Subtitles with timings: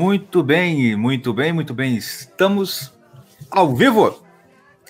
[0.00, 1.94] Muito bem, muito bem, muito bem.
[1.94, 2.90] Estamos
[3.50, 4.18] ao vivo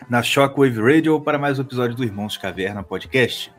[0.08, 3.52] na Shockwave Radio para mais um episódio do Irmãos Caverna Podcast.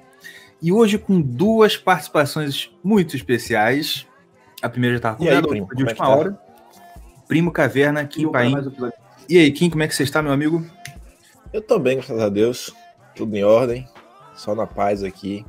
[0.61, 4.07] E hoje com duas participações muito especiais.
[4.61, 6.07] A primeira já estava combinada, de última é tá?
[6.07, 6.41] hora.
[7.27, 8.55] Primo Caverna, Kim Paim.
[9.27, 10.65] E aí, Kim, como é que você está, meu amigo?
[11.51, 12.73] Eu tô bem, graças a Deus.
[13.13, 13.85] Tudo em ordem.
[14.35, 15.45] Só na paz aqui.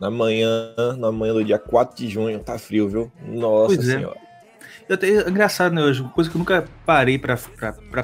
[0.00, 3.12] Na manhã, na manhã do dia 4 de junho, tá frio, viu?
[3.26, 3.98] Nossa pois é.
[3.98, 4.20] senhora.
[4.22, 4.25] É.
[4.88, 5.82] Eu tenho, engraçado, né?
[5.82, 7.36] Hoje, coisa que eu nunca parei para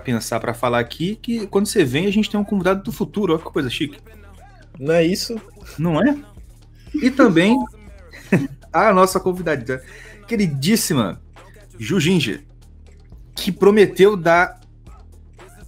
[0.01, 3.33] pensar, para falar aqui, que quando você vem, a gente tem um convidado do futuro.
[3.33, 4.01] Olha que coisa chique.
[4.79, 5.41] Não é isso?
[5.79, 6.19] Não é?
[6.95, 7.57] E também
[8.73, 9.83] a nossa convidada,
[10.27, 11.21] queridíssima
[11.79, 12.45] Ju Ginger,
[13.35, 14.61] que prometeu dar.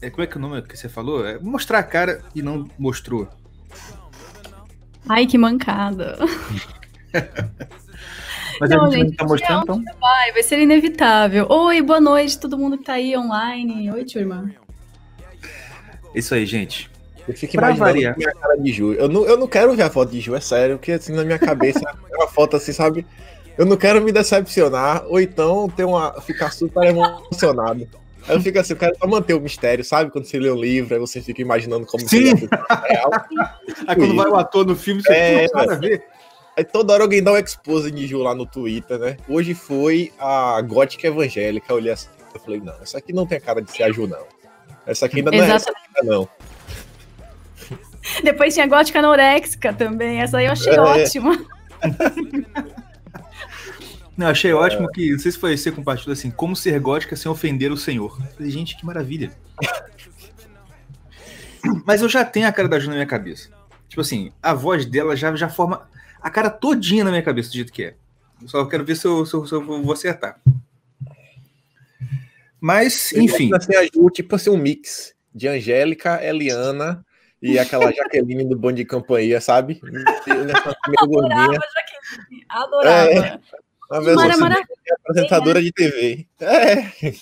[0.01, 1.25] É, como é que é o nome que você falou?
[1.25, 3.29] É mostrar a cara e não mostrou.
[5.09, 6.19] Ai, que mancada.
[8.61, 9.85] Mas não, a gente, gente tá mostrando, então?
[10.01, 11.47] Vai, vai ser inevitável.
[11.49, 13.91] Oi, boa noite, todo mundo que tá aí online.
[13.91, 14.51] Oi, turma.
[16.15, 16.91] Isso aí, gente.
[17.27, 18.17] Eu fico pra imaginando variar.
[18.17, 18.93] minha cara de Ju.
[18.93, 21.25] Eu não, eu não quero ver a foto de Ju, é sério, porque assim, na
[21.25, 21.81] minha cabeça
[22.13, 23.07] é uma foto assim, sabe?
[23.57, 27.89] Eu não quero me decepcionar, ou então ter uma, ficar super emocionado.
[28.27, 30.11] Aí eu fico assim, eu quero só manter o mistério, sabe?
[30.11, 32.35] Quando você lê um livro, aí você fica imaginando como Sim.
[32.89, 33.11] real.
[33.87, 36.03] aí quando vai o ator no filme, você é, não nada a ver.
[36.57, 39.17] Aí toda hora alguém dá um expose de Ju lá no Twitter, né?
[39.29, 41.67] Hoje foi a gótica evangélica.
[41.69, 44.07] Eu olhei assim, eu falei, não, essa aqui não tem cara de ser a Ju,
[44.07, 44.25] não.
[44.87, 45.69] Essa aqui ainda não Exatamente.
[45.69, 46.29] é essa ainda, não.
[48.23, 50.21] Depois tinha gótica anoréxica também.
[50.21, 50.81] Essa aí eu achei é.
[50.81, 51.45] ótima.
[54.17, 54.55] Não, achei é.
[54.55, 57.77] ótimo que, não sei se foi você compartilhou assim, como ser gótica sem ofender o
[57.77, 58.17] Senhor.
[58.37, 59.33] falei, gente, que maravilha.
[61.85, 63.51] Mas eu já tenho a cara da Ju na minha cabeça.
[63.89, 65.89] Tipo assim, a voz dela já, já forma
[66.25, 67.95] a cara todinha na minha cabeça do jeito que é.
[68.41, 70.41] Eu só quero ver se eu, se eu, se eu vou acertar.
[72.59, 73.55] Mas, enfim.
[73.55, 77.05] Assim, a Ju, tipo assim, um mix de Angélica, Eliana
[77.43, 79.83] e aquela Jaqueline do Bom de Campanha, sabe?
[80.99, 83.11] Adorava Jaqueline, adorava.
[83.11, 83.41] É.
[83.91, 84.65] Uma vez Mara, Mara...
[85.03, 86.27] apresentadora de TV.
[86.41, 87.13] É.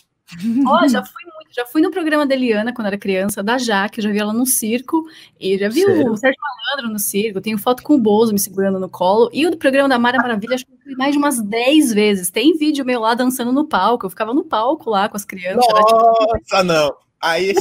[0.65, 1.22] Ó, já fui
[1.53, 4.47] já fui no programa da Eliana quando era criança, da Jaque, já vi ela no
[4.47, 5.05] circo,
[5.39, 6.11] e já vi Sério?
[6.11, 9.47] o Sérgio Malandro no circo, tenho foto com o Bozo me segurando no colo, e
[9.47, 12.31] o do programa da Mara Maravilha, acho que fui mais de umas 10 vezes.
[12.31, 15.67] Tem vídeo meu lá dançando no palco, eu ficava no palco lá com as crianças.
[15.69, 16.63] Nossa, tipo...
[16.65, 16.95] não!
[17.21, 17.55] Aí,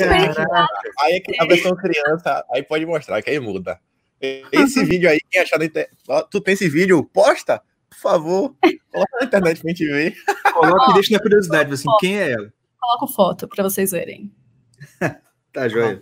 [0.99, 3.79] aí é a versão criança, aí pode mostrar, que aí muda.
[4.51, 5.91] Esse vídeo aí, quem achar na internet,
[6.31, 7.03] tu tem esse vídeo?
[7.03, 7.61] Posta?
[7.91, 8.55] por favor,
[8.91, 10.15] coloca na internet pra gente ver.
[10.53, 12.53] Coloca e deixa na curiosidade, assim, quem é ela?
[12.81, 14.31] Coloca foto pra vocês verem.
[15.53, 16.01] tá, joia.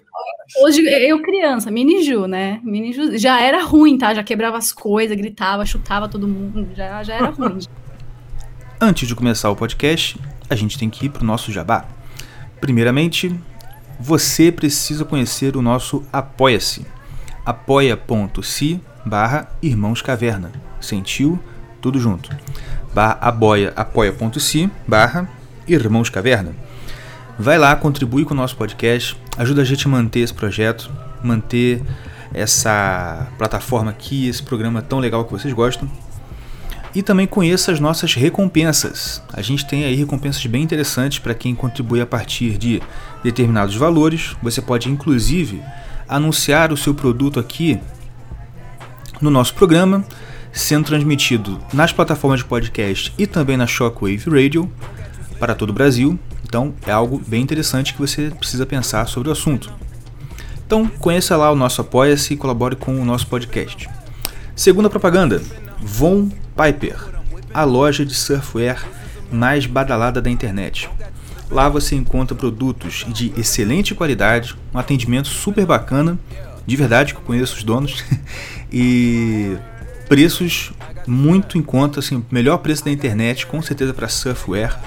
[0.63, 2.59] Hoje, eu criança, mini Ju, né?
[2.63, 4.13] Mini Ju, já era ruim, tá?
[4.13, 7.59] Já quebrava as coisas, gritava, chutava todo mundo, já, já era ruim.
[8.81, 10.17] Antes de começar o podcast,
[10.49, 11.85] a gente tem que ir pro nosso jabá.
[12.61, 13.33] Primeiramente,
[13.99, 16.85] você precisa conhecer o nosso Apoia-se.
[17.45, 20.51] apoia.se barra Irmãos Caverna.
[20.79, 21.37] Sentiu?
[21.81, 22.29] tudo junto.
[22.93, 25.29] Barra aboia, apoia.se barra
[25.67, 26.55] Irmãos Caverna.
[27.41, 30.91] Vai lá, contribui com o nosso podcast, ajuda a gente a manter esse projeto,
[31.23, 31.81] manter
[32.33, 35.89] essa plataforma aqui, esse programa tão legal que vocês gostam.
[36.93, 39.23] E também conheça as nossas recompensas.
[39.31, 42.81] A gente tem aí recompensas bem interessantes para quem contribui a partir de
[43.23, 44.35] determinados valores.
[44.43, 45.61] Você pode inclusive
[46.09, 47.79] anunciar o seu produto aqui
[49.21, 50.03] no nosso programa
[50.51, 54.69] sendo transmitido nas plataformas de podcast e também na Shockwave Radio
[55.39, 56.19] para todo o Brasil.
[56.49, 59.71] Então é algo bem interessante que você precisa pensar sobre o assunto.
[60.65, 63.87] Então conheça lá o nosso Apoia-se e colabore com o nosso podcast.
[64.55, 65.39] Segunda propaganda:
[65.79, 66.27] Von
[66.57, 66.97] Piper,
[67.53, 68.83] a loja de surfwear
[69.31, 70.89] mais badalada da internet.
[71.51, 76.17] Lá você encontra produtos de excelente qualidade, um atendimento super bacana,
[76.65, 78.03] de verdade que eu conheço os donos,
[78.73, 79.55] e
[80.07, 80.71] preços
[81.05, 84.79] muito em conta, assim, melhor preço da internet, com certeza para surfwear.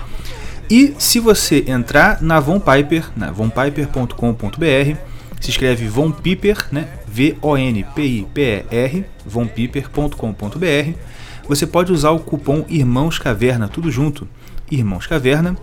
[0.73, 4.97] E se você entrar na Von Piper, na vonpiper.com.br,
[5.39, 6.89] se escreve Von Piper, né?
[7.07, 10.99] V-O-N-P-I-P-E-R, vonpiper.com.br,
[11.47, 14.27] você pode usar o cupom Irmãos Caverna, tudo junto,
[14.71, 15.59] Irmãos Caverna.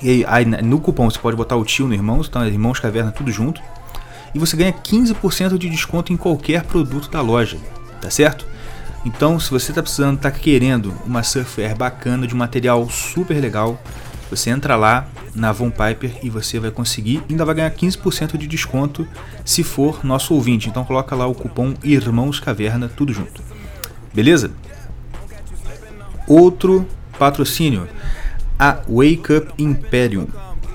[0.00, 3.12] E aí, no cupom você pode botar o tio no Irmãos, então é Irmãos Caverna,
[3.12, 3.60] tudo junto.
[4.34, 7.58] E você ganha 15% de desconto em qualquer produto da loja
[8.02, 8.44] tá certo?
[9.04, 13.80] Então, se você está precisando, está querendo uma surfwear bacana, de um material super legal,
[14.30, 18.46] você entra lá na Von Piper e você vai conseguir, ainda vai ganhar 15% de
[18.46, 19.06] desconto
[19.44, 20.68] se for nosso ouvinte.
[20.68, 23.42] Então coloca lá o cupom Irmãos Caverna, tudo junto.
[24.14, 24.52] Beleza?
[26.26, 26.86] outro
[27.18, 27.88] patrocínio,
[28.58, 30.26] a Wake Up Imperium,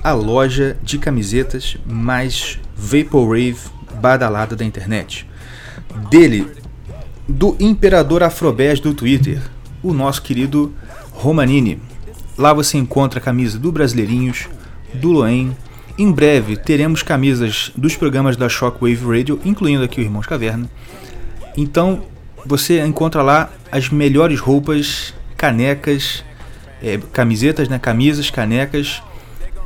[0.02, 3.58] a loja de camisetas mais vaporwave
[4.00, 5.28] badalada da internet.
[6.10, 6.46] Dele,
[7.28, 9.42] do Imperador Afrobés do Twitter,
[9.82, 10.72] o nosso querido
[11.12, 11.78] Romanini.
[12.38, 14.48] Lá você encontra a camisa do Brasileirinhos,
[14.94, 15.54] do Loen.
[15.98, 20.70] Em breve teremos camisas dos programas da Shockwave Radio, incluindo aqui o Irmãos Caverna.
[21.56, 22.02] Então
[22.46, 26.24] você encontra lá as melhores roupas, canecas,
[26.82, 27.78] é, camisetas, né?
[27.78, 29.02] Camisas, canecas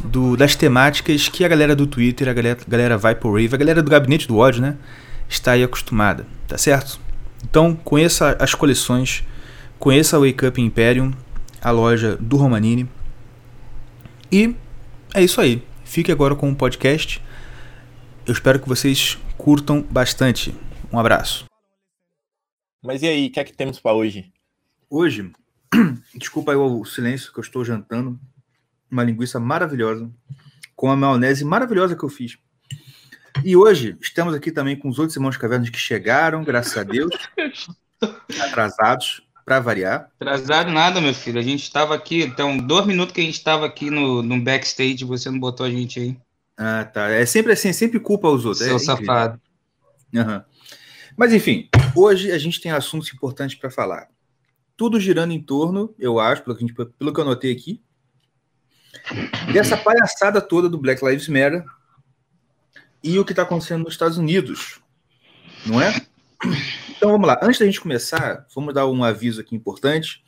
[0.02, 3.90] do, das temáticas que a galera do Twitter, a galera, galera Vaporwave, a galera do
[3.90, 4.74] Gabinete do Ódio, né?
[5.28, 7.01] Está aí acostumada, tá certo?
[7.44, 9.24] Então conheça as coleções,
[9.78, 11.12] conheça a Wake Up Imperium,
[11.60, 12.88] a loja do Romanini.
[14.30, 14.54] E
[15.14, 15.62] é isso aí.
[15.84, 17.22] Fique agora com o podcast.
[18.26, 20.54] Eu espero que vocês curtam bastante.
[20.92, 21.44] Um abraço.
[22.82, 24.32] Mas e aí, o que é que temos para hoje?
[24.88, 25.30] Hoje,
[26.14, 28.18] desculpa aí o silêncio que eu estou jantando.
[28.90, 30.10] Uma linguiça maravilhosa,
[30.74, 32.38] com a maionese maravilhosa que eu fiz.
[33.44, 37.10] E hoje estamos aqui também com os outros irmãos cavernas que chegaram, graças a Deus,
[38.40, 40.10] atrasados para variar.
[40.20, 41.38] Atrasado nada, meu filho.
[41.38, 45.04] A gente estava aqui, então, dois minutos que a gente estava aqui no, no backstage,
[45.04, 46.16] você não botou a gente aí.
[46.56, 47.08] Ah, tá.
[47.08, 48.64] É sempre assim, sempre culpa os outros.
[48.64, 49.40] Seu é safado.
[50.14, 50.42] Uhum.
[51.16, 54.08] Mas enfim, hoje a gente tem assuntos importantes para falar.
[54.76, 57.82] Tudo girando em torno, eu acho, pelo que, gente, pelo que eu anotei aqui,
[59.52, 61.64] dessa palhaçada toda do Black Lives Matter
[63.02, 64.80] e o que está acontecendo nos Estados Unidos,
[65.66, 65.94] não é?
[66.90, 67.38] Então vamos lá.
[67.42, 70.22] Antes da gente começar, vamos dar um aviso aqui importante,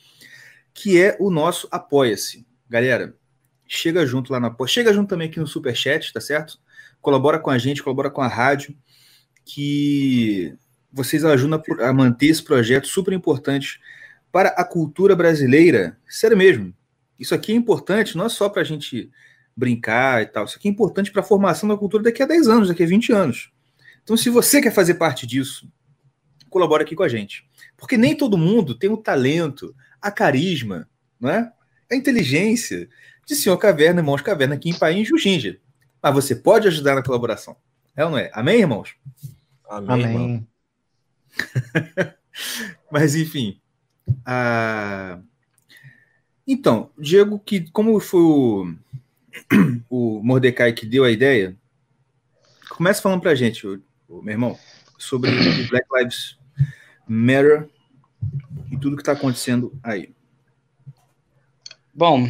[0.73, 2.47] que é o nosso Apoia-se.
[2.69, 3.15] Galera,
[3.67, 4.69] chega junto lá no Apoia.
[4.69, 6.59] Chega junto também aqui no Superchat, tá certo?
[7.01, 8.77] Colabora com a gente, colabora com a rádio,
[9.45, 10.57] que
[10.93, 13.81] vocês ajudam a manter esse projeto super importante
[14.33, 15.99] para a cultura brasileira.
[16.09, 16.75] Sério mesmo.
[17.19, 19.11] Isso aqui é importante, não é só para a gente
[19.57, 20.45] brincar e tal.
[20.45, 22.87] Isso aqui é importante para a formação da cultura daqui a 10 anos, daqui a
[22.87, 23.51] 20 anos.
[24.03, 25.71] Então, se você quer fazer parte disso,
[26.51, 27.49] colabora aqui com a gente.
[27.77, 31.51] Porque nem todo mundo tem o talento, a carisma, não é?
[31.91, 32.89] a inteligência
[33.27, 35.59] de Senhor Caverna, Irmãos Caverna, aqui em Paim e Jujinja.
[36.03, 37.57] Mas você pode ajudar na colaboração.
[37.97, 38.31] É ou não é?
[38.35, 38.95] Amém, irmãos?
[39.69, 40.05] Amém.
[40.05, 40.49] Amém.
[42.91, 43.61] Mas, enfim.
[44.27, 45.19] Ah...
[46.47, 48.75] Então, Diego, que como foi o,
[49.89, 51.57] o Mordecai que deu a ideia,
[52.69, 54.59] começa falando pra gente, o, o meu irmão,
[54.99, 55.31] sobre
[55.69, 56.39] Black Lives
[57.07, 57.69] Matter
[58.71, 60.15] e tudo que está acontecendo aí.
[61.93, 62.27] Bom,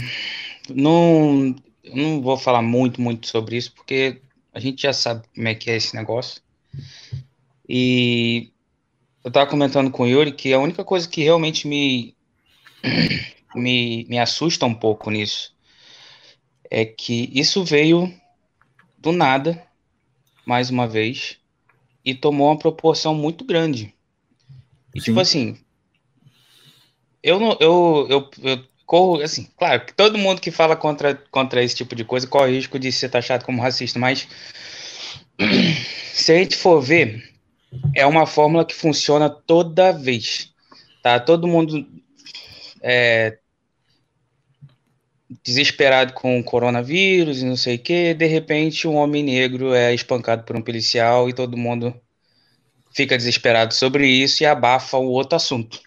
[0.68, 1.54] não,
[1.94, 4.20] não vou falar muito, muito sobre isso, porque
[4.52, 6.42] a gente já sabe como é que é esse negócio.
[7.68, 8.50] E
[9.22, 12.14] eu estava comentando com o Yuri que a única coisa que realmente me,
[13.54, 15.53] me, me assusta um pouco nisso
[16.74, 18.12] é que isso veio
[18.98, 19.64] do nada,
[20.44, 21.38] mais uma vez,
[22.04, 23.94] e tomou uma proporção muito grande.
[24.92, 25.20] E, tipo Sim.
[25.20, 25.58] assim,
[27.22, 31.62] eu não, eu, eu, eu corro, assim, claro, que todo mundo que fala contra, contra
[31.62, 34.26] esse tipo de coisa corre o risco de ser taxado como racista, mas
[36.12, 37.32] se a gente for ver,
[37.94, 40.52] é uma fórmula que funciona toda vez,
[41.04, 41.20] tá?
[41.20, 41.86] Todo mundo
[42.82, 43.38] é,
[45.42, 49.94] desesperado com o coronavírus e não sei o que, de repente um homem negro é
[49.94, 51.94] espancado por um policial e todo mundo
[52.92, 55.80] fica desesperado sobre isso e abafa o outro assunto.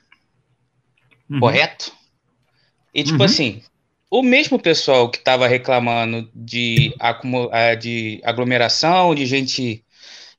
[1.29, 1.39] Uhum.
[1.39, 1.91] Correto?
[2.93, 3.23] E tipo uhum.
[3.23, 3.63] assim,
[4.09, 6.93] o mesmo pessoal que estava reclamando de,
[7.51, 9.83] eh, de aglomeração, de gente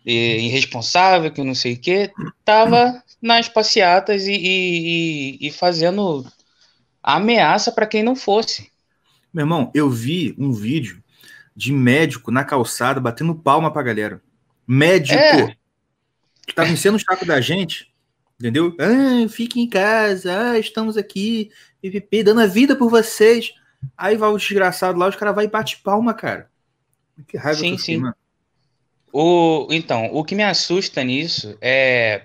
[0.07, 2.11] eh, irresponsável, que não sei o que,
[2.41, 6.27] estava nas passeatas e, e, e fazendo
[7.03, 8.71] ameaça para quem não fosse.
[9.33, 11.03] Meu irmão, eu vi um vídeo
[11.55, 14.23] de médico na calçada batendo palma pra galera.
[14.67, 15.19] Médico!
[15.19, 15.57] É
[16.49, 17.93] que tava enchendo o saco da gente,
[18.41, 18.75] entendeu?
[18.81, 21.51] Ah, fique em casa, ah, estamos aqui,
[21.83, 23.53] PPP, dando a vida por vocês.
[23.97, 26.51] Aí vai o desgraçado lá, os caras vai e bate palma, cara.
[27.29, 27.99] Que raiva sim, sim.
[27.99, 28.17] Mano.
[29.13, 32.25] O, então, o que me assusta nisso é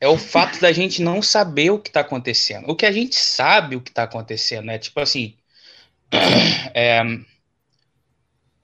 [0.00, 2.68] é o fato da gente não saber o que está acontecendo.
[2.68, 5.36] O que a gente sabe o que está acontecendo é tipo assim,
[6.74, 7.02] é,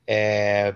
[0.06, 0.74] é,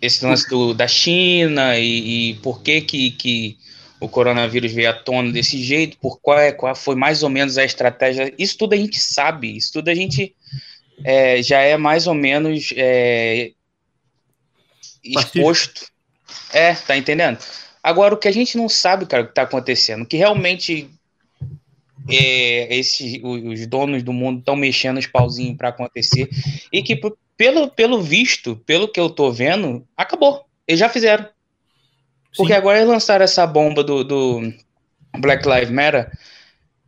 [0.00, 3.58] esse lance do, da China e, e por que, que, que
[4.00, 7.56] o coronavírus veio à tona desse jeito, por qual, é, qual foi mais ou menos
[7.58, 10.34] a estratégia, isso tudo a gente sabe, isso tudo a gente
[11.04, 13.52] é, já é mais ou menos é,
[15.02, 15.86] exposto.
[16.52, 17.38] É, tá entendendo?
[17.82, 20.90] Agora, o que a gente não sabe, cara, o que tá acontecendo, que realmente
[22.08, 26.28] é, esse, os donos do mundo estão mexendo os pauzinhos para acontecer
[26.72, 27.00] e que
[27.36, 30.44] pelo, pelo visto, pelo que eu tô vendo, acabou.
[30.66, 31.28] Eles já fizeram.
[32.36, 32.58] Porque Sim.
[32.58, 34.52] agora eles lançaram essa bomba do, do
[35.18, 36.10] Black Lives Matter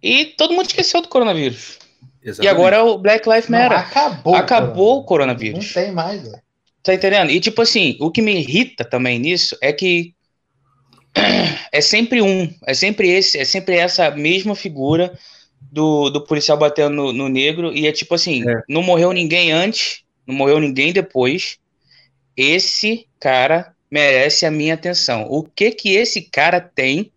[0.02, 1.78] e todo mundo esqueceu do coronavírus.
[2.22, 2.44] Exatamente.
[2.44, 3.70] E agora é o Black Lives Matter.
[3.70, 4.34] Não, acabou.
[4.34, 5.66] Acabou o coronavírus.
[5.66, 6.42] Não tem mais, velho.
[6.82, 7.30] Tá entendendo?
[7.30, 10.14] E tipo assim, o que me irrita também nisso é que
[11.72, 15.18] é sempre um, é sempre esse, é sempre essa mesma figura
[15.60, 18.62] do, do policial batendo no, no negro e é tipo assim, é.
[18.68, 21.58] não morreu ninguém antes, não morreu ninguém depois.
[22.36, 25.26] Esse cara merece a minha atenção.
[25.28, 27.10] O que que esse cara tem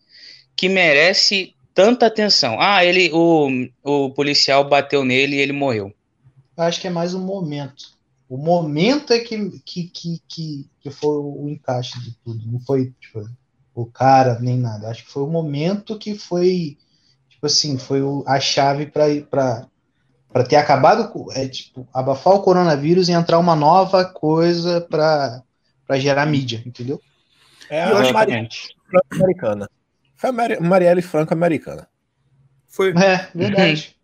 [0.55, 2.57] que merece tanta atenção?
[2.59, 3.49] Ah, ele o,
[3.83, 5.93] o policial bateu nele e ele morreu.
[6.57, 7.91] Eu acho que é mais um momento.
[8.29, 12.41] O momento é que, que, que, que, que foi o encaixe de tudo.
[12.49, 13.27] Não foi tipo,
[13.73, 14.89] o cara nem nada.
[14.89, 16.77] Acho que foi o momento que foi
[17.29, 19.67] tipo assim, foi o, a chave para
[20.31, 25.43] para ter acabado, é, tipo, abafar o coronavírus e entrar uma nova coisa para
[25.99, 27.01] gerar mídia, entendeu?
[27.69, 28.47] É a Marielle
[28.89, 29.69] Franco-Americana.
[30.15, 31.87] Foi a Marielle Franco-Americana.
[32.65, 32.91] Foi.
[32.91, 33.97] É, verdade.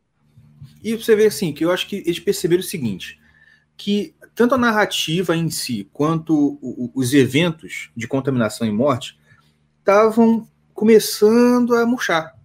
[0.84, 3.18] E você vê assim, que eu acho que eles perceberam o seguinte,
[3.78, 6.60] que tanto a narrativa em si, quanto
[6.94, 9.18] os eventos de contaminação e morte
[9.88, 12.36] estavam começando a murchar.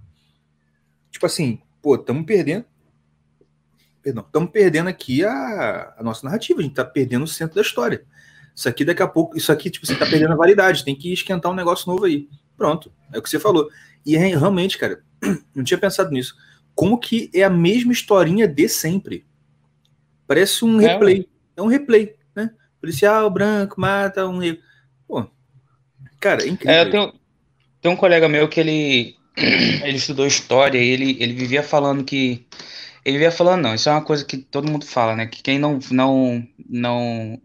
[1.10, 2.64] Tipo assim, pô, estamos perdendo
[4.00, 7.62] perdão, estamos perdendo aqui a, a, nossa narrativa, a gente está perdendo o centro da
[7.62, 8.04] história.
[8.54, 11.12] Isso aqui daqui a pouco, isso aqui, tipo, você está perdendo a validade, tem que
[11.12, 12.28] esquentar um negócio novo aí.
[12.56, 13.68] Pronto, é o que você falou.
[14.04, 15.02] E realmente, cara,
[15.54, 16.34] não tinha pensado nisso.
[16.74, 19.24] Como que é a mesma historinha de sempre?
[20.26, 21.28] Parece um é, replay.
[21.56, 22.50] É um replay, né?
[22.80, 24.62] Policial branco mata um negro.
[25.06, 25.24] Pô,
[26.18, 26.74] cara, é incrível.
[26.74, 27.21] É, tem,
[27.82, 32.46] tem um colega meu que ele, ele estudou história e ele, ele vivia falando que
[33.04, 35.26] ele ia falando, não, isso é uma coisa que todo mundo fala, né?
[35.26, 37.42] Que quem não, não, não,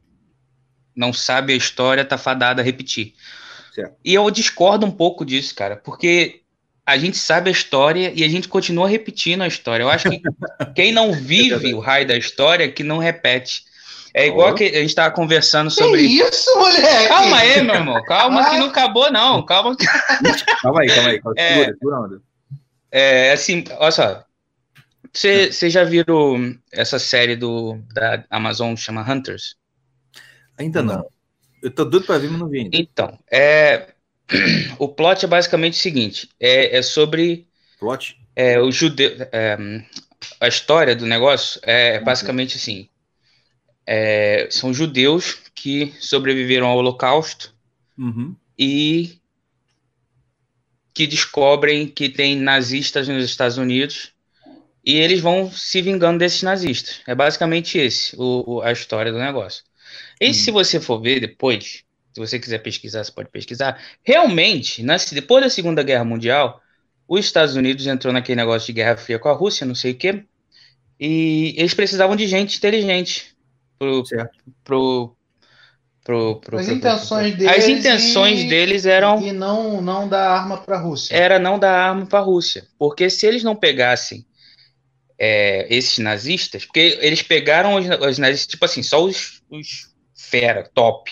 [0.96, 3.16] não sabe a história tá fadada a repetir.
[3.74, 3.96] Certo.
[4.06, 6.42] E eu discordo um pouco disso, cara, porque
[6.86, 9.84] a gente sabe a história e a gente continua repetindo a história.
[9.84, 10.22] Eu acho que
[10.76, 13.64] quem não vive o raio da história que não repete.
[14.18, 14.56] É igual oh.
[14.56, 16.00] que a gente estava conversando sobre.
[16.00, 17.08] Que isso, moleque?
[17.08, 18.04] Calma aí, meu irmão.
[18.04, 18.50] Calma ah.
[18.50, 19.46] que não acabou, não.
[19.46, 19.78] Calma.
[20.64, 21.22] calma aí, calma aí.
[21.22, 21.36] Calma.
[21.38, 22.22] É, segura, segura
[22.92, 24.24] é, assim, olha só.
[25.14, 25.70] Você tá.
[25.70, 29.56] já viram essa série do, da Amazon chama Hunters?
[30.58, 31.06] Ainda não.
[31.62, 32.76] Eu tô doido pra ver, mas não vi ainda.
[32.76, 33.94] Então, é,
[34.80, 37.48] o plot é basicamente o seguinte: é, é sobre.
[37.80, 38.18] Plot?
[38.36, 39.16] É, o judeu.
[39.32, 39.58] É,
[40.42, 42.90] a história do negócio é basicamente assim:
[43.88, 47.56] é, são judeus que sobreviveram ao Holocausto
[47.98, 48.36] uhum.
[48.60, 49.18] e
[50.94, 54.12] que descobrem que tem nazistas nos Estados Unidos
[54.86, 57.02] e eles vão se vingando desses nazistas.
[57.08, 59.64] É basicamente esse o, o a história do negócio.
[60.20, 60.34] E hum.
[60.34, 63.82] se você for ver depois, se você quiser pesquisar, você pode pesquisar.
[64.04, 66.62] Realmente, depois da Segunda Guerra Mundial,
[67.08, 69.96] os Estados Unidos entrou naquele negócio de guerra fria com a Rússia, não sei o
[69.96, 70.24] quê,
[71.00, 73.37] e eles precisavam de gente inteligente
[73.78, 74.04] pro,
[74.64, 75.16] pro,
[76.04, 80.58] pro, pro, as intenções deles as intenções e, deles eram e não não dar arma
[80.58, 84.26] para a Rússia era não dar arma para a Rússia porque se eles não pegassem
[85.18, 90.70] é, esses nazistas, porque eles pegaram os, os, nazistas, tipo assim, só os, os fera,
[90.74, 91.12] top.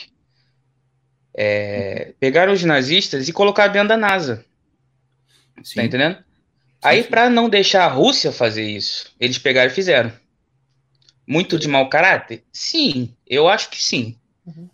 [1.33, 4.45] É, pegaram os nazistas e colocaram dentro da NASA.
[5.55, 5.75] Tá sim.
[5.75, 6.17] Tá entendendo?
[6.17, 6.23] Sim,
[6.83, 10.13] Aí, para não deixar a Rússia fazer isso, eles pegaram e fizeram.
[11.27, 12.43] Muito de mau caráter?
[12.53, 14.15] Sim, eu acho que sim.
[14.45, 14.69] Uhum.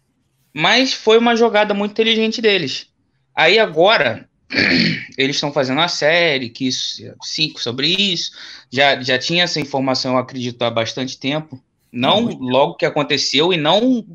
[0.53, 2.87] Mas foi uma jogada muito inteligente deles.
[3.33, 4.29] Aí agora,
[5.17, 8.31] eles estão fazendo uma série que isso, cinco sobre isso.
[8.69, 11.61] Já, já tinha essa informação, eu acredito, há bastante tempo.
[11.91, 14.05] Não logo que aconteceu e não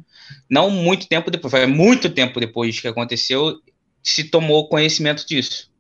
[0.48, 1.50] não muito tempo depois.
[1.50, 3.60] Foi muito tempo depois que aconteceu
[4.02, 5.70] se tomou conhecimento disso.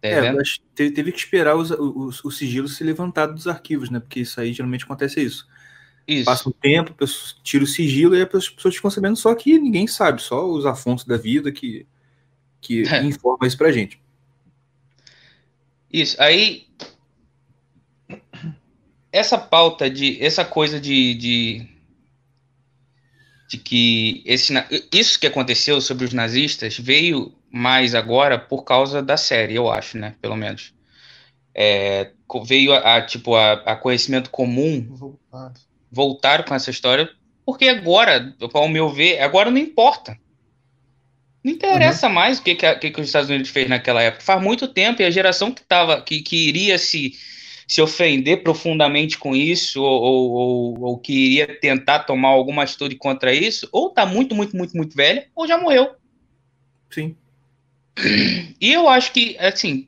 [0.00, 4.00] Tá é, mas teve que esperar os, os, o sigilo ser levantado dos arquivos, né?
[4.00, 5.46] Porque isso aí geralmente acontece isso.
[6.06, 6.24] Isso.
[6.24, 6.94] Passa um tempo,
[7.42, 11.06] tira o sigilo e as pessoas ficam sabendo só que ninguém sabe, só os Afonso
[11.06, 11.86] da vida que
[12.60, 13.02] que é.
[13.04, 14.00] informa isso pra gente.
[15.92, 16.20] Isso.
[16.20, 16.66] Aí
[19.12, 21.66] essa pauta de essa coisa de, de,
[23.48, 24.52] de que esse
[24.92, 29.96] isso que aconteceu sobre os nazistas veio mais agora por causa da série, eu acho,
[29.96, 30.14] né?
[30.20, 30.74] Pelo menos.
[31.54, 32.10] É,
[32.44, 35.16] veio a, a tipo a, a, conhecimento comum
[35.90, 37.10] voltar com essa história
[37.46, 40.18] porque agora, ao meu ver, agora não importa
[41.44, 42.12] Não interessa uhum.
[42.12, 44.24] mais o que, que, que, os Estados Unidos fez naquela época.
[44.24, 47.12] Faz muito tempo e a geração que, tava, que, que iria se,
[47.68, 53.32] se ofender profundamente com isso, ou, ou, ou, que iria tentar tomar alguma atitude contra
[53.32, 55.94] isso, ou tá muito, muito, muito, muito velha, ou já morreu.
[56.90, 57.16] Sim.
[58.60, 59.86] E eu acho que, assim,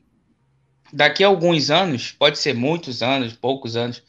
[0.93, 4.01] daqui a alguns anos, pode ser muitos anos, poucos anos,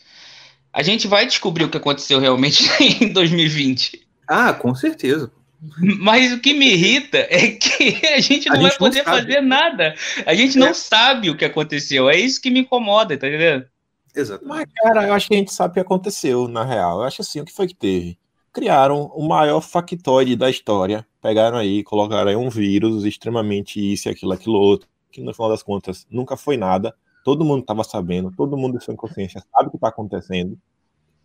[0.72, 2.64] a gente vai descobrir o que aconteceu realmente
[3.02, 4.06] em 2020.
[4.26, 5.30] Ah, com certeza.
[5.98, 9.04] Mas o que me irrita é que a gente não a vai gente poder não
[9.04, 9.94] fazer nada.
[10.24, 10.60] A gente é.
[10.60, 12.08] não sabe o que aconteceu.
[12.08, 13.66] É isso que me incomoda, tá entendendo?
[14.14, 14.44] Exato.
[14.46, 17.00] Mas, cara, eu acho que a gente sabe o que aconteceu, na real.
[17.00, 18.18] Eu acho assim, o que foi que teve?
[18.52, 21.06] Criaram o maior factoide da história.
[21.22, 25.62] Pegaram aí, colocaram aí um vírus extremamente isso, aquilo, aquilo outro, que no final das
[25.62, 26.94] contas nunca foi nada.
[27.24, 30.58] Todo mundo estava sabendo, todo mundo em sua consciência sabe o que está acontecendo.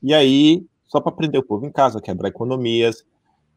[0.03, 3.05] E aí, só para prender o povo em casa, quebrar economias,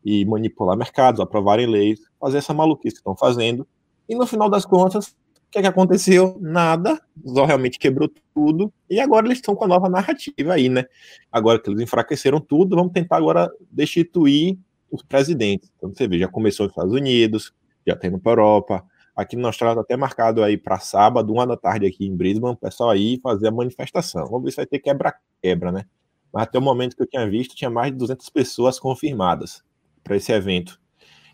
[0.04, 3.66] e manipular mercados, aprovarem leis, fazer essa maluquice que estão fazendo.
[4.08, 6.38] E no final das contas, o que, é que aconteceu?
[6.40, 7.00] Nada.
[7.28, 8.72] Zó realmente quebrou tudo.
[8.88, 10.84] E agora eles estão com a nova narrativa aí, né?
[11.30, 14.58] Agora que eles enfraqueceram tudo, vamos tentar agora destituir
[14.90, 15.70] os presidentes.
[15.76, 17.52] Então você vê, já começou nos Estados Unidos,
[17.86, 18.84] já tem indo para Europa.
[19.18, 22.54] Aqui no Austrália tá até marcado aí para sábado, uma da tarde aqui em Brisbane,
[22.54, 24.24] o pessoal aí fazer a manifestação.
[24.26, 25.86] Vamos ver se vai ter quebra-quebra, né?
[26.32, 29.60] Mas até o momento que eu tinha visto, tinha mais de 200 pessoas confirmadas
[30.04, 30.80] para esse evento.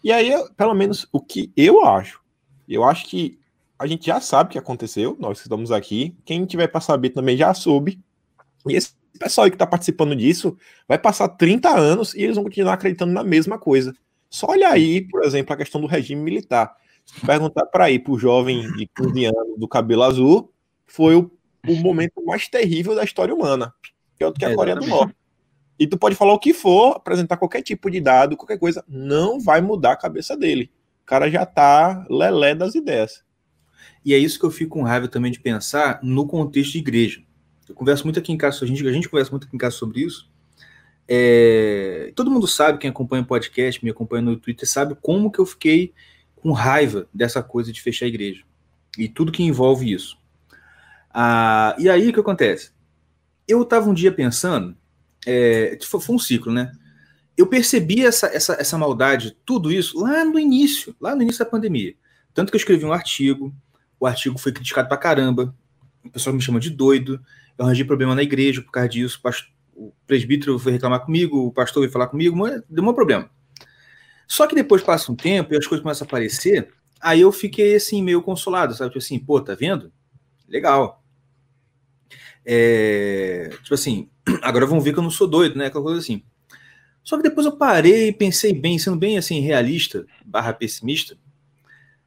[0.02, 2.22] E aí, pelo menos o que eu acho,
[2.66, 3.38] eu acho que
[3.78, 6.16] a gente já sabe o que aconteceu, nós estamos aqui.
[6.24, 8.00] Quem tiver para saber também já soube.
[8.66, 10.56] E esse pessoal aí que está participando disso
[10.88, 13.92] vai passar 30 anos e eles vão continuar acreditando na mesma coisa.
[14.30, 16.74] Só olha aí, por exemplo, a questão do regime militar.
[17.24, 20.52] Perguntar para aí para o jovem de 15 anos do cabelo azul,
[20.86, 21.30] foi o,
[21.66, 23.72] o momento mais terrível da história humana,
[24.16, 25.14] que é o que a é, Coreia do Norte.
[25.78, 29.40] E tu pode falar o que for, apresentar qualquer tipo de dado, qualquer coisa, não
[29.40, 30.70] vai mudar a cabeça dele.
[31.02, 33.24] O cara já tá lelé das ideias.
[34.04, 37.22] E é isso que eu fico com raiva também de pensar no contexto de igreja.
[37.68, 39.76] Eu converso muito aqui em casa, a gente, a gente conversa muito aqui em casa
[39.76, 40.30] sobre isso.
[41.08, 45.38] É, todo mundo sabe, quem acompanha o podcast, me acompanha no Twitter, sabe como que
[45.38, 45.92] eu fiquei
[46.44, 48.42] com raiva dessa coisa de fechar a igreja.
[48.98, 50.18] E tudo que envolve isso.
[51.10, 52.70] Ah, e aí o que acontece?
[53.48, 54.76] Eu estava um dia pensando
[55.26, 56.70] é, foi um ciclo, né?
[57.34, 61.50] Eu percebi essa, essa, essa maldade, tudo isso, lá no início, lá no início da
[61.50, 61.94] pandemia.
[62.34, 63.54] Tanto que eu escrevi um artigo,
[63.98, 65.56] o artigo foi criticado pra caramba,
[66.04, 67.18] o pessoal me chama de doido,
[67.56, 69.18] eu arranjei problema na igreja por causa disso,
[69.74, 72.36] o presbítero foi reclamar comigo, o pastor veio falar comigo,
[72.68, 73.30] deu um problema.
[74.26, 77.74] Só que depois passa um tempo e as coisas começam a aparecer, aí eu fiquei
[77.74, 78.90] assim, meio consolado, sabe?
[78.90, 79.92] Tipo assim, pô, tá vendo?
[80.48, 81.02] Legal.
[82.44, 84.08] É, tipo assim,
[84.42, 85.66] agora vão ver que eu não sou doido, né?
[85.66, 86.22] Aquela coisa assim.
[87.02, 91.16] Só que depois eu parei e pensei bem, sendo bem assim, realista, barra pessimista.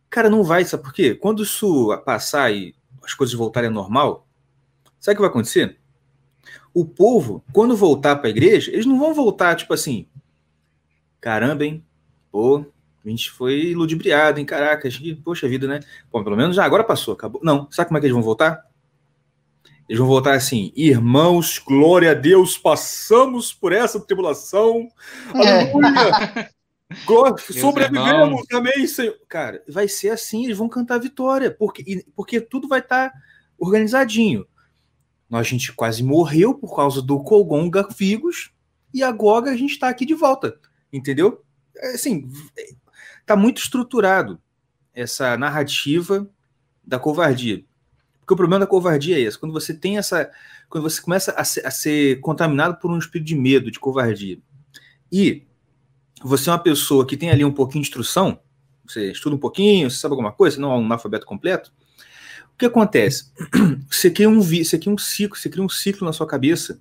[0.10, 1.14] Cara, não vai, sabe por quê?
[1.14, 4.28] Quando isso passar e as coisas voltarem ao normal,
[5.00, 5.78] sabe o que vai acontecer?
[6.74, 10.08] O povo, quando voltar para a igreja, eles não vão voltar, tipo assim,
[11.22, 11.86] caramba, hein?
[12.32, 12.66] Pô,
[13.06, 14.46] a gente foi ludibriado, hein?
[14.46, 15.80] Caraca, a gente, poxa vida, né?
[16.12, 17.42] Bom, pelo menos já agora passou, acabou.
[17.44, 18.66] Não, sabe como é que eles vão voltar?
[19.88, 24.90] Eles vão voltar assim: irmãos, glória a Deus, passamos por essa tribulação.
[25.36, 25.72] É.
[25.72, 26.50] Aleluia!
[27.54, 29.18] sobrevivemos também, Senhor.
[29.28, 33.18] Cara, vai ser assim, eles vão cantar vitória, porque, porque tudo vai estar tá
[33.58, 34.46] organizadinho.
[35.32, 38.52] A gente quase morreu por causa do Kogonga Figos,
[38.94, 40.58] e agora a gente está aqui de volta,
[40.92, 41.44] entendeu?
[41.80, 42.30] É, assim,
[43.26, 44.42] tá muito estruturado
[44.94, 46.28] essa narrativa
[46.84, 47.64] da covardia.
[48.20, 49.38] Porque o problema da covardia é esse.
[49.38, 50.30] Quando você tem essa.
[50.70, 54.40] Quando você começa a ser, a ser contaminado por um espírito de medo, de covardia,
[55.12, 55.46] e
[56.22, 58.40] você é uma pessoa que tem ali um pouquinho de instrução,
[58.86, 61.72] você estuda um pouquinho, você sabe alguma coisa, não é um analfabeto completo,
[62.54, 63.32] o que acontece?
[63.88, 66.80] Você cria um, você cria um ciclo, você cria um ciclo na sua cabeça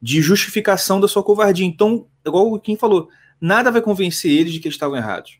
[0.00, 1.66] de justificação da sua covardia.
[1.66, 3.10] Então, igual quem falou,
[3.44, 5.38] nada vai convencer eles de que eles estavam errados.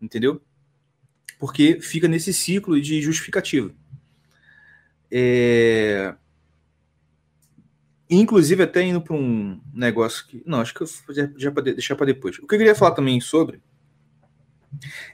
[0.00, 0.40] Entendeu?
[1.38, 3.74] Porque fica nesse ciclo de justificativa.
[5.10, 6.14] É...
[8.08, 10.42] Inclusive, até indo para um negócio que.
[10.46, 12.38] Não, acho que eu já, já deixar para depois.
[12.38, 13.60] O que eu queria falar também sobre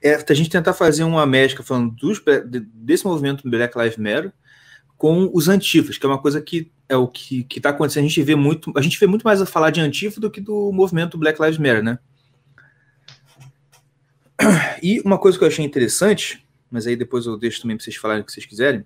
[0.03, 2.22] é a gente tentar fazer uma médica falando dos,
[2.75, 4.33] desse movimento Black Lives Matter
[4.99, 8.05] com os antifas, que é uma coisa que é o que está acontecendo.
[8.05, 10.40] A gente vê muito, a gente vê muito mais a falar de antifa do que
[10.40, 11.99] do movimento Black Lives Matter, né?
[14.83, 17.96] E uma coisa que eu achei interessante, mas aí depois eu deixo também para vocês
[17.96, 18.85] falarem o que vocês quiserem,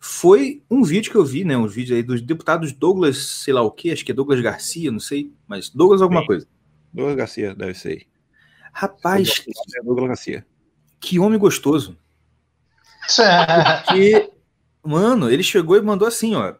[0.00, 1.56] foi um vídeo que eu vi, né?
[1.56, 4.92] Um vídeo aí dos deputados Douglas, sei lá o que, acho que é Douglas Garcia,
[4.92, 6.26] não sei, mas Douglas alguma Sim.
[6.26, 6.48] coisa.
[6.92, 8.06] Douglas Garcia, deve ser.
[8.72, 9.44] Rapaz.
[9.76, 10.46] É Douglas Garcia.
[11.00, 11.98] Que homem gostoso.
[13.88, 14.30] que,
[14.82, 16.54] mano, ele chegou e mandou assim, ó.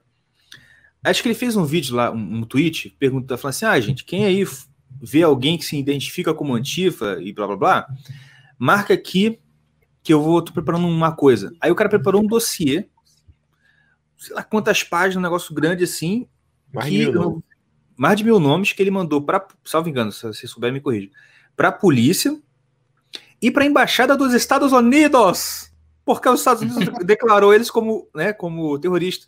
[1.05, 4.05] Acho que ele fez um vídeo lá, um, um tweet, perguntando, falando assim: ah, gente,
[4.05, 4.45] quem aí
[5.01, 7.89] vê alguém que se identifica como Antifa e blá blá blá,
[8.59, 9.39] marca aqui
[10.03, 11.53] que eu vou tô preparando uma coisa.
[11.61, 12.89] Aí o cara preparou um dossiê,
[14.17, 16.27] sei lá quantas páginas, um negócio grande assim.
[16.73, 17.43] Mais que de mil
[17.99, 21.11] mais de mil nomes que ele mandou para, salvo engano, se você souber me corrija,
[21.57, 22.41] para a polícia
[23.43, 25.73] e para a embaixada dos Estados Unidos,
[26.05, 29.27] porque os Estados Unidos declarou eles como, né, como terrorista.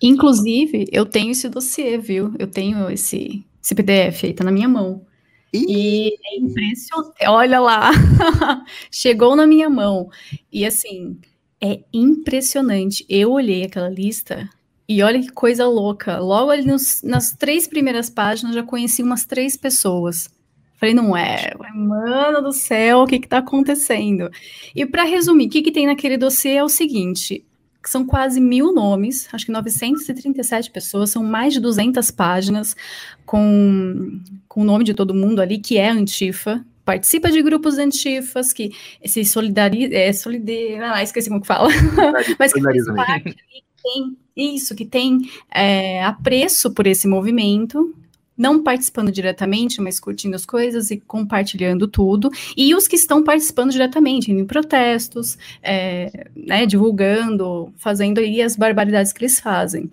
[0.00, 2.32] Inclusive, eu tenho esse dossiê, viu?
[2.38, 5.04] Eu tenho esse, esse PDF aí, tá na minha mão.
[5.52, 7.14] E é impressionante.
[7.26, 7.90] Olha lá,
[8.90, 10.10] chegou na minha mão.
[10.52, 11.18] E assim,
[11.60, 13.04] é impressionante.
[13.08, 14.48] Eu olhei aquela lista
[14.88, 16.18] e olha que coisa louca.
[16.18, 20.28] Logo ali nos- nas três primeiras páginas, já conheci umas três pessoas.
[20.76, 24.30] Falei, não é, mano do céu, o que que tá acontecendo?
[24.76, 27.44] E para resumir, o que que tem naquele dossiê é o seguinte:
[27.84, 32.76] são quase mil nomes, acho que 937 pessoas, são mais de 200 páginas
[33.24, 38.52] com, com o nome de todo mundo ali, que é Antifa, participa de grupos antifas,
[38.52, 38.72] que
[39.04, 41.68] se solidariza, é, solide, ah, esqueci como que fala,
[42.38, 45.20] mas que faz parte que tem isso, que tem
[45.54, 47.94] é, apreço por esse movimento,
[48.38, 53.72] não participando diretamente, mas curtindo as coisas e compartilhando tudo, e os que estão participando
[53.72, 59.90] diretamente, indo em protestos, é, né, divulgando, fazendo aí as barbaridades que eles fazem.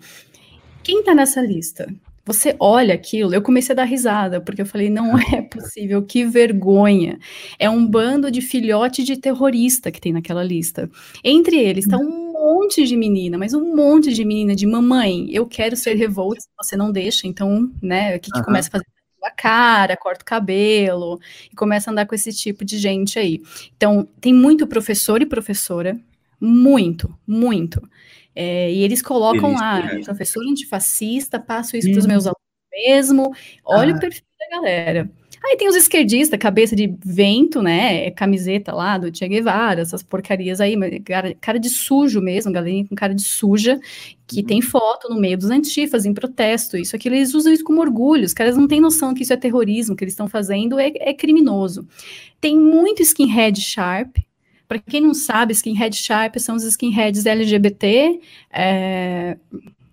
[0.82, 1.92] Quem tá nessa lista?
[2.24, 6.24] Você olha aquilo, eu comecei a dar risada, porque eu falei, não é possível, que
[6.24, 7.20] vergonha.
[7.56, 10.90] É um bando de filhote de terrorista que tem naquela lista.
[11.22, 15.46] Entre eles está um monte de menina, mas um monte de menina de mamãe, eu
[15.46, 18.44] quero ser revolta, você não deixa, então, né, o que, que Aham.
[18.44, 18.84] começa a fazer?
[19.24, 21.18] A cara, corta o cabelo,
[21.52, 23.40] e começa a andar com esse tipo de gente aí.
[23.76, 25.98] Então, tem muito professor e professora,
[26.40, 27.80] muito, muito.
[28.34, 30.04] É, e eles colocam Delícia, lá, delícia.
[30.04, 32.40] professor antifascista, passo isso para os meus alunos
[32.72, 33.32] mesmo.
[33.64, 33.96] Olha Ah.
[33.96, 35.10] o perfil da galera.
[35.48, 38.10] Aí tem os esquerdistas, cabeça de vento, né?
[38.10, 42.84] Camiseta lá do Che Guevara, essas porcarias aí, mas cara, cara de sujo mesmo, galerinha
[42.84, 43.78] com cara de suja,
[44.26, 47.80] que tem foto no meio dos antifas, em protesto, isso aqui, eles usam isso como
[47.80, 50.90] orgulho, os caras não têm noção que isso é terrorismo, que eles estão fazendo é,
[50.96, 51.86] é criminoso.
[52.40, 54.16] Tem muito skinhead sharp,
[54.66, 58.20] para quem não sabe, skinhead sharp são os skinheads LGBT,
[58.52, 59.36] é,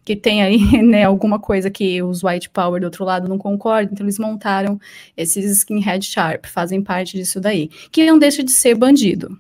[0.06, 3.94] que tem aí né, alguma coisa que os white power do outro lado não concordam,
[3.94, 4.80] então eles montaram
[5.16, 9.38] esses skinhead sharp, fazem parte disso daí, que não deixa de ser bandido.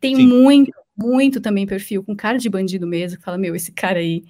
[0.00, 0.26] Tem Sim.
[0.26, 4.22] muito, muito também perfil com cara de bandido mesmo, que fala, meu, esse cara aí,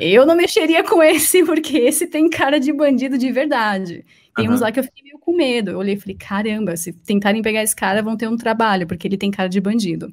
[0.00, 4.04] eu não mexeria com esse, porque esse tem cara de bandido de verdade.
[4.34, 4.62] Tem uns Aham.
[4.62, 5.72] lá que eu fiquei meio com medo.
[5.72, 9.06] Eu olhei e falei, caramba, se tentarem pegar esse cara, vão ter um trabalho, porque
[9.06, 10.12] ele tem cara de bandido.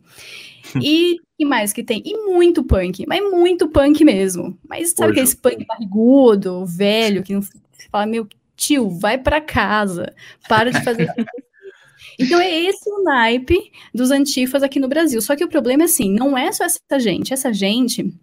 [0.81, 2.01] e que mais que tem?
[2.05, 4.57] E muito punk, mas muito punk mesmo.
[4.67, 5.21] Mas sabe Hoje.
[5.21, 7.41] aquele punk barrigudo, velho, que não
[7.91, 10.13] fala, meu tio, vai pra casa,
[10.47, 11.13] para de fazer isso.
[12.17, 15.21] Então é esse o naipe dos antifas aqui no Brasil.
[15.21, 18.13] Só que o problema é assim, não é só essa gente, essa gente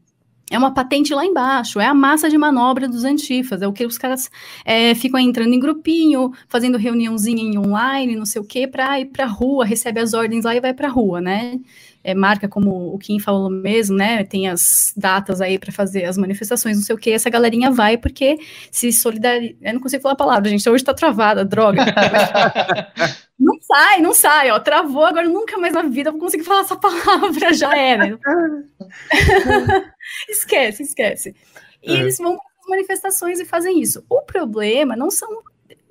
[0.50, 3.84] é uma patente lá embaixo, é a massa de manobra dos antifas, é o que
[3.84, 4.30] os caras
[4.64, 9.06] é, ficam entrando em grupinho, fazendo reuniãozinha em online, não sei o quê, para ir
[9.06, 11.58] pra rua, recebe as ordens lá e vai pra rua, né?
[12.08, 14.22] É, marca, como o Kim falou mesmo, né?
[14.22, 17.98] Tem as datas aí para fazer as manifestações, não sei o quê, essa galerinha vai
[17.98, 18.38] porque
[18.70, 19.56] se solidariza.
[19.60, 21.84] Eu não consigo falar a palavra, gente, hoje tá travada, droga.
[23.36, 26.60] não sai, não sai, ó, travou, agora nunca mais na vida eu vou conseguir falar
[26.60, 28.16] essa palavra, já era.
[30.30, 31.34] esquece, esquece.
[31.82, 31.96] E Uhum.
[31.98, 34.04] eles vão para as manifestações e fazem isso.
[34.08, 35.28] O problema não são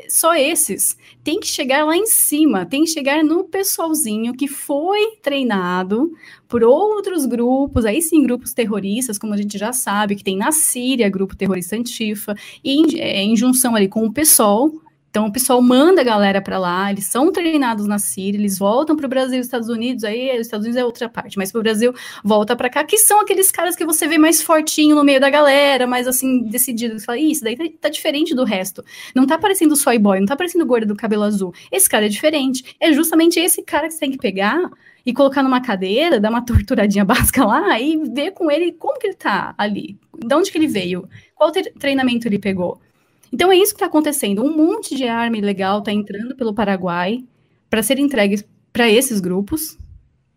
[0.09, 0.97] só esses.
[1.23, 6.11] Tem que chegar lá em cima, tem que chegar no pessoalzinho que foi treinado
[6.47, 10.51] por outros grupos, aí sim, grupos terroristas, como a gente já sabe, que tem na
[10.51, 14.84] Síria, grupo terrorista Antifa, e em, é, em junção ali com o PSOL.
[15.15, 18.97] Então, o pessoal manda a galera para lá, eles são treinados na Síria, eles voltam
[18.97, 21.63] para o Brasil Estados Unidos, aí os Estados Unidos é outra parte, mas para o
[21.63, 25.21] Brasil volta para cá, que são aqueles caras que você vê mais fortinho no meio
[25.21, 26.99] da galera, mais assim, decidido.
[26.99, 28.83] Você fala, "Ih, isso daí tá, tá diferente do resto.
[29.15, 31.53] Não tá parecendo Soy Boy, não tá parecendo gordo do cabelo azul.
[31.71, 32.75] Esse cara é diferente.
[32.77, 34.69] É justamente esse cara que você tem que pegar
[35.05, 39.07] e colocar numa cadeira, dar uma torturadinha básica lá e ver com ele como que
[39.07, 39.97] ele tá ali.
[40.13, 41.07] De onde que ele veio?
[41.33, 42.81] Qual tre- treinamento ele pegou?
[43.31, 44.43] Então é isso que está acontecendo.
[44.43, 47.23] Um monte de arma ilegal está entrando pelo Paraguai
[47.69, 49.77] para ser entregue para esses grupos.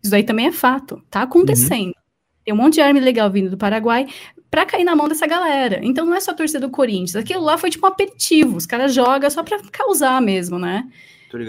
[0.03, 1.01] Isso aí também é fato.
[1.09, 1.93] Tá acontecendo.
[2.43, 4.07] Tem um monte de arma ilegal vindo do Paraguai
[4.49, 5.79] para cair na mão dessa galera.
[5.83, 7.15] Então não é só a torcida do Corinthians.
[7.15, 8.57] Aquilo lá foi tipo um aperitivo.
[8.57, 10.87] Os caras jogam só para causar mesmo, né?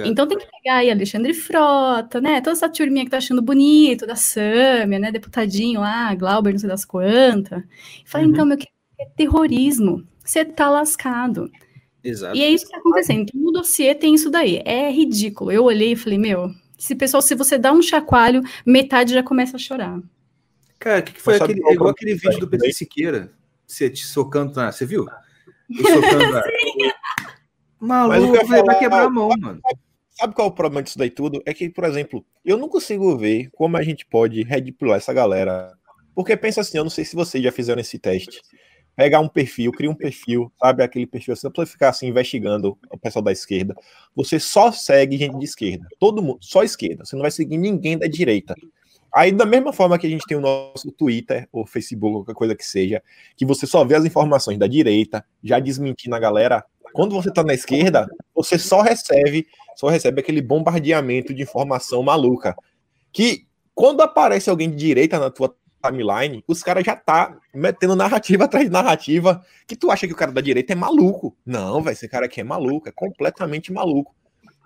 [0.04, 2.40] Então tem que pegar aí Alexandre Frota, né?
[2.42, 5.10] Toda essa turminha que tá achando bonito, da Sâmia, né?
[5.10, 7.62] Deputadinho lá, Glauber, não sei das quantas.
[8.04, 8.30] E fala, uhum.
[8.30, 10.04] então, meu querido, é terrorismo.
[10.24, 11.50] Você tá lascado.
[12.02, 12.36] Exato.
[12.36, 13.20] E é isso que tá acontecendo.
[13.22, 14.62] Então, no dossiê tem isso daí.
[14.64, 15.52] É ridículo.
[15.52, 19.56] Eu olhei e falei, meu, se pessoal, se você dá um chacoalho, metade já começa
[19.56, 20.00] a chorar.
[20.78, 23.32] Cara, o que, que, foi aquele, é igual aquele vídeo do PC Siqueira?
[23.66, 24.72] Você te socando na.
[24.72, 25.06] Você viu?
[25.76, 26.42] socando na.
[27.78, 29.60] Maluco, vai, falar, vai quebrar a mão, mano.
[30.10, 31.42] Sabe qual é o problema disso daí tudo?
[31.46, 35.72] É que, por exemplo, eu não consigo ver como a gente pode redipular essa galera.
[36.14, 38.40] Porque pensa assim, eu não sei se vocês já fizeram esse teste.
[39.00, 40.82] Pegar um perfil, cria um perfil, sabe?
[40.82, 43.74] Aquele perfil assim, pra ficar assim, investigando o pessoal da esquerda.
[44.14, 45.86] Você só segue gente de esquerda.
[45.98, 47.06] Todo mundo, só esquerda.
[47.06, 48.54] Você não vai seguir ninguém da direita.
[49.10, 52.54] Aí, da mesma forma que a gente tem o nosso Twitter ou Facebook, qualquer coisa
[52.54, 53.02] que seja,
[53.38, 57.42] que você só vê as informações da direita, já desmentindo a galera, quando você está
[57.42, 62.54] na esquerda, você só recebe, só recebe aquele bombardeamento de informação maluca.
[63.10, 68.44] Que quando aparece alguém de direita na tua timeline, os caras já tá metendo narrativa
[68.44, 71.36] atrás de narrativa, que tu acha que o cara da direita é maluco.
[71.44, 74.14] Não, velho, esse cara aqui é maluco, é completamente maluco.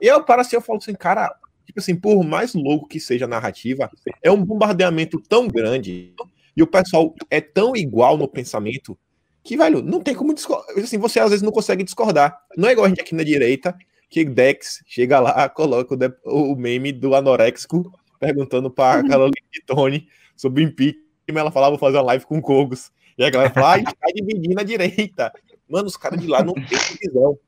[0.01, 3.25] E eu para assim, eu falo assim, cara, tipo assim, por mais louco que seja
[3.25, 3.91] a narrativa,
[4.23, 6.15] é um bombardeamento tão grande
[6.57, 8.99] e o pessoal é tão igual no pensamento
[9.43, 10.79] que, velho, não tem como discordar.
[10.79, 12.39] Assim, você às vezes não consegue discordar.
[12.57, 13.77] Não é igual a gente aqui na direita,
[14.09, 19.03] que Dex chega lá, coloca o, o meme do anorexico perguntando para
[19.53, 21.04] de Tony sobre o impeachment.
[21.29, 22.91] Ela falava, vou fazer uma live com Cogos.
[23.17, 25.33] E a galera fala, ah, a gente tá dividindo a direita.
[25.69, 27.39] Mano, os caras de lá não tem divisão.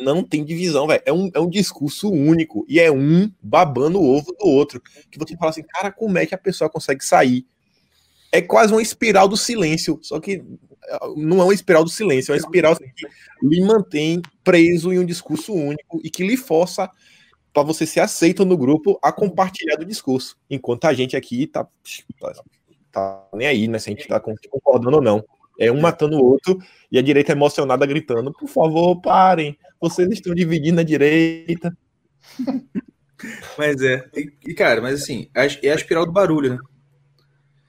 [0.00, 1.02] Não tem divisão, velho.
[1.04, 2.64] É um, é um discurso único.
[2.68, 4.80] E é um babando o ovo do outro.
[5.10, 7.44] Que você fala assim, cara, como é que a pessoa consegue sair?
[8.30, 9.98] É quase uma espiral do silêncio.
[10.02, 10.44] Só que
[11.16, 13.06] não é uma espiral do silêncio, é uma espiral que
[13.42, 16.90] lhe mantém preso em um discurso único e que lhe força
[17.52, 20.36] para você ser aceito no grupo a compartilhar do discurso.
[20.48, 22.32] Enquanto a gente aqui tá, tá,
[22.92, 23.78] tá nem aí, né?
[23.78, 25.24] Se a gente tá concordando ou não.
[25.58, 26.56] É um matando o outro
[26.90, 31.76] e a direita emocionada gritando: por favor, parem, vocês estão dividindo a direita.
[33.58, 34.08] Mas é,
[34.46, 36.58] e cara, mas assim, é a espiral do barulho, né?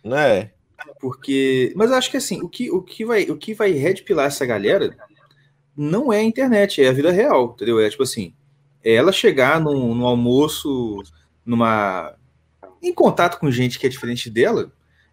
[0.04, 0.54] Não é?
[1.00, 1.74] Porque.
[1.76, 4.46] Mas eu acho que assim, o que, o que vai o que vai redpilar essa
[4.46, 4.96] galera
[5.76, 7.80] não é a internet, é a vida real, entendeu?
[7.80, 8.34] É tipo assim,
[8.84, 11.02] é ela chegar no, no almoço,
[11.46, 12.16] numa.
[12.82, 14.72] em contato com gente que é diferente dela,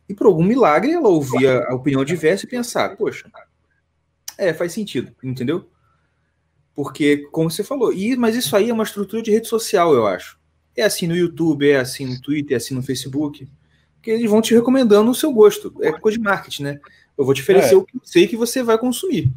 [0.09, 3.31] e por algum milagre ela ouvir a, opinião diversa e pensar, poxa,
[4.39, 5.69] é, faz sentido, entendeu?
[6.75, 10.07] Porque, como você falou, e, mas isso aí é uma estrutura de rede social, eu
[10.07, 10.39] acho.
[10.77, 13.49] É assim no YouTube, é assim no Twitter, é assim no Facebook
[14.07, 15.75] que eles vão te recomendando o seu gosto.
[15.81, 16.81] É coisa de marketing, né?
[17.19, 17.77] Eu vou te oferecer é.
[17.77, 19.33] o que eu sei que você vai consumir.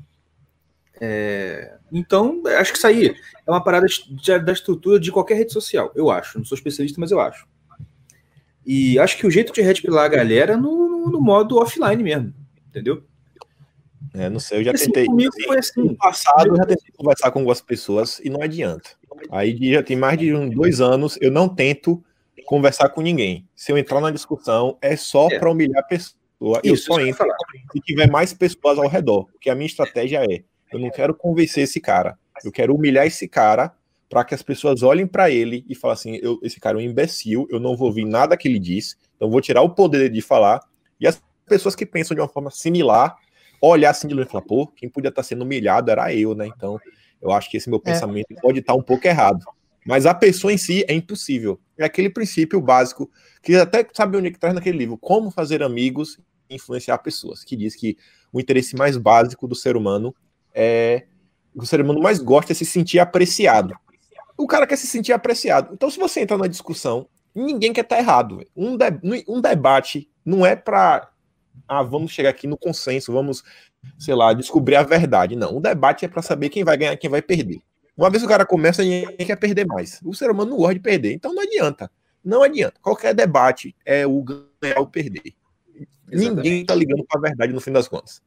[1.01, 1.75] É...
[1.91, 3.15] Então, acho que isso aí
[3.47, 3.87] é uma parada
[4.45, 6.37] da estrutura de qualquer rede social, eu acho.
[6.37, 7.47] Não sou especialista, mas eu acho.
[8.71, 12.03] E acho que o jeito de redepilar a galera é no, no, no, modo offline
[12.03, 12.31] mesmo,
[12.67, 13.03] entendeu?
[14.13, 15.05] É, não sei, eu já assim, tentei.
[15.07, 15.81] Comigo foi assim.
[15.81, 18.91] No passado, eu já tentei conversar com algumas pessoas e não adianta.
[19.31, 22.03] Aí já tem mais de um, dois anos, eu não tento
[22.45, 23.43] conversar com ninguém.
[23.55, 25.39] Se eu entrar na discussão, é só é.
[25.39, 26.61] para humilhar a pessoa.
[26.63, 27.25] Isso, eu só entro
[27.73, 29.25] se tiver mais pessoas ao redor.
[29.31, 32.19] Porque a minha estratégia é: eu não quero convencer esse cara.
[32.45, 33.73] Eu quero humilhar esse cara
[34.09, 36.83] para que as pessoas olhem para ele e falem assim: eu, esse cara é um
[36.83, 40.21] imbecil, eu não vou ouvir nada que ele diz, então vou tirar o poder de
[40.21, 40.59] falar.
[40.99, 43.15] E as pessoas que pensam de uma forma similar,
[43.61, 46.33] olhar assim de longe e falar: pô, quem podia estar tá sendo humilhado era eu,
[46.33, 46.47] né?
[46.47, 46.79] Então
[47.21, 47.91] eu acho que esse meu é.
[47.91, 49.45] pensamento pode estar tá um pouco errado.
[49.85, 51.59] Mas a pessoa em si é impossível.
[51.77, 53.09] É aquele princípio básico
[53.41, 56.19] que até sabe onde é que traz naquele livro, Como Fazer Amigos
[56.49, 57.97] e Influenciar Pessoas, que diz que
[58.31, 60.13] o interesse mais básico do ser humano
[60.53, 61.05] é
[61.55, 63.73] o ser humano mais gosta é se sentir apreciado.
[64.39, 65.73] O cara quer se sentir apreciado.
[65.73, 68.41] Então, se você entrar na discussão, ninguém quer estar errado.
[68.55, 68.85] Um, de,
[69.27, 71.09] um debate não é para
[71.67, 73.43] ah, vamos chegar aqui no consenso, vamos,
[73.97, 75.35] sei lá, descobrir a verdade.
[75.35, 77.61] Não, o debate é para saber quem vai ganhar, quem vai perder.
[77.95, 79.99] Uma vez o cara começa, ninguém quer perder mais.
[80.03, 81.91] O ser humano não gosta de perder, então não adianta.
[82.23, 82.79] Não adianta.
[82.81, 85.33] Qualquer debate é o ganhar ou perder.
[86.09, 86.35] Exatamente.
[86.35, 88.21] Ninguém tá ligando para a verdade no fim das contas.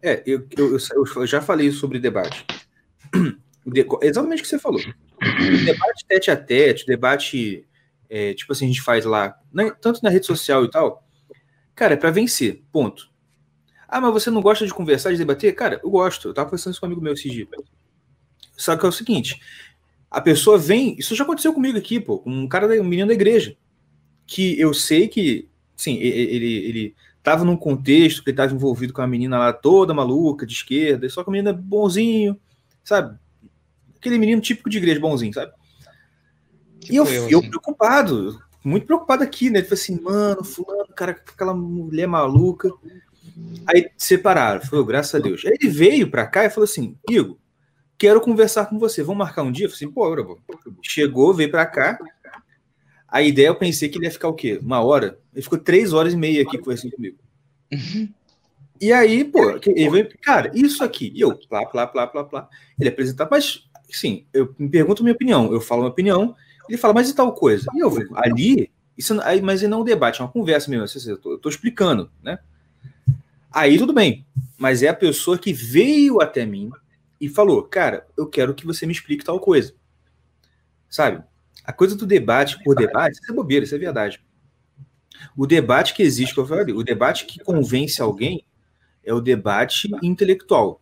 [0.00, 0.78] É, eu, eu,
[1.16, 2.46] eu já falei sobre debate.
[4.02, 4.80] Exatamente o que você falou.
[5.64, 7.66] debate tete a tete, debate,
[8.08, 11.02] é, tipo assim, a gente faz lá, né, tanto na rede social e tal.
[11.74, 13.10] Cara, é para vencer, ponto.
[13.88, 15.54] Ah, mas você não gosta de conversar, de debater?
[15.54, 16.28] Cara, eu gosto.
[16.28, 17.48] Eu tava conversando isso com um amigo meu esses dias.
[18.56, 19.40] Só que é o seguinte:
[20.10, 20.96] a pessoa vem.
[20.98, 23.56] Isso já aconteceu comigo aqui, pô, com um cara, um menino da igreja.
[24.26, 29.02] Que eu sei que, sim, ele, ele tava num contexto que ele tava envolvido com
[29.02, 32.38] a menina lá toda maluca, de esquerda, só que a menina é bonzinho,
[32.84, 33.18] sabe?
[34.04, 35.52] Aquele menino típico de igreja, bonzinho, sabe?
[36.80, 37.48] Tipo e eu, eu, eu assim.
[37.48, 39.60] preocupado, muito preocupado aqui, né?
[39.60, 42.70] Ele falou assim, mano, fulano, cara, aquela mulher maluca.
[43.66, 45.44] Aí separaram, falou, graças a Deus.
[45.46, 47.38] Aí ele veio pra cá e falou assim, Igor,
[47.96, 49.66] quero conversar com você, vamos marcar um dia?
[49.66, 50.24] Eu falei assim, pô, bora.
[50.82, 51.98] Chegou, veio pra cá.
[53.08, 54.58] A ideia eu pensei que ele ia ficar o quê?
[54.62, 55.18] Uma hora?
[55.32, 57.16] Ele ficou três horas e meia aqui conversando comigo.
[58.80, 61.12] E aí, pô, ele veio, cara, isso aqui.
[61.14, 62.48] E eu, plá, plá, plá, plá, plá.
[62.78, 66.34] Ele apresentar, mas, sim, eu me pergunto minha opinião, eu falo minha opinião,
[66.68, 67.66] ele fala, mas e tal coisa?
[67.74, 71.10] E eu, ali, isso, aí, mas não é um debate, é uma conversa mesmo, assim,
[71.10, 72.38] eu tô explicando, né?
[73.52, 74.26] Aí tudo bem,
[74.58, 76.70] mas é a pessoa que veio até mim
[77.20, 79.72] e falou, cara, eu quero que você me explique tal coisa.
[80.90, 81.22] Sabe?
[81.64, 84.20] A coisa do debate por debate, isso é bobeira, isso é verdade.
[85.36, 88.44] O debate que existe, que eu falei, o debate que convence alguém
[89.04, 90.80] é o debate intelectual.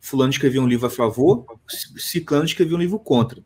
[0.00, 1.44] Fulano escreveu um livro a favor,
[1.96, 3.44] Ciclano escreveu um livro contra.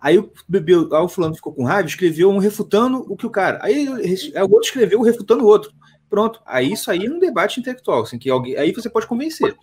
[0.00, 3.30] Aí o, bebeu, aí o fulano ficou com raiva, escreveu um refutando o que o
[3.30, 3.58] cara.
[3.62, 5.72] Aí, aí o outro escreveu refutando o outro.
[6.08, 6.40] Pronto.
[6.46, 8.02] Aí isso aí é um debate intelectual.
[8.02, 9.54] Assim, que alguém, aí você pode convencer.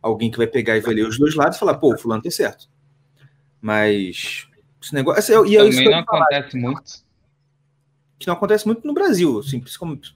[0.00, 2.22] Alguém que vai pegar e vai ler os dois lados e falar, pô, o fulano
[2.22, 2.70] tem certo.
[3.60, 4.46] Mas
[4.80, 5.18] esse negócio.
[5.18, 6.92] assim, e é isso Também não ia falar, acontece muito.
[8.18, 9.60] que não acontece muito no Brasil, assim,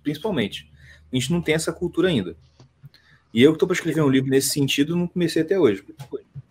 [0.03, 0.71] principalmente.
[1.13, 2.37] A gente não tem essa cultura ainda.
[3.33, 5.85] E eu que estou para escrever um livro nesse sentido, não comecei até hoje.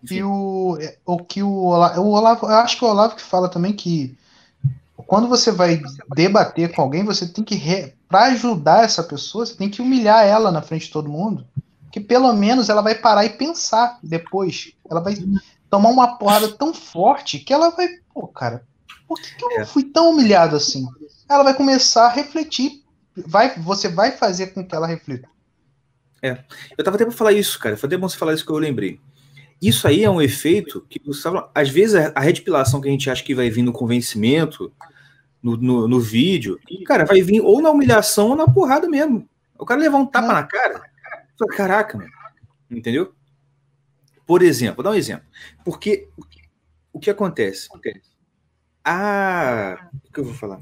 [0.09, 3.49] E o, o que o Olavo, o Olavo, eu acho que o Olavo que fala
[3.49, 4.17] também que
[5.09, 5.81] quando você vai
[6.15, 10.51] debater com alguém, você tem que, para ajudar essa pessoa, você tem que humilhar ela
[10.51, 11.45] na frente de todo mundo,
[11.91, 14.73] que pelo menos ela vai parar e pensar depois.
[14.89, 15.17] Ela vai
[15.69, 18.63] tomar uma porrada tão forte que ela vai, pô, cara,
[19.07, 19.65] por que, que eu É.
[19.65, 20.87] fui tão humilhado assim?
[21.27, 22.83] Ela vai começar a refletir,
[23.25, 25.27] vai, você vai fazer com que ela reflita.
[26.77, 27.77] Eu tava até para falar isso, cara.
[27.77, 28.99] Foi até bom você falar isso que eu lembrei.
[29.61, 32.91] Isso aí é um efeito que, você tava- às vezes, a a retipilação que a
[32.91, 34.71] gente acha que vai vir no convencimento,
[35.41, 39.27] no, no, no vídeo, cara, vai vir ou na humilhação ou na porrada mesmo.
[39.57, 40.33] O cara levar um tapa É.
[40.33, 40.81] na cara,
[41.55, 42.09] caraca, mano.
[42.71, 43.13] Entendeu?
[44.25, 45.25] Por exemplo, vou dar um exemplo.
[45.65, 46.07] Porque
[46.93, 47.67] o que acontece?
[48.83, 50.59] Ah, o que eu vou falar?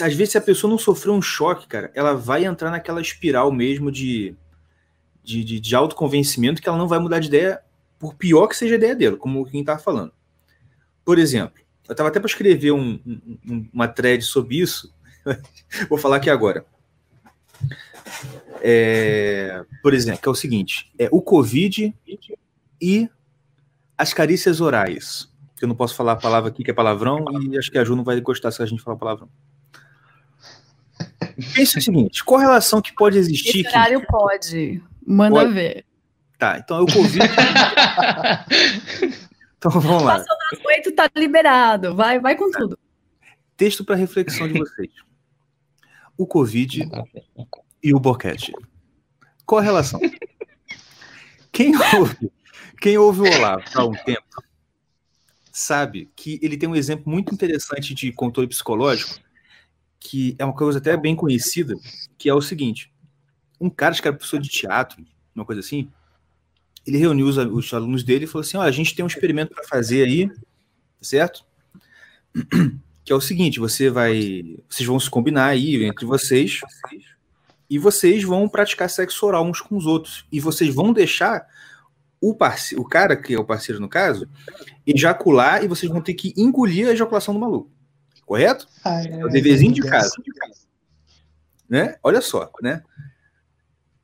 [0.00, 3.50] Às vezes, se a pessoa não sofreu um choque, cara, ela vai entrar naquela espiral
[3.52, 4.34] mesmo de,
[5.22, 7.60] de, de, de autoconvencimento que ela não vai mudar de ideia,
[7.98, 10.12] por pior que seja a ideia dela, como quem tá falando.
[11.04, 12.98] Por exemplo, eu tava até para escrever um-
[13.46, 14.94] um- uma thread sobre isso,
[15.88, 16.64] vou falar aqui agora.
[18.60, 21.94] É, por exemplo, que é o seguinte: é o Covid
[22.80, 23.08] e
[23.96, 25.30] as carícias orais.
[25.60, 27.94] Eu não posso falar a palavra aqui que é palavrão, e acho que a Ju
[27.94, 29.28] não vai gostar se a gente falar palavrão.
[31.54, 33.60] Pensa o seguinte: qual a relação que pode existir?
[33.60, 34.82] Esse que- pode.
[35.06, 35.52] Manda Pode.
[35.52, 35.84] ver.
[36.38, 37.18] Tá, então é o Covid.
[39.56, 40.16] então vamos lá.
[40.16, 40.26] Às
[40.64, 41.94] oito tá liberado.
[41.94, 42.78] Vai, vai com tudo.
[43.56, 44.90] Texto para reflexão de vocês.
[46.16, 46.88] O Covid
[47.82, 48.52] e o boquete.
[49.46, 50.00] Qual a relação?
[51.52, 52.32] Quem ouve,
[52.80, 54.42] quem ouve o Olavo há um tempo
[55.52, 59.20] sabe que ele tem um exemplo muito interessante de controle psicológico,
[60.02, 61.76] que é uma coisa até bem conhecida,
[62.18, 62.92] que é o seguinte:
[63.60, 65.88] um cara que era professor de teatro, uma coisa assim,
[66.86, 69.54] ele reuniu os, os alunos dele e falou assim: olha, a gente tem um experimento
[69.54, 70.30] para fazer aí,
[71.00, 71.44] certo?
[73.04, 76.60] Que é o seguinte: você vai, vocês vão se combinar aí entre vocês
[77.68, 81.44] e vocês vão praticar sexo oral uns com os outros e vocês vão deixar
[82.20, 84.28] o parce o cara que é o parceiro no caso
[84.86, 87.71] ejacular e vocês vão ter que engolir a ejaculação do maluco,
[88.32, 88.66] correto?
[88.82, 90.14] É o deverzinho de casa.
[91.68, 91.96] Né?
[92.02, 92.82] Olha só, né?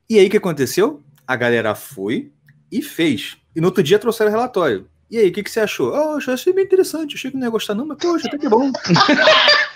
[0.09, 1.03] E aí o que aconteceu?
[1.27, 2.31] A galera foi
[2.71, 3.39] e fez.
[3.57, 4.87] E no outro dia trouxeram o relatório.
[5.11, 5.95] E aí, o que, que você achou?
[5.95, 7.15] Oh, eu achei bem interessante.
[7.15, 8.71] Achei que não ia gostar, não, mas poxa, até que bom.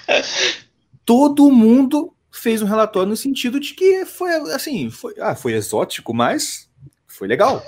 [1.07, 6.13] Todo mundo fez um relatório no sentido de que foi assim, foi, ah, foi exótico,
[6.13, 6.69] mas
[7.07, 7.65] foi legal.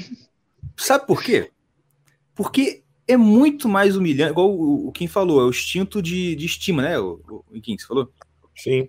[0.78, 1.50] Sabe por quê?
[2.34, 6.46] Porque é muito mais humilhante, igual o, o Kim falou, é o instinto de, de
[6.46, 6.98] estima, né?
[6.98, 8.12] O, o Kim, você falou?
[8.56, 8.88] Sim.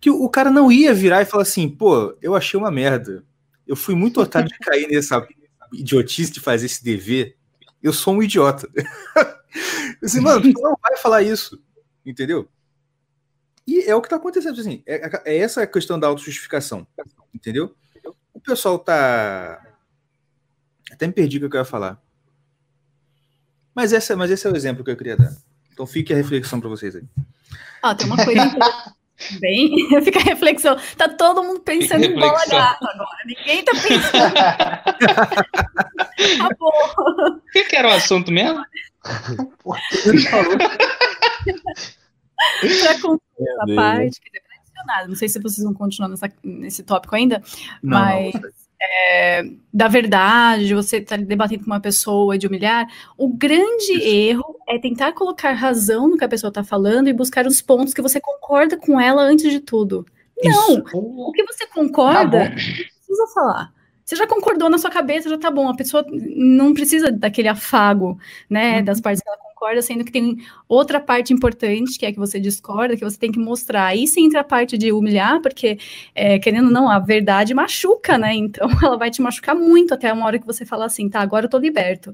[0.00, 3.24] Que o, o cara não ia virar e falar assim, pô, eu achei uma merda.
[3.66, 5.26] Eu fui muito otário de cair nessa
[5.72, 7.36] idiotice de fazer esse dever.
[7.82, 8.68] Eu sou um idiota.
[10.02, 11.62] assim, mano, tu não vai falar isso.
[12.04, 12.48] Entendeu?
[13.66, 14.58] E é o que tá acontecendo.
[14.58, 16.86] Assim, é, é essa a questão da autojustificação.
[17.34, 17.74] Entendeu?
[18.32, 19.62] O pessoal tá.
[20.90, 22.02] Até me perdi o que eu ia falar.
[23.74, 25.32] Mas, essa, mas esse é o exemplo que eu queria dar.
[25.72, 27.04] Então fique a reflexão para vocês aí.
[27.82, 28.42] Ah, tem uma coisa
[29.40, 29.88] bem.
[30.02, 30.76] Fica a reflexão.
[30.96, 33.16] Tá todo mundo pensando em bola gata agora.
[33.26, 34.34] Ninguém tá pensando.
[36.44, 36.72] Acabou.
[37.28, 38.62] O que, que era o assunto mesmo?
[39.02, 39.20] Para
[43.00, 44.40] concluir essa parte, que é
[45.06, 47.42] não sei se vocês vão continuar nessa, nesse tópico ainda,
[47.82, 48.50] Não, mas não.
[48.82, 54.56] É, da verdade, de você estar debatendo com uma pessoa, de humilhar, o grande erro
[54.68, 58.02] é tentar colocar razão no que a pessoa está falando e buscar os pontos que
[58.02, 60.06] você concorda com ela antes de tudo.
[60.42, 60.82] Não, Isso.
[60.94, 63.79] o que você concorda, não precisa falar.
[64.10, 65.68] Você já concordou na sua cabeça, já tá bom.
[65.68, 70.36] A pessoa não precisa daquele afago, né, das partes que ela concorda, sendo que tem
[70.68, 73.86] outra parte importante, que é que você discorda, que você tem que mostrar.
[73.86, 75.78] Aí sim entra a parte de humilhar, porque,
[76.12, 78.34] é, querendo ou não, a verdade machuca, né?
[78.34, 81.46] Então ela vai te machucar muito até uma hora que você fala assim, tá, agora
[81.46, 82.12] eu tô liberto.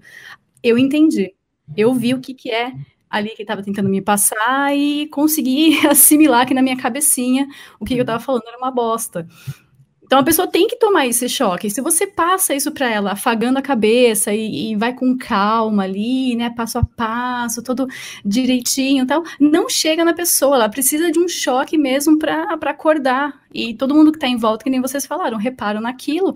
[0.62, 1.34] Eu entendi.
[1.74, 2.74] Eu vi o que que é
[3.08, 7.46] ali que estava tentando me passar e consegui assimilar que na minha cabecinha
[7.80, 9.26] o que eu estava falando era uma bosta.
[10.06, 11.68] Então a pessoa tem que tomar esse choque.
[11.68, 16.36] Se você passa isso para ela, afagando a cabeça e, e, vai com calma ali,
[16.36, 17.88] né, passo a passo, todo
[18.24, 20.54] direitinho, tal, não chega na pessoa.
[20.54, 23.34] Ela precisa de um choque mesmo para acordar.
[23.52, 26.34] E todo mundo que está em volta, que nem vocês falaram, reparam naquilo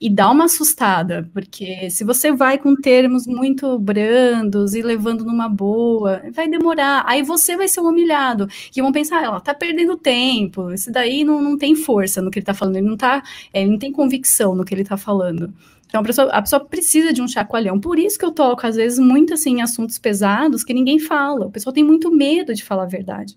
[0.00, 5.46] e dá uma assustada, porque se você vai com termos muito brandos e levando numa
[5.46, 7.04] boa, vai demorar.
[7.06, 8.48] Aí você vai ser humilhado.
[8.72, 12.38] Que vão pensar, ela tá perdendo tempo, esse daí não, não tem força no que
[12.38, 13.22] ele tá falando, ele não tá,
[13.52, 15.52] ele não tem convicção no que ele tá falando.
[15.86, 17.78] Então a pessoa, a pessoa precisa de um chacoalhão.
[17.78, 21.46] Por isso que eu toco, às vezes, muito assim, em assuntos pesados que ninguém fala.
[21.46, 23.34] O pessoal tem muito medo de falar a verdade.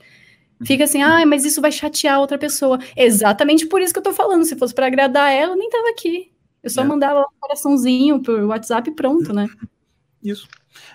[0.63, 2.79] Fica assim, ah, mas isso vai chatear outra pessoa.
[2.95, 4.45] Exatamente por isso que eu tô falando.
[4.45, 6.32] Se fosse para agradar ela, eu nem tava aqui.
[6.63, 6.85] Eu só é.
[6.85, 9.47] mandava um coraçãozinho por WhatsApp e pronto, né?
[10.23, 10.47] Isso.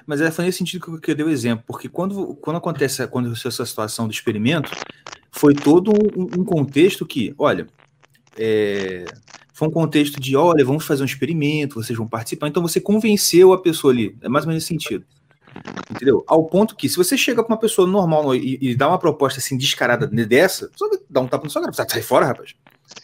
[0.06, 3.30] Mas é, foi nesse sentido que eu, dei o exemplo, porque quando, quando acontece quando
[3.30, 4.70] essa situação do experimento,
[5.30, 7.66] foi todo um, um contexto que, olha,
[8.36, 9.04] é,
[9.52, 13.52] foi um contexto de, olha, vamos fazer um experimento, vocês vão participar, então você convenceu
[13.52, 15.04] a pessoa ali, é mais ou menos nesse sentido.
[15.90, 16.24] Entendeu?
[16.26, 19.40] Ao ponto que, se você chega para uma pessoa normal e, e, dá uma proposta
[19.40, 22.54] assim descarada dessa, só dá um tapa no seu cara, sai fora, rapaz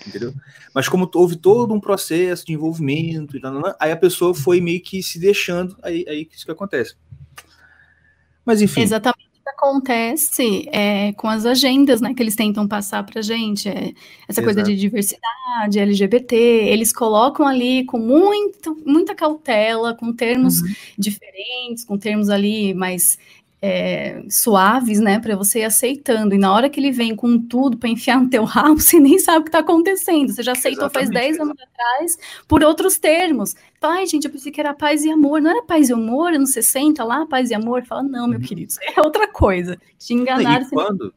[0.07, 0.35] entendeu?
[0.75, 3.37] Mas como houve todo um processo de envolvimento,
[3.79, 6.95] aí a pessoa foi meio que se deixando, aí, aí isso que acontece.
[8.45, 8.83] Mas enfim.
[8.83, 13.69] Exatamente o que acontece é, com as agendas, né, que eles tentam passar para gente,
[13.69, 13.93] é,
[14.29, 14.45] essa Exato.
[14.45, 20.75] coisa de diversidade, LGBT, eles colocam ali com muito, muita cautela, com termos uhum.
[20.99, 23.19] diferentes, com termos ali mais
[23.67, 26.35] é, suaves, né, para você ir aceitando.
[26.35, 29.19] E na hora que ele vem com tudo para enfiar no teu rabo, você nem
[29.19, 30.31] sabe o que está acontecendo.
[30.31, 33.57] Você já aceitou Exatamente, faz 10 anos atrás por outros termos.
[33.81, 35.41] Ai, gente, eu pensei que era paz e amor.
[35.41, 37.87] Não era paz e amor anos 60 lá, paz e amor?
[37.87, 38.45] Fala, não, meu uhum.
[38.45, 39.79] querido, isso é outra coisa.
[39.99, 40.67] Te enganaram.
[40.67, 41.15] E quando,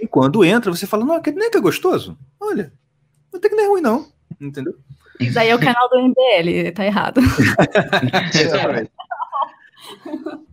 [0.00, 2.16] e quando entra, você fala, não, nem que é gostoso.
[2.40, 2.72] Olha,
[3.30, 4.06] não tem que nem é ruim, não.
[4.40, 4.74] Entendeu?
[5.20, 7.20] Isso aí é o canal do MBL, tá errado.
[8.34, 8.90] Exatamente.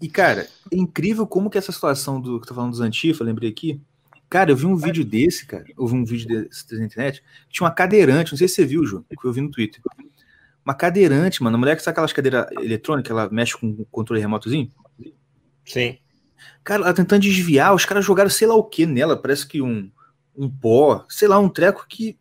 [0.00, 3.50] E, cara, é incrível como que essa situação do que tô falando dos Antifa, lembrei
[3.50, 3.80] aqui.
[4.28, 5.64] Cara, eu vi um vídeo desse, cara.
[5.78, 7.22] Eu vi um vídeo desse na internet.
[7.48, 9.80] Tinha uma cadeirante, não sei se você viu, Ju, que eu vi no Twitter.
[10.64, 11.56] Uma cadeirante, mano.
[11.56, 14.70] A mulher que sabe aquelas cadeiras eletrônicas, ela mexe com o controle remotozinho?
[15.64, 15.98] Sim.
[16.62, 19.90] Cara, ela tentando desviar, os caras jogaram sei lá o que nela, parece que um,
[20.36, 22.18] um pó, sei lá, um treco que.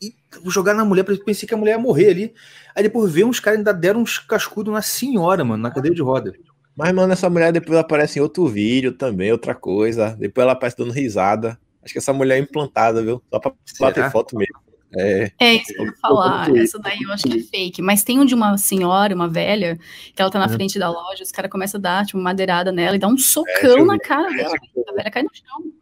[0.00, 0.14] E
[0.46, 2.34] jogaram na mulher, pensei que a mulher ia morrer ali.
[2.74, 6.02] Aí depois veio uns caras ainda deram uns cascudos na senhora, mano, na cadeira de
[6.02, 6.32] roda.
[6.78, 10.16] Mas, mano, essa mulher depois aparece em outro vídeo também, outra coisa.
[10.16, 11.58] Depois ela aparece dando risada.
[11.82, 13.20] Acho que essa mulher é implantada, viu?
[13.28, 13.90] Só pra Será?
[13.90, 14.54] bater foto mesmo.
[14.96, 16.56] É, é isso que eu vou falar.
[16.56, 17.82] Essa daí eu acho que é fake.
[17.82, 19.76] Mas tem um de uma senhora, uma velha,
[20.14, 20.52] que ela tá na uhum.
[20.52, 23.18] frente da loja, os caras começam a dar, tipo, uma madeirada nela e dá um
[23.18, 24.54] socão é, na cara dela.
[24.86, 25.72] A velha cai no chão.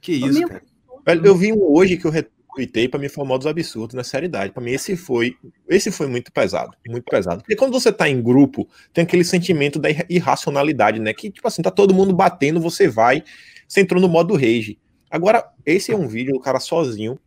[0.00, 0.62] Que isso, cara.
[1.06, 2.10] Velho, eu vi um hoje que eu
[2.54, 4.52] tuitei para me informar dos absurdos na seriedade.
[4.52, 5.36] Para mim, esse foi
[5.68, 7.42] esse foi muito pesado, muito pesado.
[7.42, 11.12] Porque quando você tá em grupo, tem aquele sentimento da irracionalidade, né?
[11.12, 13.22] Que, tipo assim, tá todo mundo batendo, você vai,
[13.66, 14.78] você entrou no modo rage.
[15.10, 17.18] Agora, esse é um vídeo do cara sozinho.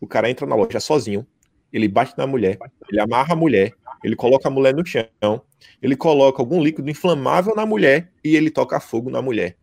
[0.00, 1.26] O cara entra na loja sozinho,
[1.70, 2.58] ele bate na mulher,
[2.90, 5.42] ele amarra a mulher, ele coloca a mulher no chão,
[5.82, 9.56] ele coloca algum líquido inflamável na mulher e ele toca fogo na mulher.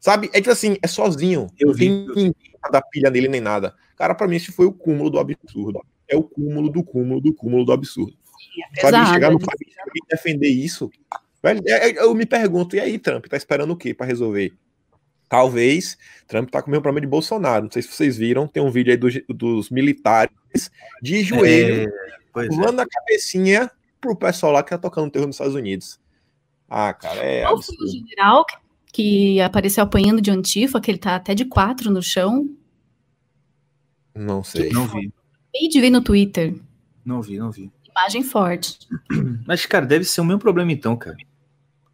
[0.00, 0.28] Sabe?
[0.32, 1.46] É tipo assim, é sozinho.
[1.58, 2.34] Eu não tem ninguém
[2.72, 3.74] dar pilha nele nem nada.
[4.00, 5.84] Cara, para mim, esse foi o cúmulo do absurdo.
[6.08, 8.16] É o cúmulo do cúmulo do cúmulo do absurdo.
[8.74, 9.60] É Sabe, chegar no país
[9.94, 10.90] e defender isso.
[11.42, 14.54] Velho, é, é, eu me pergunto, e aí, Trump, tá esperando o quê para resolver?
[15.28, 17.64] Talvez Trump tá com o mesmo problema de Bolsonaro.
[17.64, 20.70] Não sei se vocês viram, tem um vídeo aí dos, dos militares
[21.02, 21.92] de joelho,
[22.34, 22.84] é, pulando é.
[22.84, 23.70] a cabecinha
[24.00, 26.00] pro pessoal lá que tá tocando terror nos Estados Unidos.
[26.70, 27.42] Ah, cara, é.
[27.42, 28.46] Qual foi o general
[28.94, 32.48] que apareceu apanhando de Antifa, que ele tá até de quatro no chão?
[34.20, 34.70] Não sei.
[34.70, 35.12] Não vi.
[35.48, 36.54] Acabei de ver no Twitter.
[37.04, 37.72] Não vi, não vi.
[37.88, 38.78] Imagem forte.
[39.46, 41.16] Mas, cara, deve ser o mesmo problema então, cara.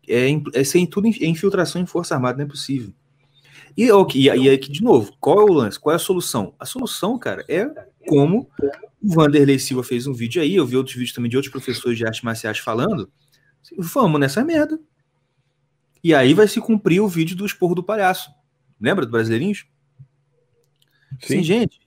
[0.09, 2.93] É, é sem tudo é infiltração em Força Armada, não é possível.
[3.77, 5.79] E, okay, e aí, de novo, qual é o lance?
[5.79, 6.55] Qual é a solução?
[6.59, 7.67] A solução, cara, é
[8.09, 8.49] como
[9.03, 11.97] o Vanderlei Silva fez um vídeo aí, eu vi outros vídeos também de outros professores
[11.97, 13.11] de artes marciais falando.
[13.79, 14.79] Vamos nessa merda.
[16.03, 18.31] E aí vai se cumprir o vídeo do esporro do palhaço.
[18.81, 19.67] Lembra do Brasileirinhos?
[21.21, 21.86] Sim, Sim gente.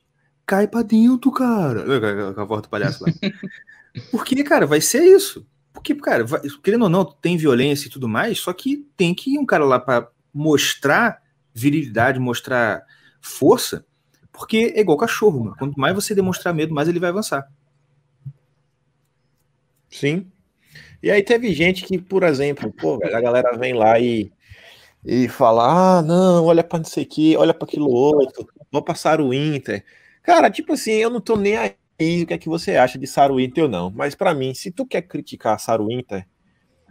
[0.49, 2.33] Cai pra dentro, cara.
[2.33, 3.11] Com a voz do palhaço lá.
[4.09, 5.45] Porque, cara, vai ser isso.
[5.71, 9.35] Porque, cara, vai, querendo ou não, tem violência e tudo mais, só que tem que
[9.35, 11.21] ir um cara lá para mostrar
[11.53, 12.81] virilidade, mostrar
[13.21, 13.85] força,
[14.31, 15.55] porque é igual cachorro, mano.
[15.55, 17.47] Quanto mais você demonstrar medo, mais ele vai avançar.
[19.87, 20.31] Sim.
[21.03, 24.31] E aí teve gente que, por exemplo, pô, a galera vem lá e,
[25.05, 29.31] e fala: ah, não, olha para isso aqui, olha para aquilo outro, vou passar o
[29.31, 29.85] Inter.
[30.29, 31.73] Cara, tipo assim, eu não tô nem aí
[32.21, 33.89] o que é que você acha de Saru Inter ou não.
[33.89, 36.23] Mas para mim, se tu quer criticar Saru Inter,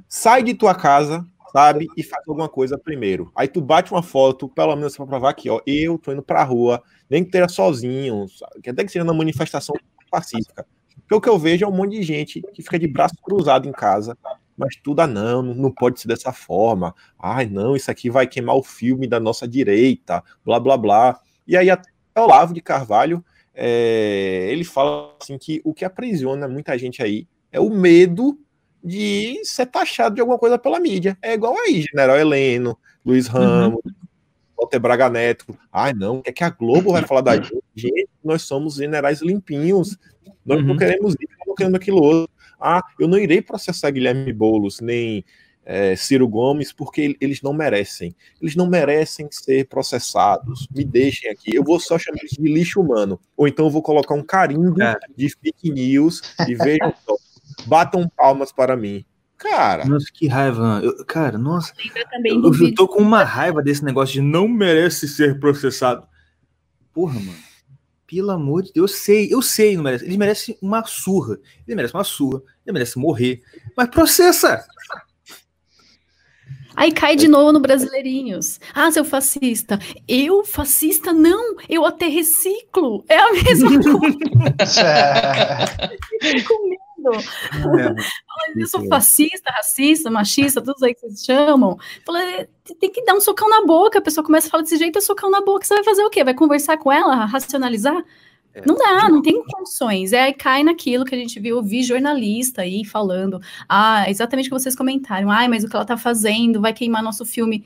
[0.09, 1.87] sai de tua casa, sabe?
[1.97, 3.31] E faz alguma coisa primeiro.
[3.37, 6.43] Aí tu bate uma foto, pelo menos pra provar que, ó, eu tô indo pra
[6.43, 8.27] rua, nem que esteja sozinho,
[8.61, 9.77] que até que seja na manifestação
[10.11, 10.67] pacífica.
[11.03, 13.69] Porque o que eu vejo é um monte de gente que fica de braço cruzado
[13.69, 14.19] em casa,
[14.57, 16.93] mas tudo, ah, não, não pode ser dessa forma.
[17.17, 21.21] Ai, não, isso aqui vai queimar o filme da nossa direita, blá, blá, blá.
[21.47, 21.71] E aí
[22.19, 27.27] o Olavo de Carvalho, é, ele fala assim que o que aprisiona muita gente aí
[27.51, 28.39] é o medo
[28.83, 31.19] de ser taxado de alguma coisa pela mídia.
[31.21, 33.33] É igual aí, General Heleno, Luiz uhum.
[33.33, 33.93] Ramos, uhum.
[34.57, 35.59] Walter Braga Neto.
[35.73, 37.59] Ai, não, o que é que a Globo vai falar da gente?
[37.75, 39.99] Gente, nós somos generais limpinhos.
[40.45, 40.69] Nós uhum.
[40.69, 42.35] não queremos isso, não queremos aquilo outro.
[42.61, 45.25] Ah, eu não irei processar Guilherme Boulos, nem
[45.71, 48.17] é, Ciro Gomes, porque eles não merecem.
[48.41, 50.67] Eles não merecem ser processados.
[50.75, 51.55] Me deixem aqui.
[51.55, 53.21] Eu vou só chamar isso de lixo humano.
[53.37, 54.97] Ou então eu vou colocar um carimbo é.
[55.15, 57.15] de fake news e vejam só
[57.67, 59.05] batam palmas para mim.
[59.37, 59.85] Cara.
[59.85, 60.81] Nossa, que raiva.
[60.83, 61.75] Eu, cara, nossa.
[62.25, 66.09] Eu, eu tô com uma raiva desse negócio de não merece ser processado.
[66.95, 67.49] Porra, mano.
[68.07, 70.07] Pelo amor de Deus, eu sei, eu sei, não merece.
[70.07, 71.39] Ele merece uma surra.
[71.67, 72.41] Ele merece uma surra.
[72.65, 73.43] Ele merece morrer.
[73.77, 74.67] Mas processa!
[76.77, 78.61] Aí cai de novo no Brasileirinhos.
[78.75, 79.79] Ah, seu fascista.
[80.07, 81.57] Eu, fascista, não.
[81.69, 83.05] Eu até reciclo.
[83.09, 84.19] É a mesma coisa.
[88.57, 91.77] É, eu sou fascista, racista, machista, tudo aí que vocês chamam.
[92.05, 92.49] Falei,
[92.79, 93.99] tem que dar um socão na boca.
[93.99, 95.65] A pessoa começa a falar desse jeito, é socão na boca.
[95.65, 96.25] Você vai fazer o quê?
[96.25, 98.05] Vai conversar com ela, racionalizar?
[98.55, 98.63] É.
[98.67, 100.13] Não dá, não tem condições.
[100.13, 104.51] É, cai naquilo que a gente viu, eu vi jornalista aí falando, ah, exatamente o
[104.51, 107.65] que vocês comentaram, ai, mas o que ela tá fazendo vai queimar nosso filme.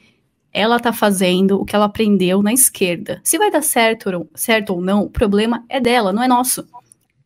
[0.53, 3.21] Ela tá fazendo o que ela aprendeu na esquerda.
[3.25, 6.67] Se vai dar certo, certo ou não, o problema é dela, não é nosso.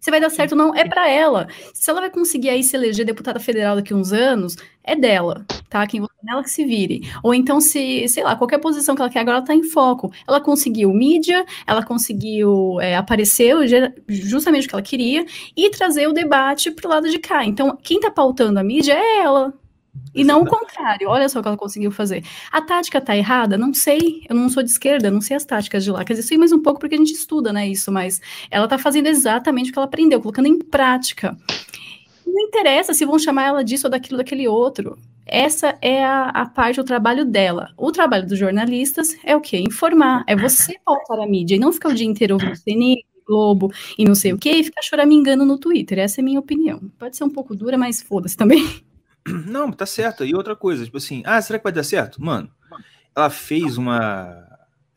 [0.07, 1.49] Se vai dar certo ou não, é para ela.
[1.75, 4.55] Se ela vai conseguir aí se eleger deputada federal daqui a uns anos,
[4.85, 5.85] é dela, tá?
[5.85, 7.11] Quem votou nela que se vire.
[7.25, 10.13] Ou então, se, sei lá, qualquer posição que ela quer agora, ela tá em foco.
[10.25, 13.57] Ela conseguiu mídia, ela conseguiu é, aparecer
[14.09, 15.27] justamente o que ela queria
[15.57, 17.45] e trazer o debate pro lado de cá.
[17.45, 19.53] Então, quem tá pautando a mídia é ela,
[20.15, 21.09] e não o contrário.
[21.09, 22.25] Olha só o que ela conseguiu fazer.
[22.51, 23.59] A tática tá errada?
[23.59, 24.25] Não sei.
[24.29, 26.05] Eu não sou de esquerda, não sei as táticas de lá.
[26.05, 28.21] Quer dizer, sei mais um pouco porque a gente estuda, né, isso, mas
[28.51, 31.37] ela tá fazendo exatamente o que ela aprendeu, colocando em prática.
[32.27, 34.99] Não interessa se vão chamar ela disso ou daquilo, daquele outro.
[35.27, 37.71] Essa é a, a parte do trabalho dela.
[37.77, 39.59] O trabalho dos jornalistas é o quê?
[39.59, 40.25] Informar.
[40.27, 44.05] É você pautar a mídia e não ficar o dia inteiro ouvindo CNN, Globo e
[44.05, 45.99] não sei o quê, e ficar choramingando no Twitter.
[45.99, 46.81] Essa é a minha opinião.
[46.99, 48.65] Pode ser um pouco dura, mas foda-se também.
[49.47, 50.25] Não, tá certo.
[50.25, 52.23] E outra coisa, tipo assim, ah, será que vai dar certo?
[52.23, 52.51] Mano,
[53.15, 54.47] ela fez uma.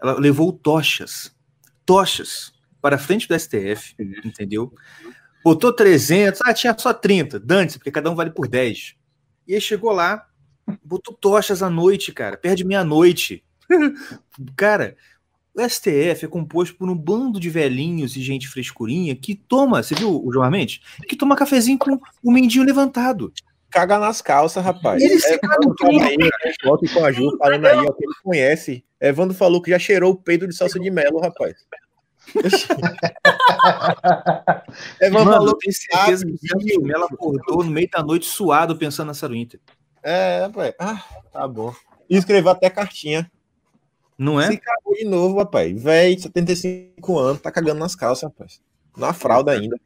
[0.02, 1.36] Ela levou tochas,
[1.86, 4.74] tochas para frente do STF, entendeu?
[5.44, 8.96] Botou 300, ah, tinha só 30, dane porque cada um vale por 10.
[9.48, 10.26] E aí chegou lá,
[10.84, 13.44] botou tochas à noite, cara, perde meia-noite.
[14.56, 14.96] cara,
[15.54, 19.96] o STF é composto por um bando de velhinhos e gente frescurinha que toma, você
[19.96, 20.82] viu o João Armente?
[21.08, 23.34] Que toma cafezinho com o mendinho levantado
[23.70, 25.02] caga nas calças, rapaz.
[25.02, 25.40] Ele é,
[26.04, 26.18] aí,
[26.64, 28.86] volta com a Ju, falando aí, ó, que ele conhece.
[29.00, 31.56] Evandro falou que já cheirou o peito de salsa de melo, rapaz.
[35.02, 39.14] Evandro falou que certeza que o ela acordou no meio da noite suado pensando na
[39.14, 39.60] Saruinter.
[40.04, 40.74] É, rapaz.
[40.80, 41.74] Ah, tá bom.
[42.10, 43.32] E escreveu até cartinha.
[44.18, 44.48] Não é?
[44.48, 45.82] Se cagou de novo, rapaz.
[45.82, 48.62] Véi, 75 anos, tá cagando nas calças, rapaz.
[48.98, 49.80] Na fralda ainda.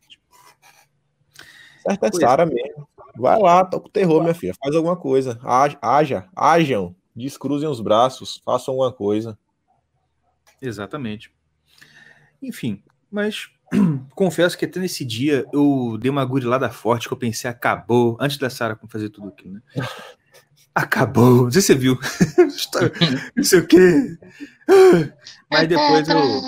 [1.84, 2.88] Certo é Sara mesmo.
[3.16, 4.54] Vai lá, toca o terror, minha filha.
[4.62, 5.40] Faz alguma coisa.
[5.44, 6.96] Haja, hajam.
[7.16, 8.42] Descruzem os braços.
[8.44, 9.38] Façam alguma coisa.
[10.62, 11.32] Exatamente.
[12.42, 13.50] Enfim, mas
[14.16, 18.38] confesso que até nesse dia eu dei uma gurilada forte que eu pensei, acabou, antes
[18.38, 19.62] da Sarah fazer tudo aquilo, né?
[20.76, 22.00] Acabou, não sei se você viu.
[23.38, 24.18] não sei o quê.
[25.48, 26.42] Mas depois eu,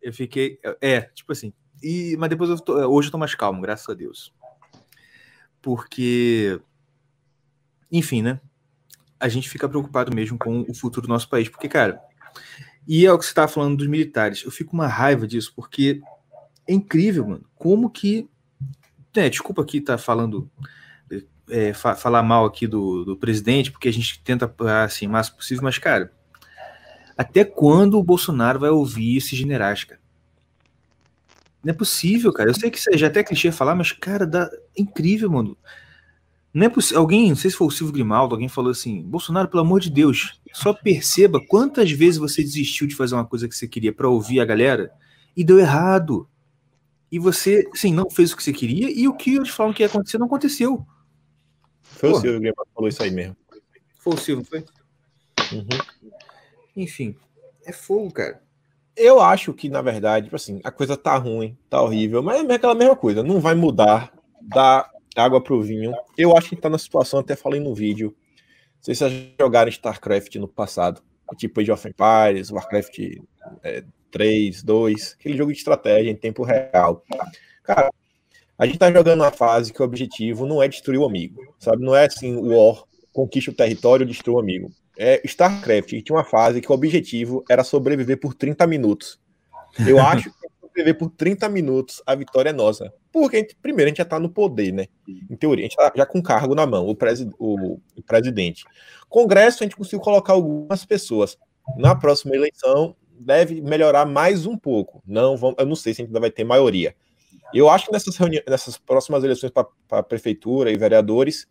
[0.00, 0.60] eu fiquei.
[0.80, 1.52] É, tipo assim.
[1.82, 4.32] E, mas depois eu tô, hoje eu tô mais calmo, graças a Deus.
[5.62, 6.60] Porque.
[7.90, 8.40] Enfim, né?
[9.18, 11.48] A gente fica preocupado mesmo com o futuro do nosso país.
[11.48, 12.00] Porque, cara.
[12.86, 14.42] E é o que você tava falando dos militares.
[14.44, 16.02] Eu fico uma raiva disso, porque
[16.66, 17.44] é incrível, mano.
[17.54, 18.28] Como que.
[19.14, 20.50] É, desculpa aqui estar tá falando.
[21.48, 24.52] É, fa falar mal aqui do, do presidente, porque a gente tenta
[24.84, 26.10] assim, o máximo possível, mas, cara,
[27.16, 30.01] até quando o Bolsonaro vai ouvir esses generais, cara?
[31.64, 32.50] Não é possível, cara.
[32.50, 34.50] Eu sei que já é até clichê falar, mas, cara, dá...
[34.76, 35.56] é incrível, mano.
[36.52, 37.00] Não é possível.
[37.00, 39.90] Alguém, não sei se foi o Silvio Grimaldo, alguém falou assim: Bolsonaro, pelo amor de
[39.90, 44.08] Deus, só perceba quantas vezes você desistiu de fazer uma coisa que você queria para
[44.08, 44.92] ouvir a galera
[45.36, 46.28] e deu errado
[47.10, 49.82] e você, sim, não fez o que você queria e o que eles falam que
[49.82, 50.86] ia acontecer não aconteceu.
[51.82, 52.18] Foi Porra.
[52.18, 53.36] o Silvio que falou isso aí mesmo.
[53.98, 54.64] Foi o Silvio, foi?
[55.52, 56.10] Uhum.
[56.76, 57.14] Enfim,
[57.64, 58.42] é fogo, cara.
[58.96, 62.54] Eu acho que, na verdade, tipo assim, a coisa tá ruim, tá horrível, mas é
[62.54, 65.92] aquela mesma coisa, não vai mudar da água pro vinho.
[66.16, 68.14] Eu acho que tá na situação, até falei no vídeo.
[68.80, 71.02] Sei se vocês jogaram StarCraft no passado,
[71.36, 72.98] tipo Age of Empires, Warcraft
[73.62, 77.02] é, 3, 2, aquele jogo de estratégia em tempo real.
[77.62, 77.90] Cara,
[78.58, 81.82] a gente tá jogando uma fase que o objetivo não é destruir o amigo, sabe?
[81.82, 84.70] Não é assim, War, conquista o território, destrói o amigo.
[84.98, 89.18] É StarCraft, que tinha uma fase que o objetivo era sobreviver por 30 minutos.
[89.86, 92.92] Eu acho que sobreviver por 30 minutos, a vitória é nossa.
[93.10, 94.86] Porque, a gente, primeiro, a gente já tá no poder, né?
[95.06, 98.64] Em teoria, a gente tá já com cargo na mão, o, presi o, o presidente.
[99.08, 101.36] Congresso, a gente conseguiu colocar algumas pessoas.
[101.76, 105.02] Na próxima eleição, deve melhorar mais um pouco.
[105.06, 106.94] Não, vamos, eu não sei se ainda vai ter maioria.
[107.54, 108.18] Eu acho que nessas,
[108.48, 111.46] nessas próximas eleições para a prefeitura e vereadores,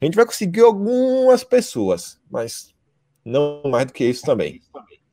[0.00, 2.71] a gente vai conseguir algumas pessoas, mas
[3.24, 4.60] não mais do que isso também.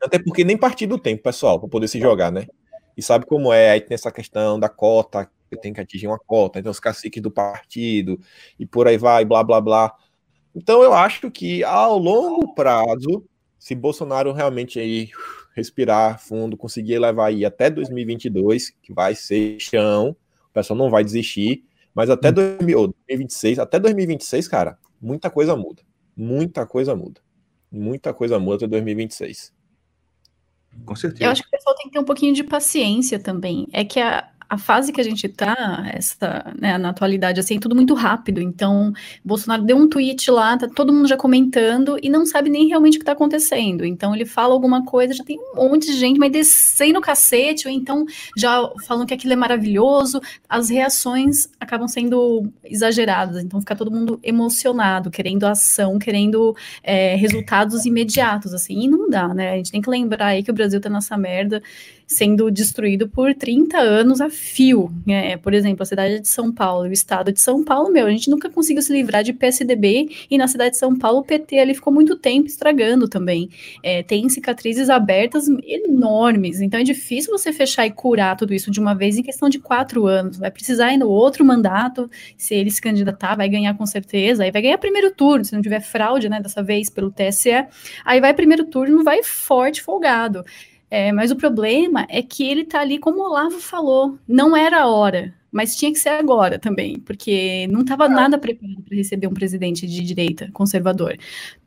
[0.01, 2.47] Até porque nem partido tem, pessoal, para poder se jogar, né?
[2.95, 3.71] E sabe como é?
[3.71, 7.21] Aí tem essa questão da cota, que tem que atingir uma cota, então os caciques
[7.21, 8.19] do partido,
[8.59, 9.93] e por aí vai, blá, blá, blá.
[10.55, 13.25] Então eu acho que ao longo prazo,
[13.57, 15.09] se Bolsonaro realmente aí
[15.55, 20.15] respirar fundo, conseguir levar aí até 2022, que vai ser chão,
[20.49, 25.83] o pessoal não vai desistir, mas até 2026, até 2026, cara, muita coisa muda.
[26.15, 27.21] Muita coisa muda.
[27.71, 29.53] Muita coisa muda até 2026.
[30.85, 31.25] Com certeza.
[31.25, 33.67] Eu acho que o pessoal tem que ter um pouquinho de paciência também.
[33.71, 37.59] É que a, a fase que a gente está, essa, né, na atualidade, assim, é
[37.59, 38.41] tudo muito rápido.
[38.41, 38.91] Então,
[39.23, 42.95] Bolsonaro deu um tweet lá, tá todo mundo já comentando e não sabe nem realmente
[42.95, 43.85] o que está acontecendo.
[43.85, 47.67] Então, ele fala alguma coisa, já tem um monte de gente, mas descendo o cacete,
[47.67, 50.19] ou então já falando que aquilo é maravilhoso.
[50.49, 53.43] As reações acabam sendo exageradas.
[53.43, 58.81] Então, fica todo mundo emocionado, querendo ação, querendo é, resultados imediatos, assim.
[58.81, 59.51] E não dá, né?
[59.51, 61.61] A gente tem que lembrar aí que o Brasil tá nessa merda
[62.09, 64.91] sendo destruído por 30 anos a fio.
[65.05, 65.37] Né?
[65.37, 68.31] Por exemplo, a cidade de São Paulo o estado de São Paulo, meu, a gente
[68.31, 71.75] nunca conseguiu se livrar de PSDB e na cidade de São Paulo o PT ali
[71.75, 73.49] ficou muito tempo estragando também.
[73.83, 78.79] É, tem cicatrizes abertas enormes, então é difícil você fechar e curar tudo isso de
[78.79, 80.37] uma vez em questão de quatro anos.
[80.37, 84.63] Vai precisar no outro mandato, se ele se candidatar, vai ganhar com certeza, aí vai
[84.63, 87.51] ganhar primeiro turno, se não tiver fraude, né, dessa vez pelo TSE,
[88.03, 90.43] aí vai primeiro turno, vai forte, folgado.
[90.91, 94.81] É, mas o problema é que ele está ali, como o Olavo falou, não era
[94.81, 99.27] a hora, mas tinha que ser agora também, porque não estava nada preparado para receber
[99.27, 101.17] um presidente de direita conservador.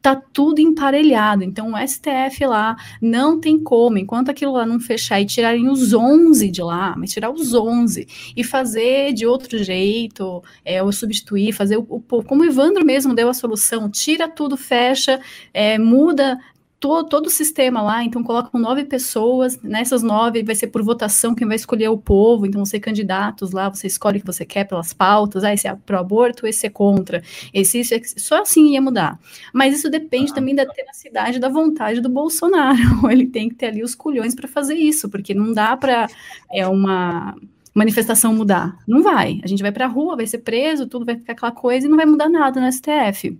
[0.00, 5.20] Tá tudo emparelhado, então o STF lá não tem como, enquanto aquilo lá não fechar
[5.20, 8.06] e tirarem os 11 de lá, mas tirar os 11
[8.36, 13.14] e fazer de outro jeito, é, ou substituir, fazer o, o como o Evandro mesmo
[13.14, 15.20] deu a solução, tira tudo, fecha,
[15.52, 16.38] é, muda
[16.82, 21.32] todo, todo o sistema lá, então colocam nove pessoas, nessas nove vai ser por votação
[21.32, 24.64] quem vai escolher o povo, então você candidatos lá, você escolhe o que você quer
[24.64, 27.22] pelas pautas, ah, esse é pro aborto, esse é contra,
[27.54, 29.16] esse, isso, só assim ia mudar.
[29.54, 30.34] Mas isso depende ah.
[30.34, 34.48] também da tenacidade, da vontade do Bolsonaro, ele tem que ter ali os culhões para
[34.48, 36.08] fazer isso, porque não dá para
[36.52, 37.36] é uma
[37.72, 41.16] manifestação mudar, não vai, a gente vai para a rua, vai ser preso, tudo vai
[41.16, 43.38] ficar aquela coisa e não vai mudar nada no STF.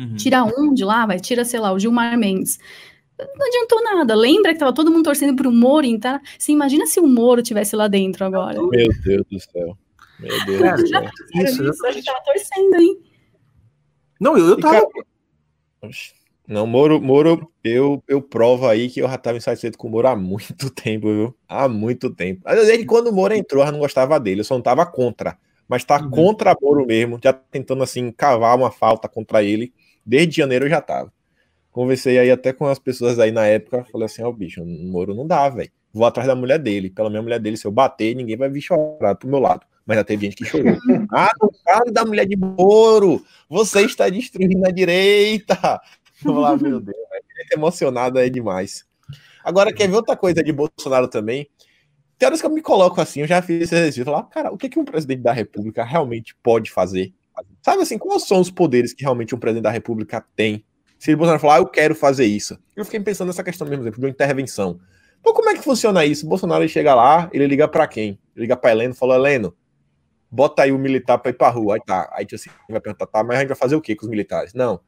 [0.00, 0.16] Uhum.
[0.16, 2.58] Tira um de lá, vai, tira, sei lá, o Gilmar Mendes.
[3.18, 4.14] Não adiantou nada.
[4.14, 6.18] Lembra que tava todo mundo torcendo pro Moro, então.
[6.38, 8.58] Você imagina se o Moro tivesse lá dentro agora.
[8.62, 9.76] Meu Deus do céu.
[10.18, 11.02] Meu Deus do céu.
[11.34, 12.98] Isso, isso, a gente tava torcendo, hein?
[14.18, 14.86] Não, eu, eu tava.
[16.48, 20.08] Não, Moro, Moro eu, eu provo aí que eu já estava insatisfeito com o Moro
[20.08, 21.36] há muito tempo, viu?
[21.46, 22.42] Há muito tempo.
[22.44, 25.38] Vezes, quando o Moro entrou, eu já não gostava dele, eu só não tava contra.
[25.68, 26.10] Mas tá uhum.
[26.10, 29.72] contra Moro mesmo, já tentando assim cavar uma falta contra ele.
[30.04, 31.12] Desde janeiro eu já tava.
[31.70, 34.66] Conversei aí até com as pessoas aí na época, falei assim, ó, oh, bicho, o
[34.66, 35.70] Moro não dá, velho.
[35.92, 36.90] Vou atrás da mulher dele.
[36.90, 39.66] Pela minha mulher dele, se eu bater, ninguém vai vir chorar pro meu lado.
[39.86, 40.76] Mas já teve gente que chorou.
[41.12, 43.24] ah, não fale da mulher de Moro!
[43.48, 45.80] Você está destruindo a direita!
[46.22, 46.96] Vamos lá, meu Deus,
[47.52, 48.84] emocionado é demais.
[49.42, 51.48] Agora, quer ver outra coisa de Bolsonaro também?
[52.18, 54.58] Tem horas que eu me coloco assim, eu já fiz esse exercício, falar, cara, o
[54.58, 57.14] que, que um presidente da República realmente pode fazer?
[57.62, 60.64] Sabe assim, quais são os poderes que realmente um presidente da República tem?
[60.98, 62.58] Se ele Bolsonaro falar, ah, eu quero fazer isso.
[62.76, 64.78] Eu fiquei pensando nessa questão mesmo, exemplo, de uma intervenção.
[65.22, 66.26] Pô, como é que funciona isso?
[66.26, 68.18] O Bolsonaro ele chega lá, ele liga para quem?
[68.34, 69.56] Ele liga para Heleno e fala, Heleno,
[70.30, 71.74] bota aí o militar para ir pra rua.
[71.74, 73.96] Aí tá, aí tipo assim, vai perguntar, tá, mas a gente vai fazer o que
[73.96, 74.54] com os militares?
[74.54, 74.80] Não,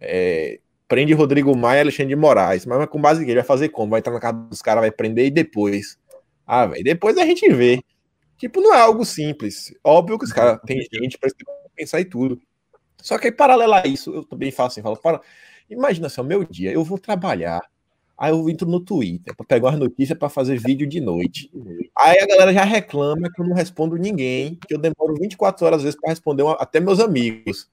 [0.00, 2.64] é, prende Rodrigo Maia e Alexandre de Moraes.
[2.66, 3.30] Mas com base em que?
[3.30, 3.90] Ele vai fazer como?
[3.90, 5.98] Vai entrar na casa dos caras, vai prender e depois.
[6.46, 7.82] Ah, velho, depois a gente vê.
[8.38, 9.74] Tipo, não é algo simples.
[9.82, 11.30] Óbvio que os caras tem gente para
[11.76, 12.40] pensar em tudo.
[13.02, 15.20] Só que aí, paralelo a isso, eu também faço assim, falo, para...
[15.68, 17.60] imagina assim, o meu dia, eu vou trabalhar,
[18.16, 21.50] aí eu entro no Twitter para pegar as notícias para fazer vídeo de noite.
[21.96, 25.78] Aí a galera já reclama que eu não respondo ninguém, que eu demoro 24 horas
[25.78, 26.54] às vezes para responder uma...
[26.54, 27.68] até meus amigos.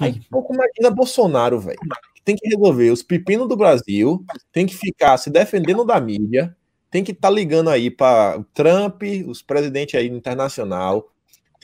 [0.00, 1.78] Aí, pouco imagina Bolsonaro, velho
[2.24, 6.56] tem que resolver os pepinos do Brasil, tem que ficar se defendendo da mídia,
[6.90, 11.10] tem que estar tá ligando aí para o Trump, os presidentes aí internacional,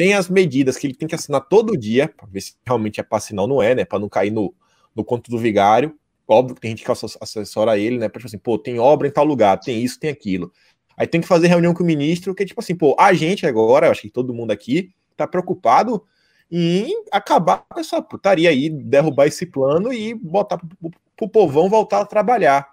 [0.01, 3.03] tem as medidas que ele tem que assinar todo dia, para ver se realmente é
[3.03, 3.85] para assinar ou não é, né?
[3.85, 4.55] Para não cair no,
[4.97, 5.95] no conto do vigário.
[6.27, 8.09] Óbvio que tem gente que assessora ele, né?
[8.09, 10.51] Para tipo assim, pô, tem obra em tal lugar, tem isso, tem aquilo.
[10.97, 13.45] Aí tem que fazer reunião com o ministro, que é tipo assim, pô, a gente
[13.45, 16.03] agora, eu acho que todo mundo aqui, tá preocupado
[16.51, 22.01] em acabar com essa putaria aí, derrubar esse plano e botar pro, pro povão voltar
[22.01, 22.67] a trabalhar.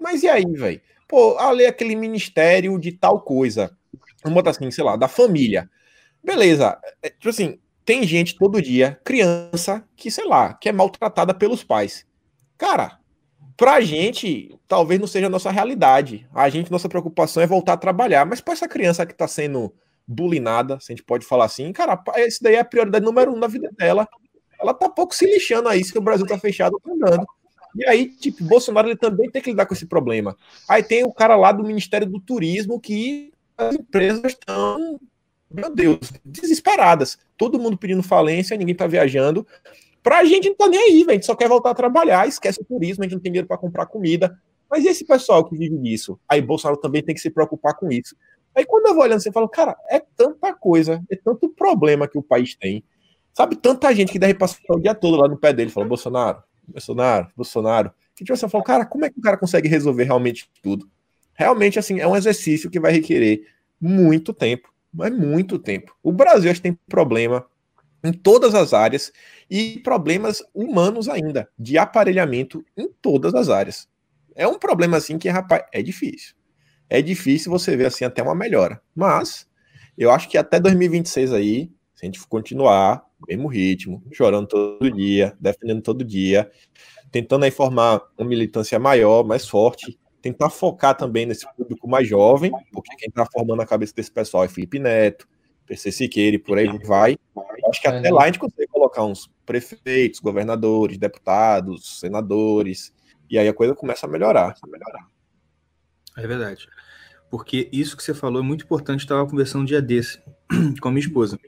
[0.00, 0.80] Mas e aí, velho?
[1.08, 3.76] Pô, ali aquele ministério de tal coisa.
[4.22, 5.68] Vamos botar assim, sei lá, da família.
[6.28, 6.78] Beleza.
[7.02, 11.64] É, tipo assim, tem gente todo dia, criança, que, sei lá, que é maltratada pelos
[11.64, 12.04] pais.
[12.58, 12.98] Cara,
[13.56, 16.28] pra gente, talvez não seja a nossa realidade.
[16.34, 18.26] A gente, nossa preocupação é voltar a trabalhar.
[18.26, 19.72] Mas pra essa criança que tá sendo
[20.06, 21.72] bulinada, se a gente pode falar assim.
[21.72, 24.06] Cara, esse daí é a prioridade número um na vida dela.
[24.60, 27.26] Ela tá pouco se lixando aí, se o Brasil tá fechado, tá andando.
[27.74, 30.36] E aí, tipo, Bolsonaro ele também tem que lidar com esse problema.
[30.68, 35.00] Aí tem o cara lá do Ministério do Turismo que as empresas estão,
[35.50, 37.18] meu Deus, desesperadas.
[37.36, 39.46] Todo mundo pedindo falência, ninguém tá viajando.
[40.02, 41.10] Pra gente não tá nem aí, velho.
[41.10, 43.48] A gente só quer voltar a trabalhar, esquece o turismo, a gente não tem dinheiro
[43.48, 44.38] para comprar comida.
[44.70, 46.18] Mas e esse pessoal que vive disso?
[46.28, 48.14] Aí Bolsonaro também tem que se preocupar com isso.
[48.54, 52.18] Aí quando eu vou olhando, você fala, cara, é tanta coisa, é tanto problema que
[52.18, 52.84] o país tem.
[53.32, 56.42] Sabe, tanta gente que deve passar o dia todo lá no pé dele, fala, Bolsonaro,
[56.66, 57.92] Bolsonaro, Bolsonaro.
[58.16, 60.88] Que tipo, você fala, cara, como é que o cara consegue resolver realmente tudo?
[61.34, 63.46] Realmente, assim, é um exercício que vai requerer
[63.80, 65.94] muito tempo, mas muito tempo.
[66.02, 67.46] O Brasil acho que tem problema
[68.04, 69.12] em todas as áreas
[69.50, 73.88] e problemas humanos ainda, de aparelhamento em todas as áreas.
[74.34, 76.38] É um problema assim que, rapaz, é difícil
[76.88, 78.80] é difícil você ver assim até uma melhora.
[78.94, 79.46] Mas
[79.96, 85.36] eu acho que até 2026 aí, se a gente continuar, mesmo ritmo, chorando todo dia,
[85.40, 86.50] defendendo todo dia,
[87.10, 89.98] tentando aí formar uma militância maior, mais forte,
[90.32, 94.44] tentar focar também nesse público mais jovem, porque quem está formando a cabeça desse pessoal
[94.44, 95.26] é Felipe Neto,
[95.66, 97.18] PC Siqueira e por aí vai.
[97.68, 102.92] Acho que até lá a gente consegue colocar uns prefeitos, governadores, deputados, senadores,
[103.30, 104.54] e aí a coisa começa a melhorar.
[104.62, 105.06] A melhorar.
[106.16, 106.68] É verdade.
[107.30, 109.00] Porque isso que você falou é muito importante.
[109.00, 110.20] Estava conversando um dia desse
[110.80, 111.38] com a minha esposa.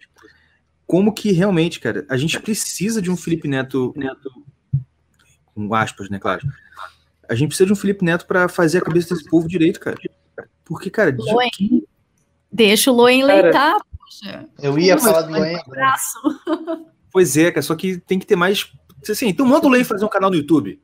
[0.86, 4.30] Como que realmente, cara, a gente precisa de um Felipe Neto, Neto
[5.54, 6.46] com aspas, né, claro.
[7.30, 9.96] A gente precisa de um Felipe Neto para fazer a cabeça desse povo direito, cara.
[10.64, 11.86] Porque, cara, Loen.
[12.50, 14.48] deixa o Loen leitar, poxa.
[14.60, 15.56] Eu ia falar do Loen.
[17.12, 18.72] Pois é, cara, só que tem que ter mais.
[19.08, 20.80] Assim, então manda o Loen fazer um canal no YouTube.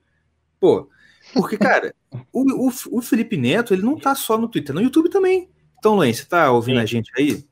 [0.61, 0.89] Pô,
[1.35, 1.93] porque, cara,
[2.33, 5.51] o, o, o, Felipe Neto, ele não tá só no Twitter, no YouTube também.
[5.79, 6.83] Então, Len, você tá ouvindo Sim.
[6.83, 7.45] a gente aí?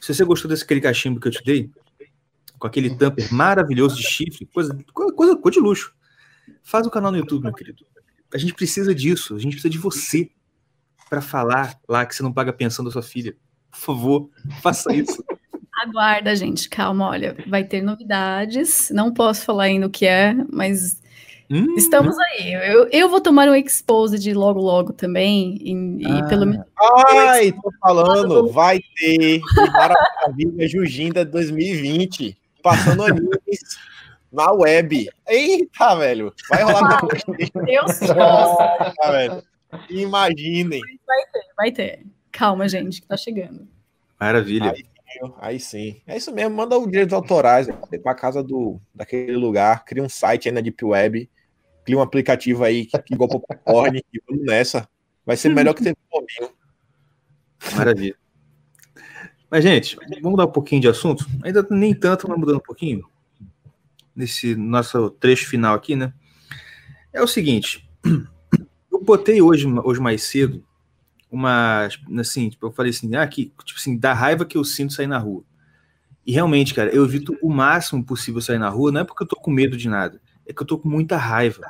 [0.00, 1.70] Se você gostou desse aquele cachimbo que eu te dei,
[2.58, 5.94] com aquele tamper maravilhoso de chifre, coisa, coisa, coisa de luxo,
[6.62, 7.84] faz o um canal no YouTube, meu querido.
[8.32, 10.30] A gente precisa disso, a gente precisa de você
[11.08, 13.36] para falar lá que você não paga pensão da sua filha.
[13.70, 14.30] Por favor,
[14.62, 15.24] faça isso.
[15.82, 18.90] Aguarda, gente, calma, olha, vai ter novidades.
[18.90, 21.00] Não posso falar ainda o que é, mas
[21.48, 22.52] Hum, Estamos aí.
[22.52, 25.56] Eu, eu vou tomar um expose logo logo também.
[25.60, 26.18] E, ah.
[26.18, 26.66] e pelo menos.
[27.08, 29.40] Ai, tô falando, vai ter
[29.72, 32.36] Maravilha Jujinda 2020.
[32.62, 33.38] Passando animes.
[34.36, 35.08] na web.
[35.26, 36.32] Eita, velho.
[36.48, 37.00] Vai rolar
[37.64, 38.02] Deus
[39.02, 39.42] ah, velho.
[39.88, 40.80] Imaginem.
[41.06, 42.06] Vai ter, vai ter.
[42.30, 43.66] Calma, gente, que tá chegando.
[44.20, 44.72] Maravilha.
[44.72, 44.84] Aí,
[45.38, 46.00] aí sim.
[46.06, 46.54] É isso mesmo.
[46.54, 47.66] Manda os direitos autorais
[48.02, 49.84] para casa do, daquele lugar.
[49.84, 51.30] Cria um site aí na Deep Web.
[51.84, 54.88] Cria um aplicativo aí que, que igual popcorn e vamos nessa.
[55.24, 58.16] Vai ser melhor que ter um Maravilha.
[59.50, 61.24] Mas, gente, vamos mudar um pouquinho de assunto?
[61.42, 63.08] Ainda nem tanto, mas mudando um pouquinho.
[64.16, 66.12] Nesse nosso trecho final aqui, né?
[67.12, 67.88] É o seguinte.
[68.90, 70.64] Eu botei hoje, hoje mais cedo
[71.30, 71.88] uma.
[72.18, 75.06] Assim, tipo, eu falei assim, ah, que, tipo assim, da raiva que eu sinto sair
[75.06, 75.44] na rua.
[76.24, 79.28] E realmente, cara, eu evito o máximo possível sair na rua, não é porque eu
[79.28, 81.66] tô com medo de nada, é que eu tô com muita raiva.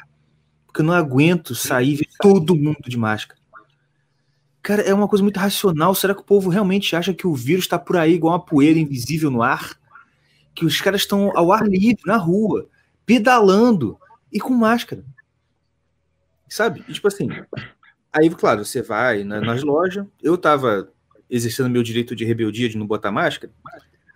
[0.66, 3.40] Porque eu não aguento sair e ver todo mundo de máscara.
[4.62, 5.94] Cara, é uma coisa muito racional.
[5.94, 8.78] Será que o povo realmente acha que o vírus está por aí igual uma poeira
[8.78, 9.78] invisível no ar?
[10.56, 12.68] Que os caras estão ao ar livre, na rua,
[13.04, 13.96] pedalando
[14.32, 15.04] e com máscara.
[16.48, 16.84] Sabe?
[16.88, 17.28] E, tipo assim.
[18.12, 20.06] Aí, claro, você vai nas lojas.
[20.22, 20.90] Eu tava
[21.28, 23.52] exercendo meu direito de rebeldia de não botar máscara.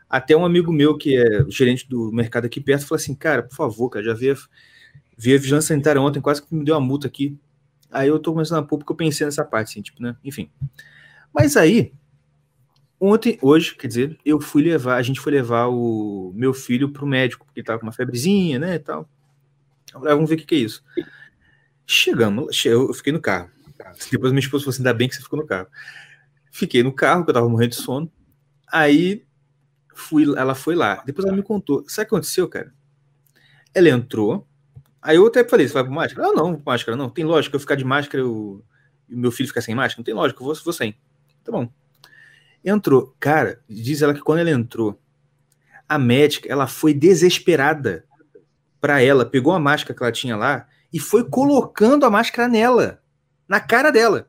[0.08, 3.54] Até um amigo meu, que é gerente do mercado aqui perto, falou assim: Cara, por
[3.54, 4.34] favor, cara, já vi a,
[5.16, 7.38] vi a vigilância sanitária ontem, quase que me deu uma multa aqui.
[7.90, 10.16] Aí eu tô começando a pôr porque eu pensei nessa parte, assim, tipo, né?
[10.24, 10.50] Enfim.
[11.32, 11.92] Mas aí,
[13.00, 17.06] ontem, hoje, quer dizer, eu fui levar, a gente foi levar o meu filho pro
[17.06, 19.08] médico, porque ele tava com uma febrezinha, né, e tal.
[19.92, 20.84] Agora vamos ver o que, que é isso.
[21.86, 23.50] Chegamos, eu fiquei no carro.
[24.12, 25.66] Depois minha esposa falou assim: ainda bem que você ficou no carro.
[26.52, 28.10] Fiquei no carro, porque eu tava morrendo de sono.
[28.70, 29.24] Aí
[29.94, 31.02] fui, ela foi lá.
[31.04, 31.84] Depois ela me contou.
[31.88, 32.72] Sabe o que aconteceu, cara?
[33.74, 34.46] Ela entrou,
[35.02, 36.28] Aí eu até falei, você vai com máscara?
[36.28, 37.08] Ah, não, máscara não.
[37.08, 38.62] Tem lógica eu ficar de máscara e o
[39.08, 40.00] meu filho ficar sem máscara?
[40.00, 40.94] Não tem lógica, eu vou, vou sem.
[41.42, 41.70] Tá bom.
[42.64, 43.14] Entrou.
[43.18, 45.00] Cara, diz ela que quando ela entrou,
[45.88, 48.04] a médica, ela foi desesperada
[48.80, 53.02] para ela, pegou a máscara que ela tinha lá e foi colocando a máscara nela,
[53.48, 54.26] na cara dela.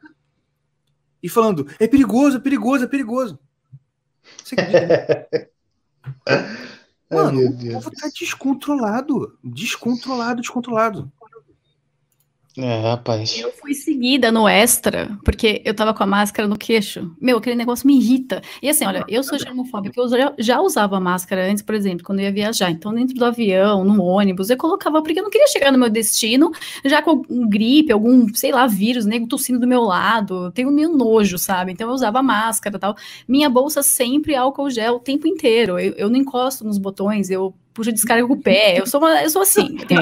[1.21, 3.39] E falando, é perigoso, é perigoso, é perigoso.
[4.43, 4.55] Você
[7.11, 9.37] Mano, o povo tá descontrolado.
[9.43, 11.11] Descontrolado, descontrolado.
[12.57, 13.39] É, rapaz.
[13.39, 17.09] Eu fui seguida no extra, porque eu tava com a máscara no queixo.
[17.19, 18.41] Meu, aquele negócio me irrita.
[18.61, 22.25] E assim, olha, eu sou germofóbica, eu já, usava máscara antes, por exemplo, quando eu
[22.25, 22.69] ia viajar.
[22.69, 25.89] Então, dentro do avião, no ônibus, eu colocava, porque eu não queria chegar no meu
[25.89, 26.51] destino
[26.83, 30.51] já com gripe, algum, sei lá, vírus, nego tossindo do meu lado.
[30.51, 31.71] Tenho meio nojo, sabe?
[31.71, 32.95] Então, eu usava máscara e tal.
[33.27, 35.79] Minha bolsa sempre álcool gel o tempo inteiro.
[35.79, 38.79] Eu, eu não encosto nos botões, eu puxa descarga com o pé.
[38.79, 39.77] Eu sou, uma, eu sou assim.
[39.89, 40.01] Eu.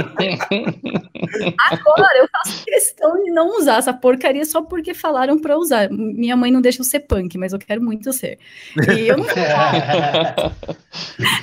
[1.72, 5.89] Agora eu faço questão de não usar essa porcaria só porque falaram para usar.
[5.89, 8.39] Minha mãe não deixa eu ser punk, mas eu quero muito ser.
[8.95, 9.26] E eu não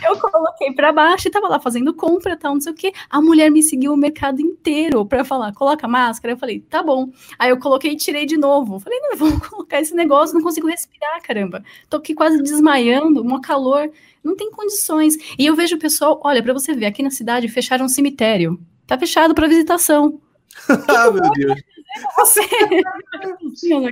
[0.02, 2.92] Eu coloquei para baixo e tava lá fazendo compra, tal, não sei o que.
[3.08, 6.34] A mulher me seguiu o mercado inteiro para falar, coloca máscara.
[6.34, 7.10] Eu falei, tá bom.
[7.38, 8.78] Aí eu coloquei e tirei de novo.
[8.80, 11.62] Falei, não vou colocar esse negócio, não consigo respirar, caramba.
[11.88, 13.90] Tô aqui quase desmaiando, um calor.
[14.26, 15.14] Não tem condições.
[15.38, 18.60] E eu vejo o pessoal, olha, para você ver, aqui na cidade fecharam um cemitério.
[18.84, 20.20] Tá fechado para visitação.
[20.68, 21.60] ah, meu Deus.
[22.16, 22.42] Você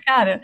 [0.04, 0.42] cara.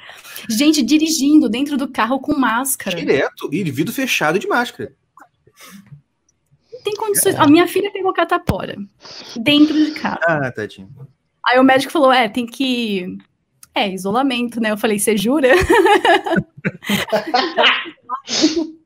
[0.49, 2.97] Gente dirigindo dentro do carro com máscara.
[2.97, 4.95] Direto, e vidro fechado de máscara.
[6.73, 7.35] Não tem condições.
[7.35, 8.77] A minha filha pegou catapora
[9.37, 10.21] dentro de casa.
[10.23, 10.89] Ah, tadinho.
[11.47, 13.19] Aí o médico falou: é, tem que.
[13.75, 14.71] É, isolamento, né?
[14.71, 15.51] Eu falei, você jura?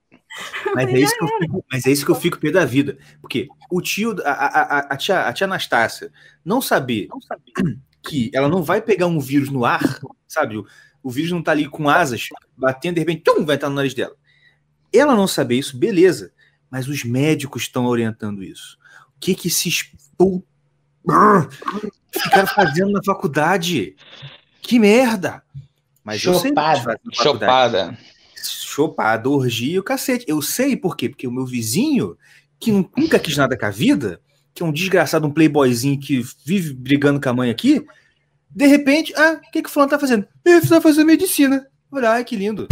[0.75, 2.99] Mas é, isso que eu fico, mas é isso que eu fico pé da vida.
[3.21, 6.11] Porque o tio, a, a, a, tia, a tia Anastácia,
[6.45, 10.57] não saber, não saber que ela não vai pegar um vírus no ar, sabe?
[10.57, 10.67] O,
[11.03, 13.95] o vírus não tá ali com asas, batendo, de repente, tum, vai estar no nariz
[13.95, 14.15] dela.
[14.93, 16.33] Ela não saber isso, beleza.
[16.71, 18.79] Mas os médicos estão orientando isso.
[19.17, 20.45] O que que se expul...
[22.11, 23.95] ficaram fazendo na faculdade?
[24.61, 25.43] Que merda!
[26.03, 27.01] Mas Chopada.
[27.13, 27.99] Chopada
[28.51, 30.25] chopada, orgia o cacete.
[30.29, 31.09] Eu sei por quê?
[31.09, 32.17] Porque o meu vizinho,
[32.59, 34.21] que nunca quis nada com a vida,
[34.55, 37.85] que é um desgraçado, um playboyzinho que vive brigando com a mãe aqui,
[38.49, 40.27] de repente, ah, o que, que o fulano tá fazendo?
[40.45, 41.67] Ele precisa fazer medicina.
[41.91, 42.69] Olha, ai, que lindo.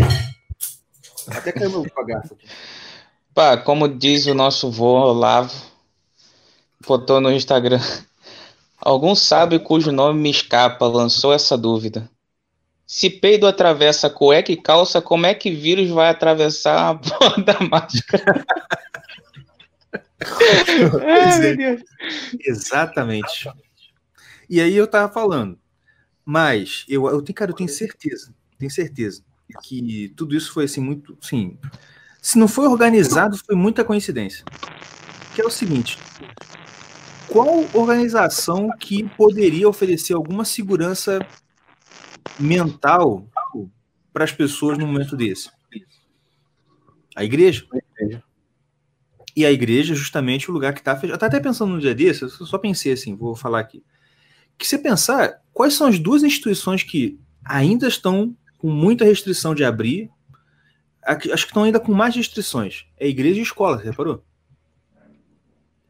[1.26, 2.46] Até caiu meu bagaço aqui.
[3.34, 5.54] Pá, como diz o nosso vô Olavo,
[6.86, 7.80] botou no Instagram.
[8.78, 12.10] Algum sábio cujo nome me escapa lançou essa dúvida.
[12.86, 17.60] Se peido atravessa cueca e calça, como é que vírus vai atravessar a porra da
[17.60, 18.44] máscara?
[21.02, 21.78] é,
[22.40, 23.50] Exatamente.
[24.48, 25.58] E aí eu tava falando,
[26.24, 29.22] mas eu, eu tenho, cara, eu tenho certeza, tenho certeza
[29.62, 31.58] que tudo isso foi assim muito, sim.
[32.20, 34.44] Se não foi organizado, foi muita coincidência.
[35.34, 35.98] Que é o seguinte:
[37.28, 41.26] qual organização que poderia oferecer alguma segurança
[42.38, 43.26] mental
[44.12, 45.50] para as pessoas num momento desse?
[47.14, 47.66] A igreja.
[49.34, 51.20] E a igreja é justamente o lugar que está fechado.
[51.22, 53.82] Eu até pensando no dia desse, eu só pensei assim, vou falar aqui.
[54.58, 59.64] Que você pensar, quais são as duas instituições que ainda estão com muita restrição de
[59.64, 60.10] abrir,
[61.04, 62.86] acho que estão ainda com mais restrições.
[62.96, 64.24] É igreja e escola, você reparou?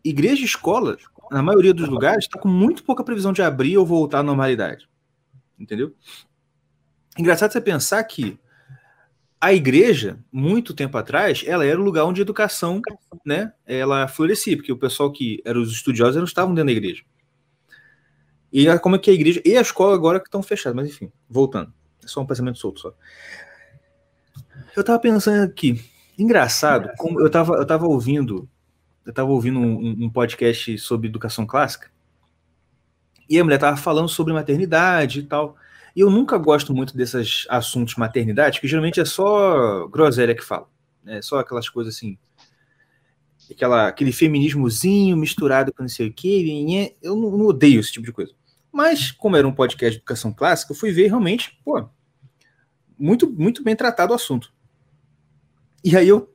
[0.05, 0.97] Igreja e escola,
[1.31, 4.89] na maioria dos lugares, está com muito pouca previsão de abrir ou voltar à normalidade.
[5.63, 5.95] Entendeu?
[7.17, 8.39] Engraçado você pensar que
[9.41, 12.81] a igreja, muito tempo atrás, ela era o lugar onde a educação,
[13.25, 17.03] né, ela florescia, porque o pessoal que eram os estudiosos não estavam dentro da igreja.
[18.53, 21.11] E como é que a igreja e a escola agora que estão fechadas, mas enfim,
[21.29, 21.73] voltando.
[22.05, 22.95] É só um pensamento solto só.
[24.77, 25.83] Eu tava pensando aqui,
[26.19, 28.49] engraçado, como eu tava, eu tava ouvindo,
[29.07, 31.91] eu tava ouvindo um, um podcast sobre educação clássica,
[33.33, 35.57] e a mulher tava falando sobre maternidade e tal.
[35.97, 40.69] E eu nunca gosto muito desses assuntos maternidade, que geralmente é só groselha que fala.
[41.07, 42.19] É só aquelas coisas assim.
[43.51, 46.95] Aquela, aquele feminismozinho misturado com não sei o quê.
[47.01, 48.35] Eu não, não odeio esse tipo de coisa.
[48.71, 51.89] Mas, como era um podcast de educação clássica, eu fui ver realmente, pô,
[52.99, 54.53] muito, muito bem tratado o assunto.
[55.83, 56.31] E aí eu,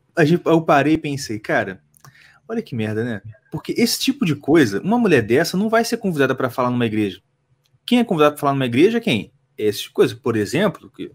[0.46, 1.80] eu parei e pensei, cara,
[2.50, 3.22] olha que merda, né?
[3.52, 6.86] Porque esse tipo de coisa, uma mulher dessa não vai ser convidada para falar numa
[6.86, 7.22] igreja.
[7.86, 9.32] Quem é convidado para falar numa igreja é quem?
[9.58, 10.16] esse tipo coisa.
[10.16, 11.12] Por exemplo, que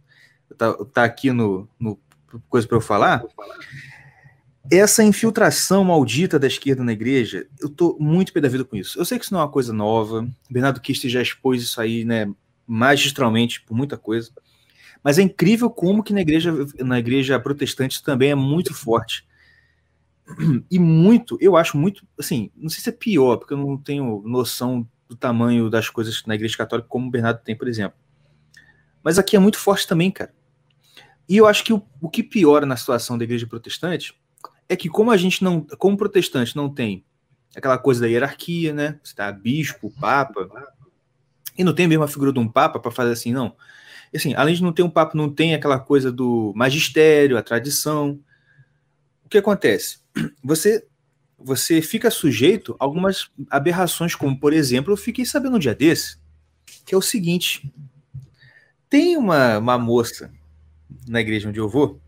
[0.57, 1.99] tá, tá aqui no, no
[2.49, 3.23] coisa para eu falar,
[4.71, 8.99] essa infiltração maldita da esquerda na igreja, eu tô muito pé da vida com isso.
[8.99, 10.27] Eu sei que isso não é uma coisa nova.
[10.51, 12.33] Bernardo Kister já expôs isso aí, né,
[12.67, 14.31] magistralmente por muita coisa.
[15.05, 19.27] Mas é incrível como que na igreja, na igreja protestante também é muito forte.
[20.71, 24.23] E muito, eu acho muito, assim, não sei se é pior, porque eu não tenho
[24.25, 27.99] noção do tamanho das coisas na igreja católica como o Bernardo tem, por exemplo.
[29.03, 30.33] Mas aqui é muito forte também, cara.
[31.29, 34.15] E eu acho que o, o que piora na situação da igreja protestante
[34.69, 37.05] é que como a gente não, como protestante não tem
[37.55, 38.99] aquela coisa da hierarquia, né?
[39.03, 40.49] Você tá bispo, papa,
[41.57, 43.55] e não tem mesmo a figura de um papa para fazer assim, não.
[44.15, 48.19] Assim, além de não ter um papa, não tem aquela coisa do magistério, a tradição.
[49.33, 49.99] Que acontece?
[50.45, 50.87] Você
[51.39, 56.19] você fica sujeito a algumas aberrações, como por exemplo, eu fiquei sabendo um dia desse,
[56.85, 57.73] que é o seguinte:
[58.91, 60.31] tem uma, uma moça
[61.09, 61.99] na igreja onde eu vou.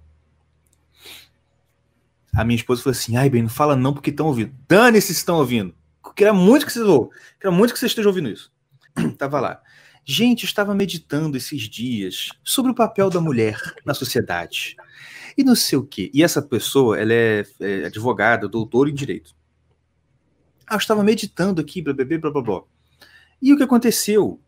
[2.37, 4.55] A minha esposa falou assim: ai, bem, não fala não porque estão ouvindo.
[4.69, 5.75] Dane-se estão ouvindo.
[6.15, 7.11] Queria muito que vocês ouçam.
[7.41, 8.53] Queria muito que vocês estejam ouvindo isso.
[9.17, 9.63] Tava lá.
[10.05, 14.77] Gente, estava meditando esses dias sobre o papel da mulher na sociedade.
[15.37, 16.11] E não sei o quê.
[16.13, 19.35] E essa pessoa, ela é, é advogada, doutora em direito.
[20.67, 22.63] Ah, eu estava meditando aqui, blá, blá, blá, blá, blá.
[23.41, 24.41] E o que aconteceu?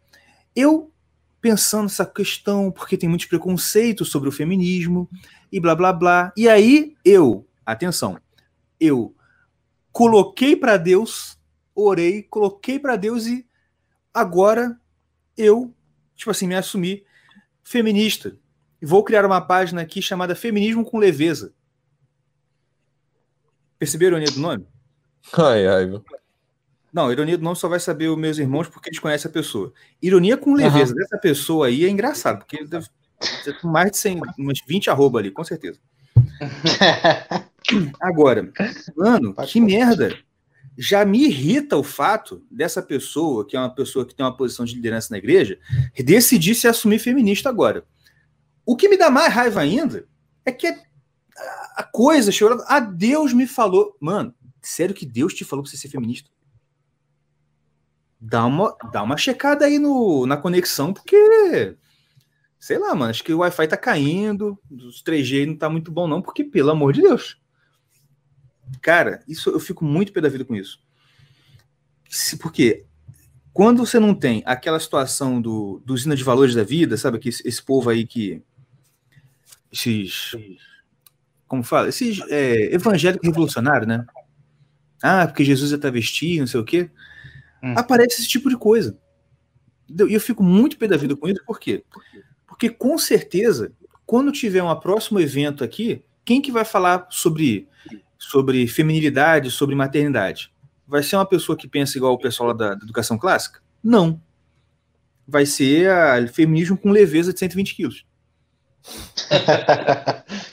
[0.54, 0.92] Eu
[1.40, 5.08] pensando nessa questão, porque tem muitos preconceitos sobre o feminismo
[5.50, 6.32] e blá blá blá.
[6.36, 8.18] E aí eu, atenção,
[8.80, 9.14] eu
[9.92, 11.38] coloquei para Deus,
[11.74, 13.46] orei, coloquei para Deus e
[14.12, 14.78] agora
[15.36, 15.74] eu,
[16.14, 17.04] tipo assim, me assumi
[17.62, 18.36] feminista.
[18.82, 21.52] Vou criar uma página aqui chamada Feminismo com Leveza.
[23.78, 24.66] Perceberam a ironia do nome?
[25.32, 26.02] Ai, ai.
[26.92, 29.72] Não, ironia do nome só vai saber os meus irmãos porque eles conhecem a pessoa.
[30.00, 30.98] Ironia com leveza uhum.
[30.98, 32.86] dessa pessoa aí é engraçado, porque deve
[33.44, 35.78] ter mais de 100, umas 20 arroba ali, com certeza.
[38.00, 38.50] Agora,
[38.96, 40.16] mano, que merda.
[40.76, 44.64] Já me irrita o fato dessa pessoa, que é uma pessoa que tem uma posição
[44.64, 45.58] de liderança na igreja,
[46.04, 47.84] decidir se assumir feminista agora.
[48.64, 50.06] O que me dá mais raiva ainda
[50.44, 50.66] é que
[51.76, 52.64] a coisa chorando.
[52.66, 53.96] Ah, Deus me falou.
[54.00, 56.30] Mano, sério que Deus te falou pra você ser feminista?
[58.20, 61.76] dá uma, dá uma checada aí no, na conexão, porque,
[62.58, 66.08] sei lá, mano, acho que o Wi-Fi tá caindo, os 3G não tá muito bom
[66.08, 67.40] não, porque, pelo amor de Deus.
[68.80, 70.80] Cara, isso eu fico muito pé da vida com isso.
[72.40, 72.84] Porque
[73.52, 77.28] quando você não tem aquela situação do, do usina de valores da vida, sabe, que
[77.28, 78.42] esse, esse povo aí que
[79.72, 80.32] esses
[81.46, 84.04] como fala, esses é, evangélico revolucionário, né?
[85.02, 86.90] Ah, porque Jesus é travesti, não sei o quê.
[87.62, 87.74] Hum.
[87.76, 88.98] Aparece esse tipo de coisa.
[89.88, 91.84] E eu fico muito pé da vida com isso, por quê?
[92.46, 93.72] Porque com certeza,
[94.04, 97.68] quando tiver um próximo evento aqui, quem que vai falar sobre,
[98.18, 100.52] sobre feminilidade, sobre maternidade?
[100.86, 103.60] Vai ser uma pessoa que pensa igual o pessoal da, da educação clássica?
[103.82, 104.20] Não.
[105.26, 108.06] Vai ser a feminismo com leveza de 120 quilos.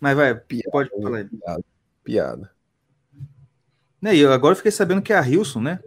[0.00, 0.34] Mas vai,
[0.70, 1.24] pode falar aí.
[1.24, 1.64] Piada.
[2.02, 2.50] piada.
[4.02, 5.80] Né, e eu agora fiquei sabendo que a Hilson, né?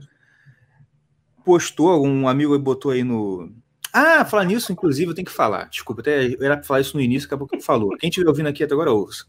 [1.46, 3.54] Postou, um amigo botou aí no.
[4.00, 5.70] Ah, falar nisso, inclusive, eu tenho que falar.
[5.70, 7.98] Desculpa, até era para falar isso no início, acabou que falou.
[7.98, 9.26] Quem estiver ouvindo aqui até agora, ouça.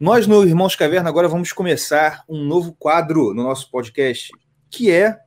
[0.00, 4.32] Nós, no Irmãos Caverna, agora vamos começar um novo quadro no nosso podcast,
[4.68, 5.20] que é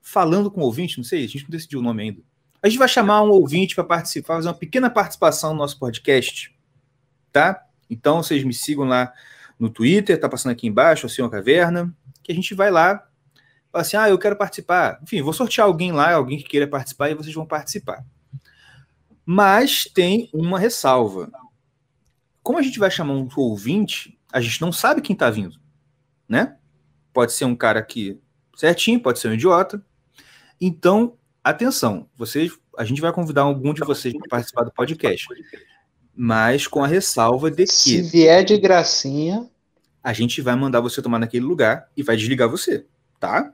[0.00, 0.98] Falando com Ouvinte.
[0.98, 2.22] Não sei, a gente não decidiu o nome ainda.
[2.62, 6.54] A gente vai chamar um ouvinte para participar, fazer uma pequena participação no nosso podcast,
[7.32, 7.60] tá?
[7.90, 9.12] Então, vocês me sigam lá
[9.58, 11.92] no Twitter, tá passando aqui embaixo, o Senhor Caverna,
[12.22, 13.04] que a gente vai lá,
[13.70, 14.98] fala assim, ah, eu quero participar.
[15.02, 18.04] Enfim, vou sortear alguém lá, alguém que queira participar, e vocês vão participar.
[19.24, 21.30] Mas tem uma ressalva.
[22.42, 25.58] Como a gente vai chamar um ouvinte, a gente não sabe quem tá vindo,
[26.28, 26.56] né?
[27.12, 28.20] Pode ser um cara aqui
[28.56, 29.84] certinho, pode ser um idiota.
[30.60, 35.26] Então, atenção, vocês, a gente vai convidar algum de vocês para participar do podcast
[36.16, 37.72] mas com a ressalva de que.
[37.72, 39.48] Se vier de gracinha.
[40.02, 42.86] A gente vai mandar você tomar naquele lugar e vai desligar você,
[43.18, 43.52] tá?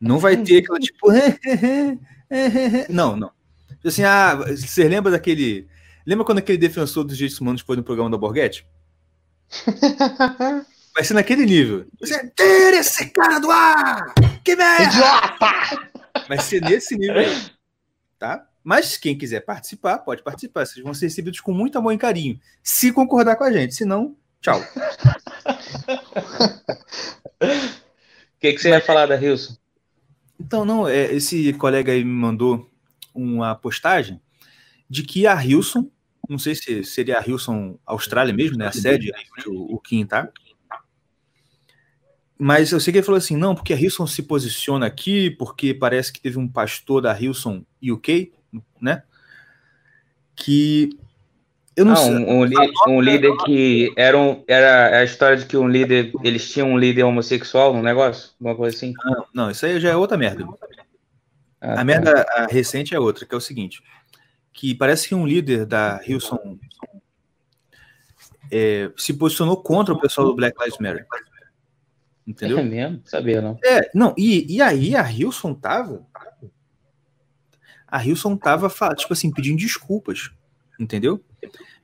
[0.00, 1.08] Não vai ter aquela tipo.
[2.88, 3.32] não, não.
[3.84, 5.68] Assim, ah, você lembra daquele.
[6.06, 8.66] Lembra quando aquele defensor dos direitos humanos foi no programa da Borghetti?
[10.94, 11.86] Vai ser naquele nível.
[12.00, 14.14] Você tira esse cara do ar!
[14.42, 14.84] Que merda!
[14.84, 15.90] Idiota!
[16.28, 17.50] Vai ser nesse nível aí.
[18.18, 18.44] Tá?
[18.64, 20.66] Mas quem quiser participar, pode participar.
[20.66, 22.40] Vocês vão ser recebidos com muito amor e carinho.
[22.62, 23.74] Se concordar com a gente.
[23.74, 24.60] Se não, tchau.
[27.40, 29.56] O que, que você Mas, ia falar da Hilson?
[30.40, 32.70] Então, não, é, esse colega aí me mandou
[33.14, 34.20] uma postagem
[34.88, 35.90] de que a Hilson,
[36.28, 38.66] não sei se seria a Hilson Austrália mesmo, né?
[38.66, 39.12] A sede
[39.46, 40.30] o, o Kim tá.
[42.38, 45.74] Mas eu sei que ele falou assim, não, porque a Hilson se posiciona aqui, porque
[45.74, 48.32] parece que teve um pastor da Hilson UK
[48.80, 49.02] né?
[50.36, 50.90] Que
[51.78, 52.12] eu não ah, sei.
[52.12, 56.50] Um, um, um líder que era, um, era a história de que um líder, eles
[56.50, 58.92] tinham um líder homossexual no negócio, alguma coisa assim.
[59.04, 60.44] Não, não, isso aí já é outra merda.
[61.60, 61.84] Ah, a tá.
[61.84, 63.80] merda a recente é outra, que é o seguinte,
[64.52, 66.58] que parece que um líder da Hilson
[68.50, 71.06] é, se posicionou contra o pessoal do Black Lives Matter.
[72.26, 72.58] Entendeu?
[72.58, 73.00] É mesmo?
[73.04, 73.56] Sabia, não.
[73.64, 76.04] É, não, e, e aí a Hilson tava
[77.90, 80.30] a Hilson tava, tipo assim, pedindo desculpas,
[80.78, 81.22] entendeu?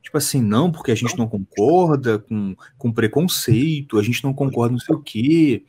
[0.03, 4.73] Tipo assim, não, porque a gente não concorda com, com preconceito, a gente não concorda
[4.73, 5.65] não sei o quê,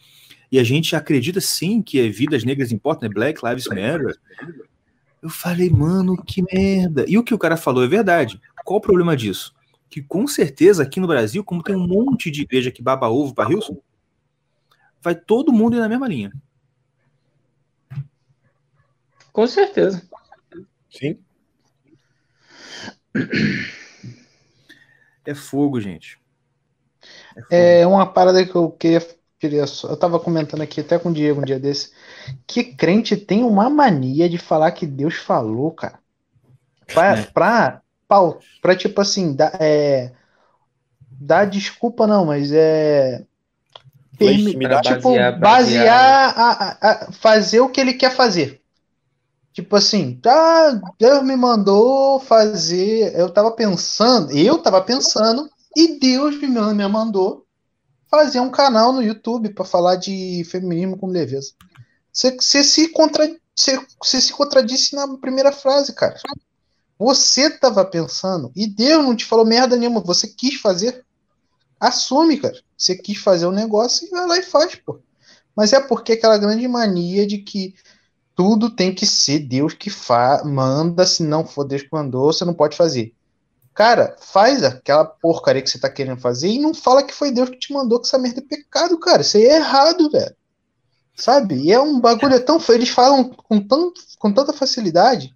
[0.51, 3.13] e a gente acredita sim que vidas negras importam, né?
[3.13, 4.17] Black Lives Matter.
[5.21, 7.05] Eu falei, mano, que merda.
[7.07, 8.39] E o que o cara falou é verdade.
[8.63, 9.55] Qual o problema disso?
[9.89, 13.33] Que com certeza aqui no Brasil, como tem um monte de igreja que baba ovo
[13.33, 13.77] para Hilson,
[15.01, 16.31] vai todo mundo ir na mesma linha.
[19.31, 20.07] Com certeza.
[20.89, 21.17] Sim.
[25.25, 26.19] É fogo, gente.
[27.35, 27.47] É, fogo.
[27.49, 29.01] é uma parada que eu queria,
[29.39, 31.91] queria eu tava comentando aqui até com o Diego um dia desse,
[32.45, 35.97] que crente tem uma mania de falar que Deus falou, cara.
[36.93, 37.23] Pra, é.
[37.23, 40.11] pra, pra, pra tipo assim, dar, é,
[41.09, 43.25] dar desculpa não, mas é
[44.17, 48.61] Permi, tipo, basear, basear a, a, a, fazer o que ele quer fazer.
[49.55, 53.17] Tipo assim, ah, Deus me mandou fazer.
[53.17, 56.49] Eu tava pensando, eu tava pensando, e Deus me,
[56.89, 57.45] mandou
[58.11, 61.53] fazer um canal no YouTube para falar de feminismo com leveza.
[62.11, 66.19] Você, você, se contra, você, você se contradisse na primeira frase, cara.
[66.99, 71.05] Você tava pensando, e Deus não te falou merda nenhuma, você quis fazer.
[71.79, 72.59] Assume, cara.
[72.77, 74.99] Você quis fazer um negócio e vai lá e faz, pô.
[75.55, 77.73] Mas é porque aquela grande mania de que
[78.35, 82.43] tudo tem que ser Deus que fa manda, se não for Deus que mandou, você
[82.43, 83.13] não pode fazer.
[83.73, 87.49] Cara, faz aquela porcaria que você tá querendo fazer e não fala que foi Deus
[87.49, 89.21] que te mandou, que essa merda é pecado, cara.
[89.21, 90.35] Isso aí é errado, velho.
[91.15, 91.55] Sabe?
[91.55, 92.59] E é um bagulho tão.
[92.69, 95.33] Eles falam com, tão, com tanta facilidade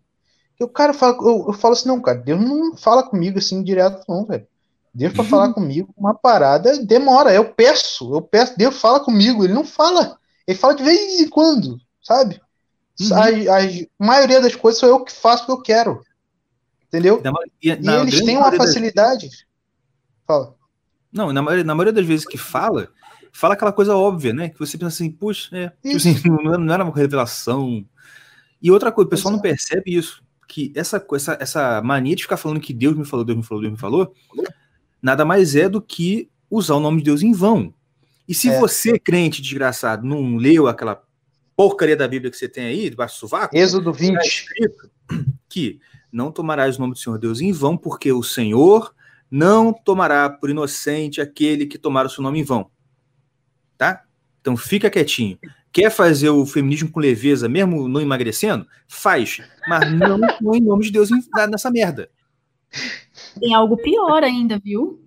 [0.57, 1.17] que o cara fala.
[1.21, 4.45] Eu, eu falo assim, não, cara, Deus não fala comigo assim direto, não, velho.
[4.93, 7.33] Deus para falar comigo uma parada demora.
[7.33, 10.17] Eu peço, eu peço, Deus fala comigo, ele não fala.
[10.45, 12.41] Ele fala de vez em quando, sabe?
[12.99, 13.15] Uhum.
[13.15, 16.01] A, a, maioria das coisas sou eu que faço o que eu quero.
[16.87, 17.21] Entendeu?
[17.23, 17.31] Na,
[17.61, 19.27] e, e eles têm uma facilidade.
[19.27, 19.45] Das...
[20.25, 20.55] Fala.
[21.11, 22.89] Não, na, na maioria das vezes que fala,
[23.31, 24.49] fala aquela coisa óbvia, né?
[24.49, 27.85] Que você pensa assim, puxa, é, tipo assim, não, não era uma revelação.
[28.61, 29.37] E outra coisa, o pessoal Exato.
[29.37, 30.23] não percebe isso.
[30.47, 33.61] Que essa, essa, essa mania de ficar falando que Deus me falou, Deus me falou,
[33.61, 34.13] Deus me falou,
[35.01, 37.73] nada mais é do que usar o nome de Deus em vão.
[38.27, 38.59] E se é.
[38.59, 41.01] você, crente desgraçado, não leu aquela
[41.59, 43.53] porcaria da Bíblia que você tem aí, debaixo do sovaco.
[43.53, 44.13] Êxodo 20.
[44.13, 44.89] Tá escrito
[45.49, 45.77] que
[46.09, 48.95] não tomarás o nome do Senhor Deus em vão, porque o Senhor
[49.29, 52.71] não tomará por inocente aquele que tomar o seu nome em vão.
[53.77, 54.05] Tá?
[54.39, 55.37] Então fica quietinho.
[55.69, 58.65] Quer fazer o feminismo com leveza, mesmo não emagrecendo?
[58.87, 59.41] Faz.
[59.67, 62.09] Mas não põe em nome de Deus nessa merda.
[63.37, 65.03] Tem algo pior ainda, viu?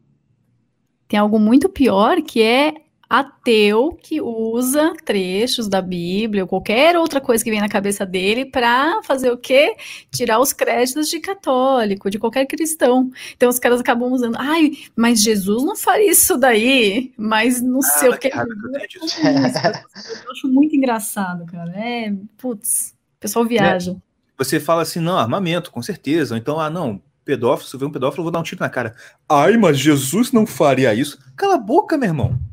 [1.08, 2.74] Tem algo muito pior que é
[3.12, 8.47] ateu que usa trechos da Bíblia ou qualquer outra coisa que vem na cabeça dele
[8.47, 9.76] para fazer o quê?
[10.10, 13.10] Tirar os créditos de católico, de qualquer cristão.
[13.36, 17.82] Então os caras acabam usando, ai, mas Jesus não faria isso daí, mas não ah,
[17.82, 18.28] sei o que.
[18.32, 21.70] Eu acho muito engraçado, cara.
[21.76, 23.94] É, putz, o pessoal viaja.
[24.39, 26.34] Você fala assim, não, armamento, com certeza.
[26.34, 28.62] Ou então, ah, não, pedófilo, se eu ver um pedófilo, eu vou dar um tiro
[28.62, 28.94] na cara.
[29.28, 31.18] Ai, mas Jesus não faria isso.
[31.36, 32.51] Cala a boca, meu irmão.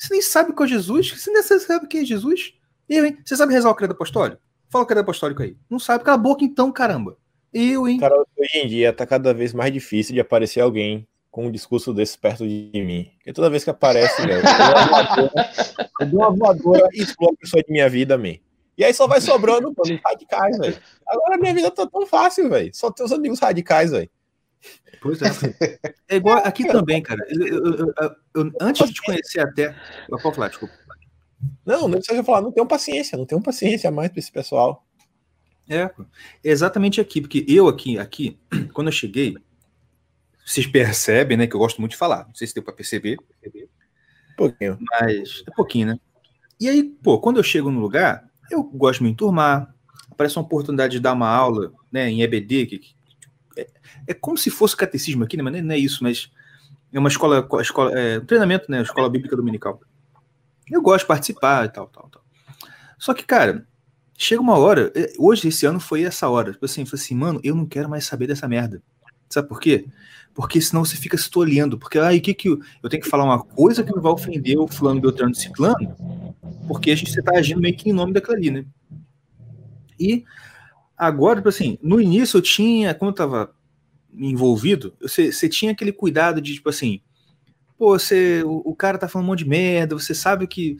[0.00, 1.10] Você nem sabe qual é Jesus?
[1.10, 2.54] Você nem sabe quem é Jesus?
[2.88, 3.18] Eu, hein?
[3.22, 4.40] Você sabe rezar o credo apostólico?
[4.70, 5.58] Fala o credo apostólico aí.
[5.68, 6.02] Não sabe?
[6.02, 7.18] Cala a boca então, caramba.
[7.52, 8.00] Eu, hein?
[8.00, 11.92] Cara, hoje em dia tá cada vez mais difícil de aparecer alguém com um discurso
[11.92, 13.10] desse perto de mim.
[13.18, 14.42] Porque toda vez que aparece, velho,
[16.00, 18.36] eu dou uma voadora e explode a pessoa de minha vida, man.
[18.78, 20.78] E aí só vai sobrando os radicais, velho.
[21.06, 22.70] Agora minha vida tá tão fácil, velho.
[22.72, 24.10] Só tem os amigos radicais, velho.
[25.00, 25.28] Pois é.
[26.08, 27.24] É igual aqui também, cara.
[27.28, 27.94] Eu, eu,
[28.34, 29.74] eu, antes de te conhecer até.
[30.08, 30.74] Eu posso falar, desculpa.
[31.64, 34.84] Não, não precisa falar, não tenho paciência, não tenho paciência mais para esse pessoal.
[35.68, 35.90] É,
[36.42, 38.38] exatamente aqui, porque eu aqui, aqui,
[38.74, 39.36] quando eu cheguei,
[40.44, 42.26] vocês percebem, né, que eu gosto muito de falar.
[42.26, 43.16] Não sei se deu para perceber.
[43.46, 44.78] Um pouquinho.
[44.80, 46.00] Mas é pouquinho, né?
[46.58, 49.74] E aí, pô, quando eu chego no lugar, eu gosto de me enturmar,
[50.10, 52.80] aparece uma oportunidade de dar uma aula, né, em EBD, que,
[53.56, 53.68] é,
[54.06, 55.42] é, como se fosse catecismo aqui, né?
[55.42, 56.30] Mas não é isso, mas
[56.92, 58.82] é uma escola, escola é, um treinamento, né?
[58.82, 59.80] Escola Bíblica Dominical.
[60.70, 62.22] Eu gosto de participar e tal, tal, tal.
[62.98, 63.66] Só que, cara,
[64.16, 66.52] chega uma hora, é, hoje, esse ano, foi essa hora.
[66.52, 68.82] Tipo assim, falei assim, mano, eu não quero mais saber dessa merda.
[69.28, 69.86] Sabe por quê?
[70.34, 71.78] Porque senão você fica se tolhendo.
[71.78, 74.58] Porque ah, que que eu, eu, tenho que falar uma coisa que não vai ofender
[74.58, 75.96] o fulano Beltrano Ciclano,
[76.66, 78.64] porque a gente você tá agindo meio que em nome daquilo ali, né?
[79.98, 80.24] E
[81.00, 83.54] Agora, tipo assim, no início eu tinha, quando eu tava
[84.12, 87.00] envolvido, você, você tinha aquele cuidado de, tipo assim,
[87.78, 90.76] pô, você, o, o, cara tá falando um monte de merda, você sabe que,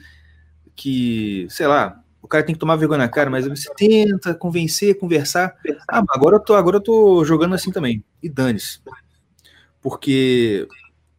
[0.75, 4.99] que, sei lá, o cara tem que tomar vergonha na cara, mas você tenta convencer,
[4.99, 5.55] conversar.
[5.89, 8.05] Ah, agora eu tô, agora eu tô jogando assim também.
[8.21, 8.79] E dane-se.
[9.81, 10.67] Porque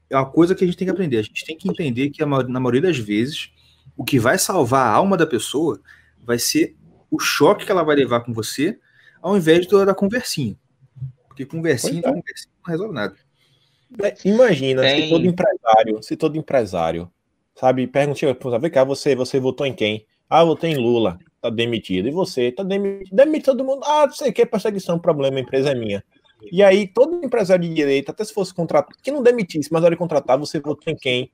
[0.08, 1.16] é uma coisa que a gente tem que aprender.
[1.16, 3.50] A gente tem que entender que, na maioria das vezes,
[3.96, 5.80] o que vai salvar a alma da pessoa
[6.24, 6.76] vai ser
[7.10, 8.78] o choque que ela vai levar com você
[9.22, 10.56] ao invés de da conversinha.
[11.28, 12.02] Porque conversinha, é.
[12.02, 13.14] conversinha não resolve nada.
[14.02, 15.04] É, imagina Tem...
[15.04, 17.10] se todo empresário, se todo empresário,
[17.54, 20.06] sabe, pergunta, vem cá, você, você votou em quem?
[20.28, 22.08] Ah, votei em Lula, tá demitido.
[22.08, 23.14] E você, tá demitido.
[23.14, 23.82] Demite todo mundo.
[23.84, 26.02] Ah, não sei o que, perseguição, problema, a empresa é minha.
[26.50, 29.86] E aí, todo empresário de direito, até se fosse contratado, que não demitisse, mas na
[29.86, 31.30] hora de contratar, você votou em quem?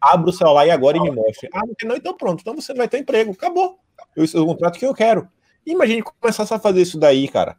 [0.00, 1.48] Abra o celular e agora e me mostre.
[1.52, 3.32] Ah, não, então pronto, então você vai ter emprego.
[3.32, 3.78] Acabou.
[4.16, 5.28] Eu, eu contrato que eu quero.
[5.68, 7.56] Imagine começar a fazer isso daí, cara.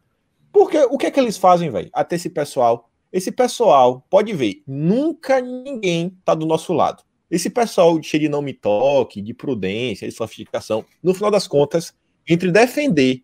[0.51, 1.89] Porque o que é que eles fazem, velho?
[1.93, 2.89] Até esse pessoal.
[3.13, 7.03] Esse pessoal, pode ver, nunca ninguém tá do nosso lado.
[7.29, 11.93] Esse pessoal cheio de não me toque, de prudência, de sofisticação, no final das contas,
[12.27, 13.23] entre defender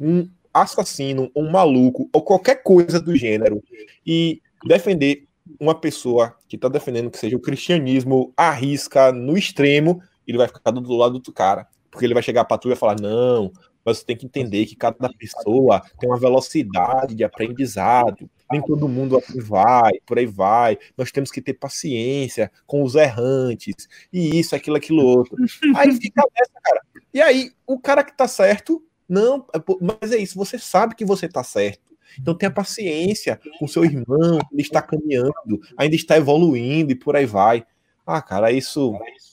[0.00, 3.62] um assassino, um maluco, ou qualquer coisa do gênero,
[4.06, 5.26] e defender
[5.60, 10.70] uma pessoa que tá defendendo que seja o cristianismo arrisca no extremo, ele vai ficar
[10.70, 11.66] do lado do cara.
[11.90, 13.52] Porque ele vai chegar a patrulha e falar: não,
[13.84, 18.28] mas você tem que entender que cada pessoa tem uma velocidade de aprendizado.
[18.50, 20.78] Nem todo mundo assim vai, por aí vai.
[20.96, 23.88] Nós temos que ter paciência com os errantes.
[24.12, 25.36] E isso, aquilo, aquilo outro.
[25.76, 26.80] Aí fica nessa, cara.
[27.12, 31.04] E aí, o cara que tá certo, não, é mas é isso, você sabe que
[31.04, 31.92] você tá certo.
[32.18, 37.26] Então tenha paciência com seu irmão, ele está caminhando, ainda está evoluindo e por aí
[37.26, 37.64] vai.
[38.06, 39.31] Ah, cara, isso isso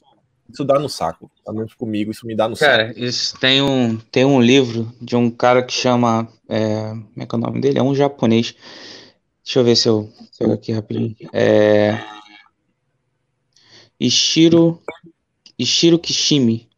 [0.66, 1.30] dá no saco.
[1.44, 2.96] Pelo menos comigo, isso me dá no cara, saco.
[2.96, 6.28] Cara, isso tem um, tem um livro de um cara que chama.
[6.48, 7.80] É, como é que é o nome dele?
[7.80, 8.56] É um japonês.
[9.44, 11.16] Deixa eu ver se eu pego aqui rapidinho.
[11.34, 12.00] É.
[14.00, 14.82] Ishiro.
[15.58, 16.70] Ishiro Kishimi.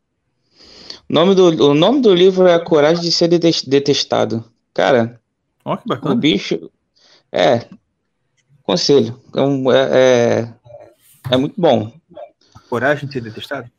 [1.09, 4.43] O nome do, o nome do livro é A Coragem de Ser Detestado.
[4.73, 5.19] Cara,
[5.65, 6.15] oh, que bacana.
[6.15, 6.71] o bicho.
[7.31, 7.67] É.
[8.63, 9.21] Conselho.
[9.35, 10.39] É, é,
[11.29, 12.00] é, é muito bom
[12.71, 13.69] coragem de ser detestado?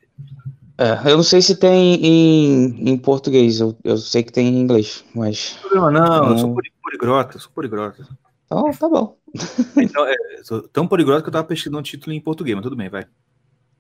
[0.77, 4.61] É, eu não sei se tem em, em português, eu, eu sei que tem em
[4.61, 5.59] inglês, mas.
[5.73, 8.07] Não, não, eu sou poligrota, sou poligrota.
[8.45, 9.17] Então, tá bom.
[9.81, 12.77] Então, é, sou tão poligrota que eu tava pesquisando um título em português, mas tudo
[12.77, 13.07] bem, vai.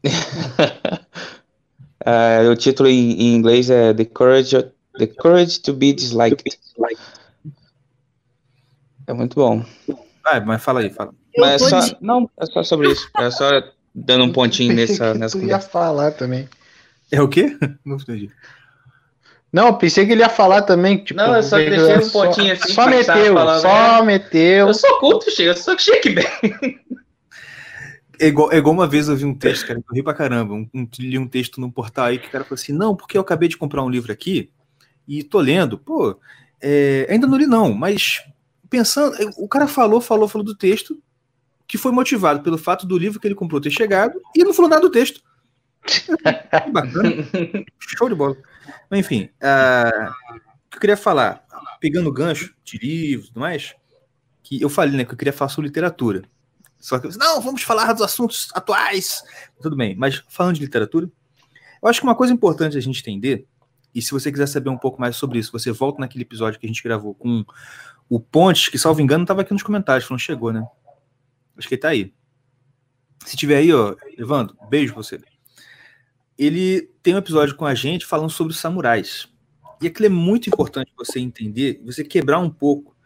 [2.04, 6.42] é, o título em, em, inglês é The Courage, The Courage to be Disliked.
[9.06, 9.62] É muito bom.
[10.24, 11.12] Vai, mas fala aí, fala.
[11.36, 13.08] Mas é só, não, é só sobre isso.
[13.18, 13.50] É só
[13.94, 16.48] dando um pontinho nessa, nessa tu ia falar também.
[17.10, 17.56] É o quê?
[17.84, 18.30] Não entendi.
[19.52, 21.04] Não, pensei que ele ia falar também.
[21.04, 22.72] Tipo, Não, eu só deixei um pontinho assim.
[22.72, 24.02] Só meteu, só né?
[24.02, 24.68] meteu.
[24.68, 26.24] Eu sou culto, chega, eu sou chique bem.
[28.18, 30.14] É igual, é igual uma vez eu vi um texto, cara, que eu ri pra
[30.14, 30.54] caramba.
[30.54, 33.18] Um, um, li um texto num portal aí que o cara falou assim: não, porque
[33.18, 34.50] eu acabei de comprar um livro aqui
[35.06, 35.76] e tô lendo.
[35.76, 36.18] Pô,
[36.60, 38.24] é, ainda não li, não, mas
[38.70, 39.16] pensando.
[39.36, 40.98] O cara falou, falou, falou do texto,
[41.66, 44.70] que foi motivado pelo fato do livro que ele comprou ter chegado e não falou
[44.70, 45.20] nada do texto.
[45.84, 47.10] Que bacana.
[47.78, 48.36] Show de bola.
[48.88, 51.44] Mas, enfim, ah, o que eu queria falar,
[51.80, 53.74] pegando o gancho de livros e tudo mais,
[54.42, 56.22] que eu falei, né, que eu queria falar sobre literatura.
[56.78, 59.22] Só que, eu disse, não, vamos falar dos assuntos atuais.
[59.60, 61.10] Tudo bem, mas falando de literatura,
[61.82, 63.46] eu acho que uma coisa importante a gente entender,
[63.94, 66.66] e se você quiser saber um pouco mais sobre isso, você volta naquele episódio que
[66.66, 67.44] a gente gravou com
[68.08, 70.64] o Pontes, que, salvo engano, estava aqui nos comentários, falando, chegou, né?
[71.56, 72.14] Acho que ele tá aí.
[73.24, 75.20] Se tiver aí, ó, Evandro, beijo pra você.
[76.36, 79.28] Ele tem um episódio com a gente falando sobre os samurais.
[79.80, 82.96] E aquilo é muito importante você entender, você quebrar um pouco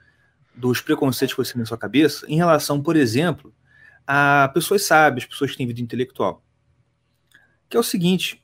[0.55, 3.55] dos preconceitos que você tem na sua cabeça em relação, por exemplo,
[4.07, 6.43] a pessoas sábias, pessoas que têm vida intelectual.
[7.69, 8.43] Que é o seguinte: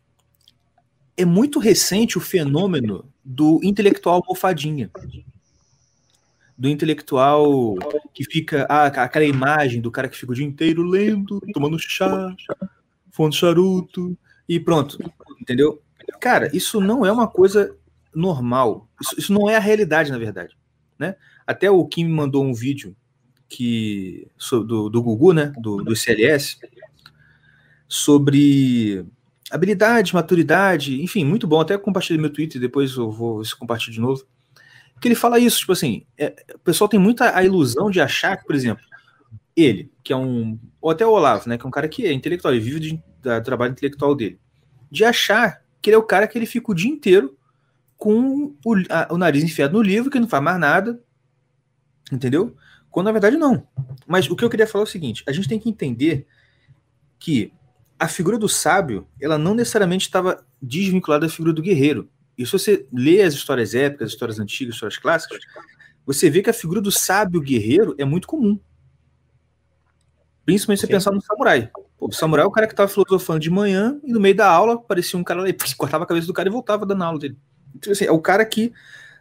[1.16, 4.90] é muito recente o fenômeno do intelectual almofadinha.
[6.62, 7.74] Do intelectual
[8.14, 8.68] que fica.
[8.70, 12.32] Ah, aquela imagem do cara que fica o dia inteiro lendo, tomando chá,
[13.10, 14.16] fumando charuto
[14.48, 14.96] e pronto.
[15.40, 15.82] Entendeu?
[16.20, 17.76] Cara, isso não é uma coisa
[18.14, 18.88] normal.
[19.00, 20.56] Isso, isso não é a realidade, na verdade.
[20.96, 21.16] Né?
[21.44, 22.94] Até o Kim me mandou um vídeo
[23.48, 26.60] que do, do Gugu, né, do, do CLS,
[27.88, 29.04] sobre
[29.50, 31.60] habilidade, maturidade, enfim, muito bom.
[31.60, 34.24] Até compartilhei meu Twitter, depois eu vou compartilhar de novo.
[35.02, 38.36] Que ele fala isso, tipo assim, é, o pessoal tem muita a ilusão de achar
[38.36, 38.84] que, por exemplo,
[39.56, 42.12] ele, que é um, ou até o Olavo, né, que é um cara que é
[42.12, 44.38] intelectual, ele vive de, da, trabalho intelectual dele,
[44.88, 47.36] de achar que ele é o cara que ele fica o dia inteiro
[47.96, 51.02] com o, a, o nariz enfiado no livro, que não faz mais nada,
[52.10, 52.56] entendeu?
[52.88, 53.66] Quando na verdade não.
[54.06, 56.26] Mas o que eu queria falar é o seguinte: a gente tem que entender
[57.18, 57.52] que
[57.98, 62.10] a figura do sábio, ela não necessariamente estava desvinculada da figura do guerreiro.
[62.36, 65.40] E se você lê as histórias épicas, as histórias antigas, as histórias clássicas,
[66.04, 68.58] você vê que a figura do sábio guerreiro é muito comum.
[70.44, 71.70] Principalmente se você pensar no samurai.
[71.98, 74.48] Pô, o samurai é o cara que estava filosofando de manhã e no meio da
[74.48, 77.18] aula aparecia um cara lá e cortava a cabeça do cara e voltava dando aula
[77.18, 77.38] dele.
[77.74, 78.72] Então, assim, é o cara que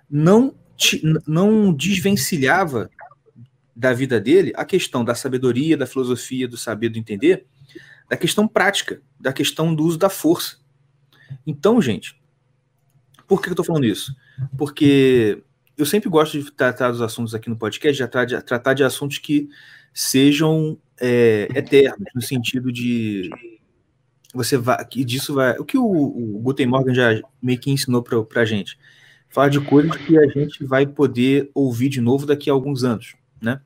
[0.09, 2.89] não, te, não desvencilhava
[3.75, 7.45] da vida dele a questão da sabedoria, da filosofia, do saber, do entender,
[8.09, 10.57] da questão prática, da questão do uso da força.
[11.47, 12.20] Então, gente,
[13.31, 14.13] por que eu estou falando isso?
[14.57, 15.41] Porque
[15.77, 18.83] eu sempre gosto de tratar dos assuntos aqui no podcast, de tratar de, tratar de
[18.83, 19.47] assuntos que
[19.93, 23.29] sejam é, eternos, no sentido de
[24.33, 28.03] você vai, que disso vai, o que o, o Guten Morgen já meio que ensinou
[28.03, 28.77] para a gente,
[29.29, 33.15] falar de coisas que a gente vai poder ouvir de novo daqui a alguns anos,
[33.41, 33.61] né?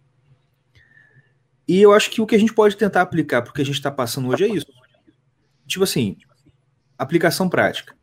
[1.67, 3.89] E eu acho que o que a gente pode tentar aplicar porque a gente está
[3.89, 4.67] passando hoje é isso.
[5.65, 6.17] Tipo assim,
[6.99, 7.95] aplicação prática.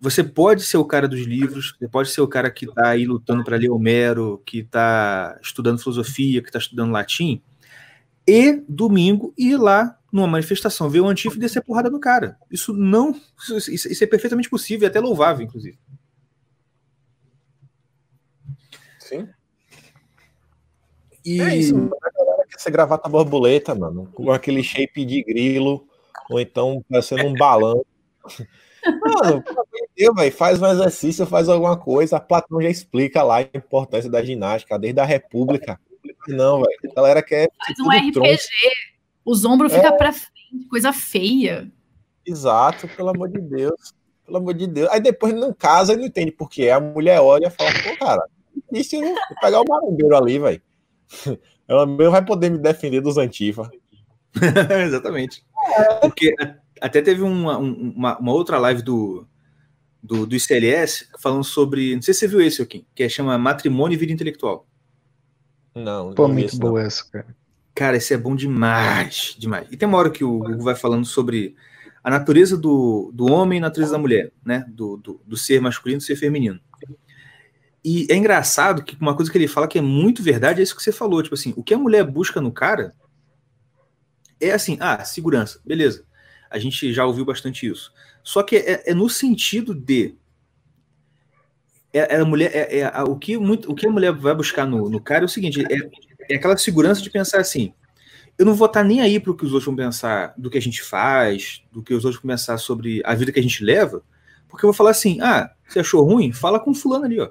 [0.00, 3.04] Você pode ser o cara dos livros, você pode ser o cara que está aí
[3.04, 7.42] lutando para ler Homero, que está estudando filosofia, que está estudando latim,
[8.26, 12.38] e domingo ir lá numa manifestação, ver o Antifa e descer porrada no cara.
[12.50, 13.18] Isso não.
[13.58, 15.78] Isso, isso é perfeitamente possível e até louvável, inclusive.
[19.00, 19.28] Sim.
[21.24, 21.40] E...
[21.40, 21.96] É isso, mano.
[22.02, 25.86] a galera quer ser gravata borboleta, mano, com aquele shape de grilo,
[26.30, 27.84] ou então parecendo um balão.
[28.86, 29.42] Mano,
[30.14, 32.16] Véio, faz um exercício, faz alguma coisa.
[32.16, 35.78] A Platão já explica lá a importância da ginástica, desde a República.
[36.28, 36.78] Não, velho.
[36.90, 37.48] A galera quer.
[37.66, 38.12] Faz um RPG.
[38.12, 38.28] Tronco.
[39.24, 39.96] Os ombros ficam é...
[39.96, 41.70] pra frente, coisa feia.
[42.24, 43.92] Exato, pelo amor de Deus.
[44.24, 44.88] Pelo amor de Deus.
[44.90, 46.70] Aí depois não casa e não entende por quê.
[46.70, 48.22] A mulher olha e fala, pô, cara,
[48.72, 50.62] isso vou pegar o marombeiro ali, velho.
[51.68, 53.70] Ela mesmo vai poder me defender dos Antifa.
[54.86, 55.44] Exatamente.
[56.00, 56.34] Porque
[56.80, 59.26] até teve uma, uma, uma, outra live do,
[60.02, 61.94] do, do ICLS falando sobre.
[61.94, 64.66] Não sei se você viu esse aqui, que é, chama Matrimônio e Vida Intelectual.
[65.74, 67.36] Não, Pô, não muito esse, boa essa, cara.
[67.74, 69.68] Cara, esse é bom demais, demais.
[69.70, 71.54] E tem uma hora que o Google vai falando sobre
[72.02, 74.64] a natureza do, do homem e a natureza da mulher, né?
[74.68, 76.60] Do, do, do ser masculino e do ser feminino.
[77.84, 80.76] E é engraçado que uma coisa que ele fala que é muito verdade é isso
[80.76, 81.22] que você falou.
[81.22, 82.94] Tipo assim, o que a mulher busca no cara
[84.40, 86.04] é assim, ah, segurança, beleza.
[86.50, 87.92] A gente já ouviu bastante isso.
[88.22, 90.14] Só que é, é no sentido de.
[91.92, 94.66] É, é a mulher, é, é, o, que muito, o que a mulher vai buscar
[94.66, 97.72] no, no cara é o seguinte: é, é aquela segurança de pensar assim,
[98.38, 100.58] eu não vou estar nem aí para o que os outros vão pensar do que
[100.58, 103.64] a gente faz, do que os outros vão pensar sobre a vida que a gente
[103.64, 104.02] leva,
[104.48, 106.32] porque eu vou falar assim: ah, você achou ruim?
[106.32, 107.30] Fala com fulano ali, ó.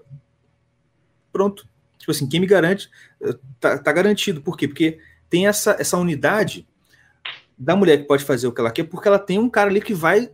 [1.32, 1.68] Pronto.
[1.98, 2.90] Tipo assim, quem me garante,
[3.22, 4.42] eh, tá, tá garantido.
[4.42, 4.68] Por quê?
[4.68, 5.00] Porque
[5.30, 6.68] tem essa, essa unidade
[7.58, 9.82] da mulher que pode fazer o que ela quer, porque ela tem um cara ali
[9.82, 10.32] que vai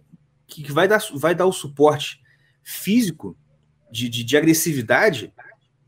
[0.48, 2.22] que vai dar, vai dar o suporte
[2.62, 3.38] físico
[3.92, 5.34] de, de, de agressividade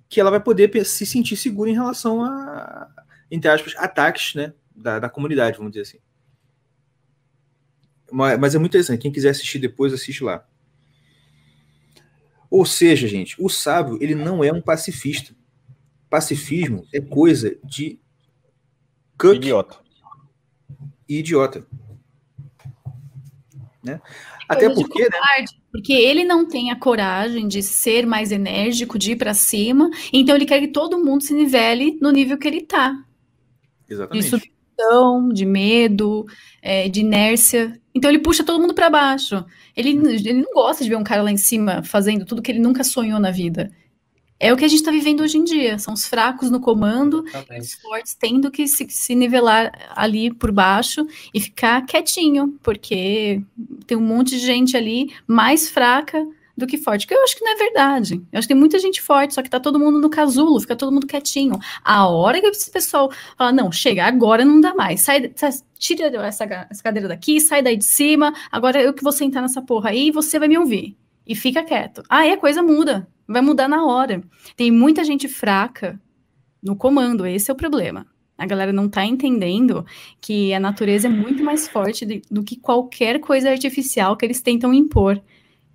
[0.08, 2.88] que ela vai poder se sentir segura em relação a,
[3.30, 6.00] entre aspas, ataques né, da, da comunidade, vamos dizer assim.
[8.12, 9.02] Mas, mas, é muito interessante.
[9.02, 10.48] Quem quiser assistir depois, assiste lá.
[12.50, 15.36] Ou seja, gente, o sábio ele não é um pacifista.
[16.10, 18.00] Pacifismo é coisa de
[19.34, 19.80] idiota.
[21.10, 21.66] E idiota.
[23.84, 24.00] Né?
[24.48, 25.46] Até porque, né?
[25.72, 30.36] Porque ele não tem a coragem de ser mais enérgico, de ir para cima, então
[30.36, 32.96] ele quer que todo mundo se nivele no nível que ele está.
[33.90, 34.24] Exatamente.
[34.24, 36.26] De submissão, de medo,
[36.62, 37.80] é, de inércia.
[37.94, 39.44] Então ele puxa todo mundo para baixo.
[39.76, 42.60] Ele, ele não gosta de ver um cara lá em cima fazendo tudo que ele
[42.60, 43.72] nunca sonhou na vida.
[44.38, 45.80] É o que a gente está vivendo hoje em dia.
[45.80, 47.24] São os fracos no comando,
[47.58, 53.42] os fortes tendo que se, se, nivelar ali por baixo e ficar quietinho, porque
[53.86, 56.26] tem um monte de gente ali mais fraca
[56.58, 57.06] do que forte.
[57.06, 58.16] Que eu acho que não é verdade.
[58.32, 60.76] Eu acho que tem muita gente forte, só que tá todo mundo no casulo, fica
[60.76, 61.60] todo mundo quietinho.
[61.84, 65.02] A hora que esse pessoal fala, não, chega, agora não dá mais.
[65.02, 65.32] Sai,
[65.78, 69.62] tira essa, essa cadeira daqui, sai daí de cima, agora eu que vou sentar nessa
[69.62, 70.98] porra aí e você vai me ouvir.
[71.28, 72.04] E fica quieto.
[72.10, 73.08] Aí a coisa muda.
[73.28, 74.22] Vai mudar na hora.
[74.56, 76.00] Tem muita gente fraca
[76.62, 78.06] no comando, esse é o problema.
[78.38, 79.86] A galera não tá entendendo
[80.20, 84.42] que a natureza é muito mais forte de, do que qualquer coisa artificial que eles
[84.42, 85.22] tentam impor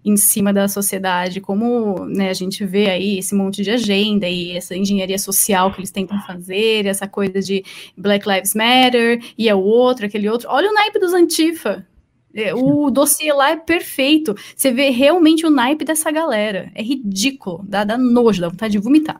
[0.05, 4.57] em cima da sociedade, como né, a gente vê aí esse monte de agenda e
[4.57, 7.63] essa engenharia social que eles tentam fazer, essa coisa de
[7.97, 10.49] Black Lives Matter, e é o outro, aquele outro.
[10.51, 11.87] Olha o naipe dos Antifa,
[12.35, 14.35] é, o dossiê lá é perfeito.
[14.57, 16.71] Você vê realmente o naipe dessa galera.
[16.75, 17.65] É ridículo.
[17.69, 19.19] Dá, dá nojo, dá vontade de vomitar.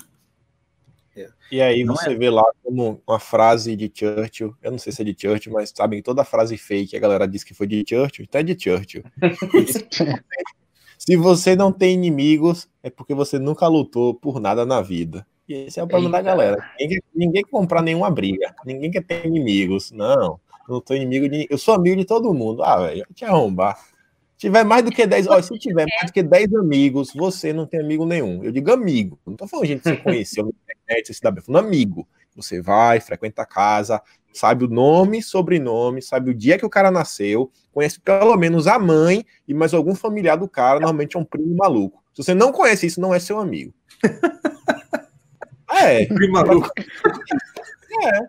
[1.51, 2.15] E aí não você é.
[2.15, 5.73] vê lá como uma frase de Churchill, eu não sei se é de Churchill, mas
[5.75, 9.03] sabem toda frase fake, a galera diz que foi de Churchill, então é de Churchill.
[10.97, 15.27] se você não tem inimigos, é porque você nunca lutou por nada na vida.
[15.49, 16.25] E esse é o problema Eita.
[16.25, 16.71] da galera.
[16.79, 19.91] Ninguém, ninguém quer comprar nenhuma briga, ninguém quer ter inimigos.
[19.91, 20.39] Não.
[20.69, 21.49] Eu não tô inimigo de.
[21.51, 22.63] Eu sou amigo de todo mundo.
[22.63, 23.77] Ah, velho, te arrombar.
[24.41, 25.27] Se tiver mais do que 10.
[25.27, 28.43] Olha, se tiver mais do que 10 amigos, você não tem amigo nenhum.
[28.43, 29.21] Eu digo amigo.
[29.27, 31.45] Não tô falando gente que você conheceu na internet, você se dá bem.
[31.45, 32.09] falando amigo.
[32.35, 34.01] Você vai, frequenta a casa,
[34.33, 38.79] sabe o nome, sobrenome, sabe o dia que o cara nasceu, conhece pelo menos a
[38.79, 42.03] mãe e mais algum familiar do cara, normalmente é um primo maluco.
[42.15, 43.75] Se você não conhece isso, não é seu amigo.
[45.71, 46.07] é.
[46.07, 46.71] Primo maluco.
[48.05, 48.21] É.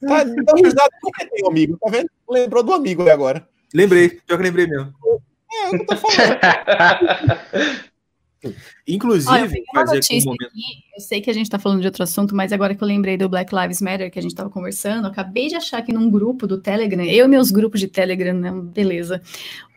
[0.00, 2.08] Tá dando risada porque tem um amigo, tá vendo?
[2.26, 3.46] Lembrou do amigo agora.
[3.74, 4.94] Lembrei, pior que lembrei mesmo.
[5.52, 6.38] É, é o que eu tô falando.
[8.86, 10.46] Inclusive, Olha, fazer aqui um momento.
[10.46, 12.88] Aqui, eu sei que a gente está falando de outro assunto, mas agora que eu
[12.88, 16.10] lembrei do Black Lives Matter que a gente estava conversando, acabei de achar que num
[16.10, 19.22] grupo do Telegram, eu e meus grupos de Telegram, né, beleza,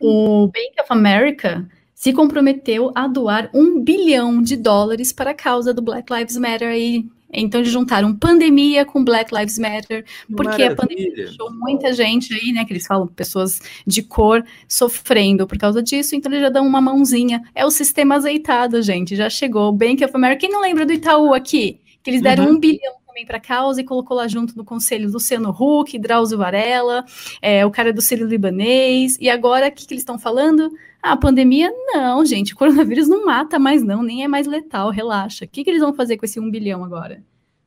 [0.00, 5.72] o Bank of America se comprometeu a doar um bilhão de dólares para a causa
[5.72, 10.72] do Black Lives Matter aí então eles juntaram pandemia com Black Lives Matter, porque Maravilha.
[10.72, 15.58] a pandemia deixou muita gente aí, né, que eles falam, pessoas de cor sofrendo por
[15.58, 17.42] causa disso, então eles já dão uma mãozinha.
[17.54, 19.72] É o sistema azeitado, gente, já chegou.
[19.72, 21.80] Bank of America, quem não lembra do Itaú aqui?
[22.02, 22.52] Que eles deram uhum.
[22.52, 26.38] um bilhão também para a causa e colocou lá junto no conselho Luciano Huck, Drauzio
[26.38, 27.04] Varela,
[27.40, 30.70] é, o cara do Sírio Libanês, e agora o que, que eles estão falando?
[31.06, 34.90] Ah, a pandemia, não, gente, o coronavírus não mata mais, não, nem é mais letal,
[34.90, 35.44] relaxa.
[35.44, 37.22] O que, que eles vão fazer com esse um bilhão agora?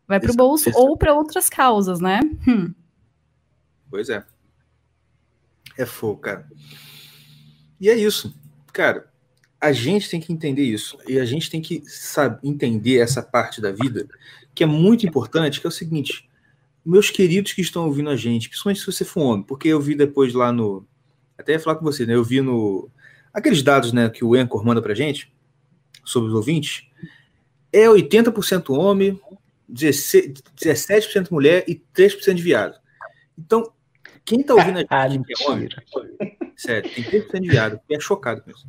[0.06, 2.20] Vai para o bolso ou para outras causas, né?
[2.46, 2.74] Hum.
[3.90, 4.26] Pois é.
[5.78, 6.50] É fogo, cara.
[7.80, 8.38] E é isso.
[8.74, 9.10] Cara,
[9.62, 10.98] a gente tem que entender isso.
[11.08, 14.06] E a gente tem que saber, entender essa parte da vida
[14.54, 16.30] que é muito importante, que é o seguinte.
[16.86, 19.96] Meus queridos que estão ouvindo a gente, principalmente se você for homem, porque eu vi
[19.96, 20.86] depois lá no.
[21.38, 22.16] Até ia falar com você, né?
[22.16, 22.92] Eu vi no
[23.34, 25.32] aqueles dados né, que o Anchor manda para gente,
[26.04, 26.88] sobre os ouvintes,
[27.72, 29.20] é 80% homem,
[29.72, 32.80] 17% mulher e 3% de viado.
[33.38, 33.72] Então,
[34.26, 35.70] quem está ouvindo a gente ah, que é homem,
[36.56, 38.68] sério, tem 3% de viado, é chocado com isso.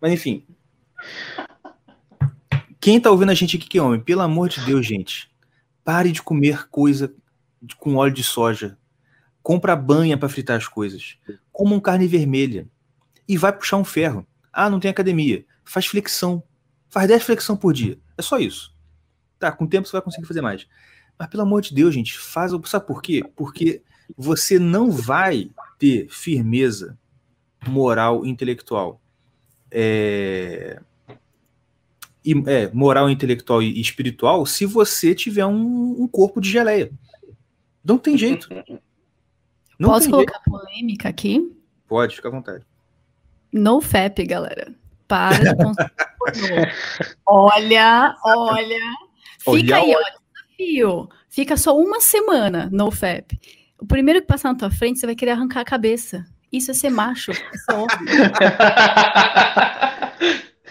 [0.00, 0.46] Mas enfim,
[2.80, 5.30] quem está ouvindo a gente aqui que é homem, pelo amor de Deus, gente,
[5.84, 7.12] pare de comer coisa
[7.78, 8.78] com óleo de soja.
[9.42, 11.18] Compra banha para fritar as coisas.
[11.52, 12.68] Coma um carne vermelha
[13.30, 14.26] e vai puxar um ferro.
[14.52, 15.46] Ah, não tem academia.
[15.64, 16.42] Faz flexão.
[16.88, 17.96] Faz 10 flexão por dia.
[18.18, 18.74] É só isso.
[19.38, 20.66] Tá, com o tempo você vai conseguir fazer mais.
[21.16, 22.50] Mas pelo amor de Deus, gente, faz.
[22.64, 23.22] Sabe por quê?
[23.36, 23.84] Porque
[24.18, 25.48] você não vai
[25.78, 26.98] ter firmeza
[27.68, 29.00] moral e intelectual.
[29.70, 30.80] É,
[32.24, 36.90] e, é, moral, intelectual e espiritual se você tiver um, um corpo de geleia.
[37.84, 38.48] Não tem jeito.
[39.78, 40.50] Não Posso tem colocar jeito.
[40.50, 41.56] polêmica aqui?
[41.86, 42.66] Pode, fica à vontade.
[43.52, 44.72] No FAP, galera.
[45.08, 45.50] Para de
[47.26, 48.80] Olha, olha.
[49.38, 50.14] Fica olha, aí, olha.
[50.34, 51.08] desafio.
[51.28, 53.32] Fica só uma semana no FAP.
[53.80, 56.24] O primeiro que passar na tua frente, você vai querer arrancar a cabeça.
[56.52, 57.30] Isso é ser macho.
[57.32, 58.06] Isso é óbvio.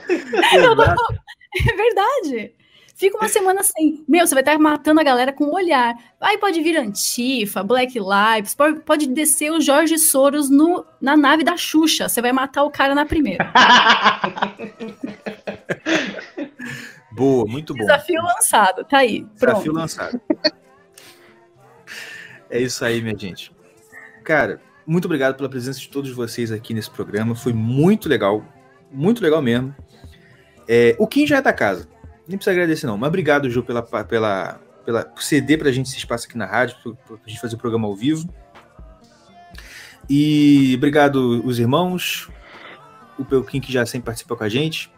[1.70, 2.54] é verdade.
[3.00, 4.04] Fica uma semana sem.
[4.06, 5.96] Meu, você vai estar matando a galera com o olhar.
[6.20, 11.42] Aí pode vir Antifa, Black Lives, pode, pode descer o Jorge Soros no, na nave
[11.42, 12.10] da Xuxa.
[12.10, 13.54] Você vai matar o cara na primeira.
[17.10, 17.80] Boa, muito bom.
[17.80, 19.22] Desafio lançado, tá aí.
[19.40, 19.54] Pronto.
[19.54, 20.20] Desafio lançado.
[22.50, 23.50] É isso aí, minha gente.
[24.26, 27.34] Cara, muito obrigado pela presença de todos vocês aqui nesse programa.
[27.34, 28.44] Foi muito legal.
[28.92, 29.74] Muito legal mesmo.
[30.68, 31.88] É, o Kim já é da casa.
[32.30, 32.96] Nem precisa agradecer, não.
[32.96, 36.78] Mas obrigado, Ju, pela, pela, pela, por ceder pra gente esse espaço aqui na rádio,
[36.84, 38.32] por, por a gente fazer o programa ao vivo.
[40.08, 42.30] E obrigado os irmãos,
[43.18, 44.92] o Pelquim que já sempre participa com a gente.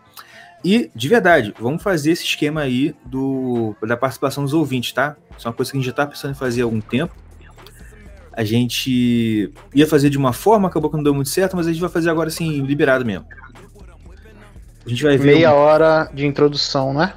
[0.63, 5.15] E, de verdade, vamos fazer esse esquema aí do, da participação dos ouvintes, tá?
[5.37, 7.15] Isso é uma coisa que a gente já tá pensando em fazer há algum tempo.
[8.33, 11.71] A gente ia fazer de uma forma, acabou que não deu muito certo, mas a
[11.71, 13.25] gente vai fazer agora assim, liberado mesmo.
[14.85, 15.35] A gente vai ver.
[15.35, 15.57] Meia um...
[15.57, 17.13] hora de introdução, né?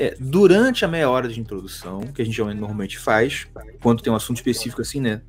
[0.00, 3.48] É, durante a meia hora de introdução, que a gente normalmente faz,
[3.82, 5.20] quando tem um assunto específico assim, né?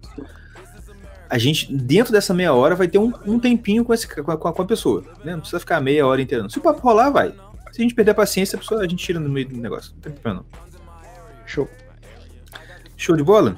[1.28, 4.38] A gente, dentro dessa meia hora, vai ter um, um tempinho com, esse, com, a,
[4.38, 5.04] com a pessoa.
[5.24, 5.34] Né?
[5.34, 6.44] Não precisa ficar meia hora inteira.
[6.44, 6.50] Não.
[6.50, 7.34] Se o papo rolar, vai.
[7.72, 9.92] Se a gente perder a paciência, a pessoa a gente tira no meio do negócio.
[9.94, 10.60] Não tem problema, não.
[11.48, 11.68] Show.
[12.96, 13.56] Show de bola?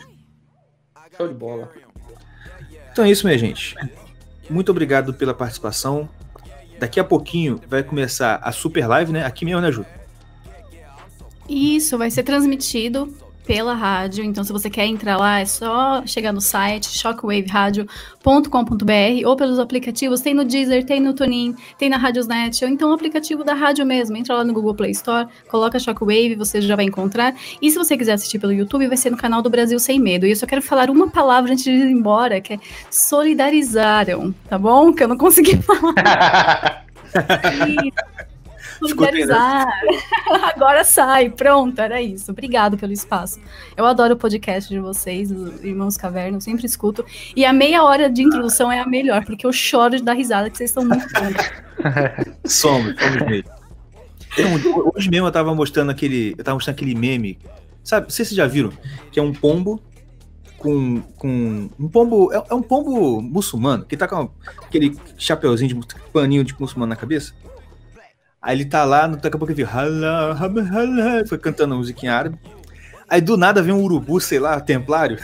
[1.18, 1.70] Show de bola.
[2.92, 3.76] Então é isso, minha gente.
[4.50, 6.10] Muito obrigado pela participação.
[6.80, 9.26] Daqui a pouquinho vai começar a super live, né?
[9.26, 9.86] Aqui mesmo, né, Ju?
[11.52, 13.14] Isso, vai ser transmitido
[13.46, 14.24] pela rádio.
[14.24, 20.22] Então, se você quer entrar lá, é só chegar no site shockwaveradio.com.br ou pelos aplicativos.
[20.22, 23.86] Tem no Deezer, tem no Tunin, tem na Radiosnet, ou então o aplicativo da rádio
[23.86, 24.16] mesmo.
[24.16, 27.36] Entra lá no Google Play Store, coloca Shockwave, você já vai encontrar.
[27.62, 30.26] E se você quiser assistir pelo YouTube, vai ser no canal do Brasil Sem Medo.
[30.26, 32.60] E eu só quero falar uma palavra antes de ir embora, que é
[32.90, 34.94] solidarizaram, tá bom?
[34.94, 36.86] Que eu não consegui falar.
[38.82, 39.68] solidarizar.
[40.56, 42.32] Agora sai, pronto, era isso.
[42.32, 43.40] Obrigado pelo espaço.
[43.76, 47.06] Eu adoro o podcast de vocês, os Irmãos Caverna, eu sempre escuto.
[47.36, 50.50] E a meia hora de introdução é a melhor, porque eu choro de dar risada,
[50.50, 51.52] que vocês estão muito bons.
[52.46, 53.62] somos, somos mesmo.
[54.34, 56.36] Então, hoje mesmo eu tava mostrando aquele.
[56.38, 57.38] Eu tava mostrando aquele meme.
[57.84, 58.72] Sabe, não sei se vocês já viram,
[59.12, 59.82] que é um pombo
[60.58, 62.32] com, com um pombo.
[62.32, 64.30] É, é, um pombo muçulmano, que tá com
[64.66, 67.34] aquele chapeuzinho de paninho de muçulmano na cabeça.
[68.42, 69.80] Aí ele tá lá, daqui a pouco ele fica.
[71.28, 72.40] Foi cantando musiquinha árabe.
[73.08, 75.18] Aí do nada vem um urubu, sei lá, templário.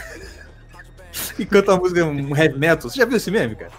[1.38, 2.88] e canta uma música, um heavy metal.
[2.88, 3.72] Você já viu esse meme, cara?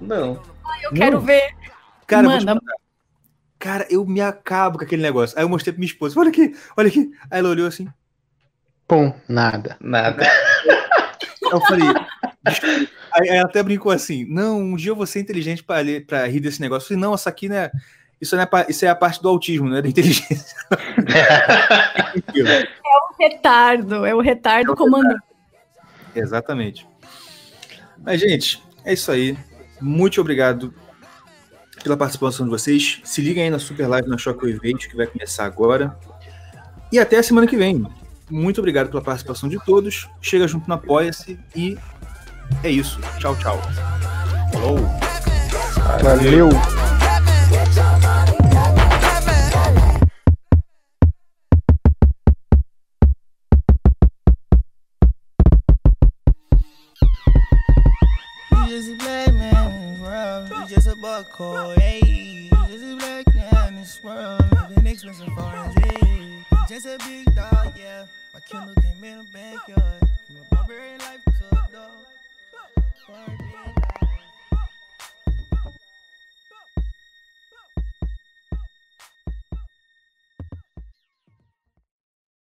[0.00, 0.40] Não.
[0.64, 0.98] Ai, eu Não.
[0.98, 1.54] quero ver.
[2.06, 2.60] Cara, Manda.
[3.58, 5.38] Cara, eu me acabo com aquele negócio.
[5.38, 6.18] Aí eu mostrei pra minha esposa.
[6.18, 7.10] Olha aqui, olha aqui.
[7.30, 7.88] Aí ela olhou assim.
[8.86, 9.76] Pum, nada.
[9.80, 10.26] Nada.
[11.50, 11.88] eu falei.
[13.12, 16.40] Aí ela até brincou assim: Não, um dia eu vou ser inteligente pra, pra rir
[16.40, 16.84] desse negócio.
[16.84, 17.70] Eu falei, não, essa aqui né,
[18.24, 20.56] isso, é, isso é a parte do autismo, não é da inteligência.
[22.34, 22.64] é
[22.98, 25.22] o retardo, é o retardo é comandante.
[26.14, 26.86] Exatamente.
[28.02, 29.36] Mas, gente, é isso aí.
[29.80, 30.74] Muito obrigado
[31.82, 33.00] pela participação de vocês.
[33.04, 35.98] Se liguem aí na Super Live na Shockwave Event, que vai começar agora.
[36.90, 37.86] E até a semana que vem.
[38.30, 40.08] Muito obrigado pela participação de todos.
[40.20, 41.76] Chega junto no Apoia-se e
[42.62, 42.98] é isso.
[43.18, 43.60] Tchau, tchau.
[44.52, 44.78] Falou.
[46.02, 46.48] Valeu.
[47.74, 48.04] Just
[62.84, 64.42] a black man in this world.
[66.68, 68.04] Just a big dog, yeah.
[68.32, 70.02] My Kindle came in the backyard.
[70.02, 70.04] A
[70.54, 71.90] barbarian life to a dog.
[73.08, 73.83] Barbarian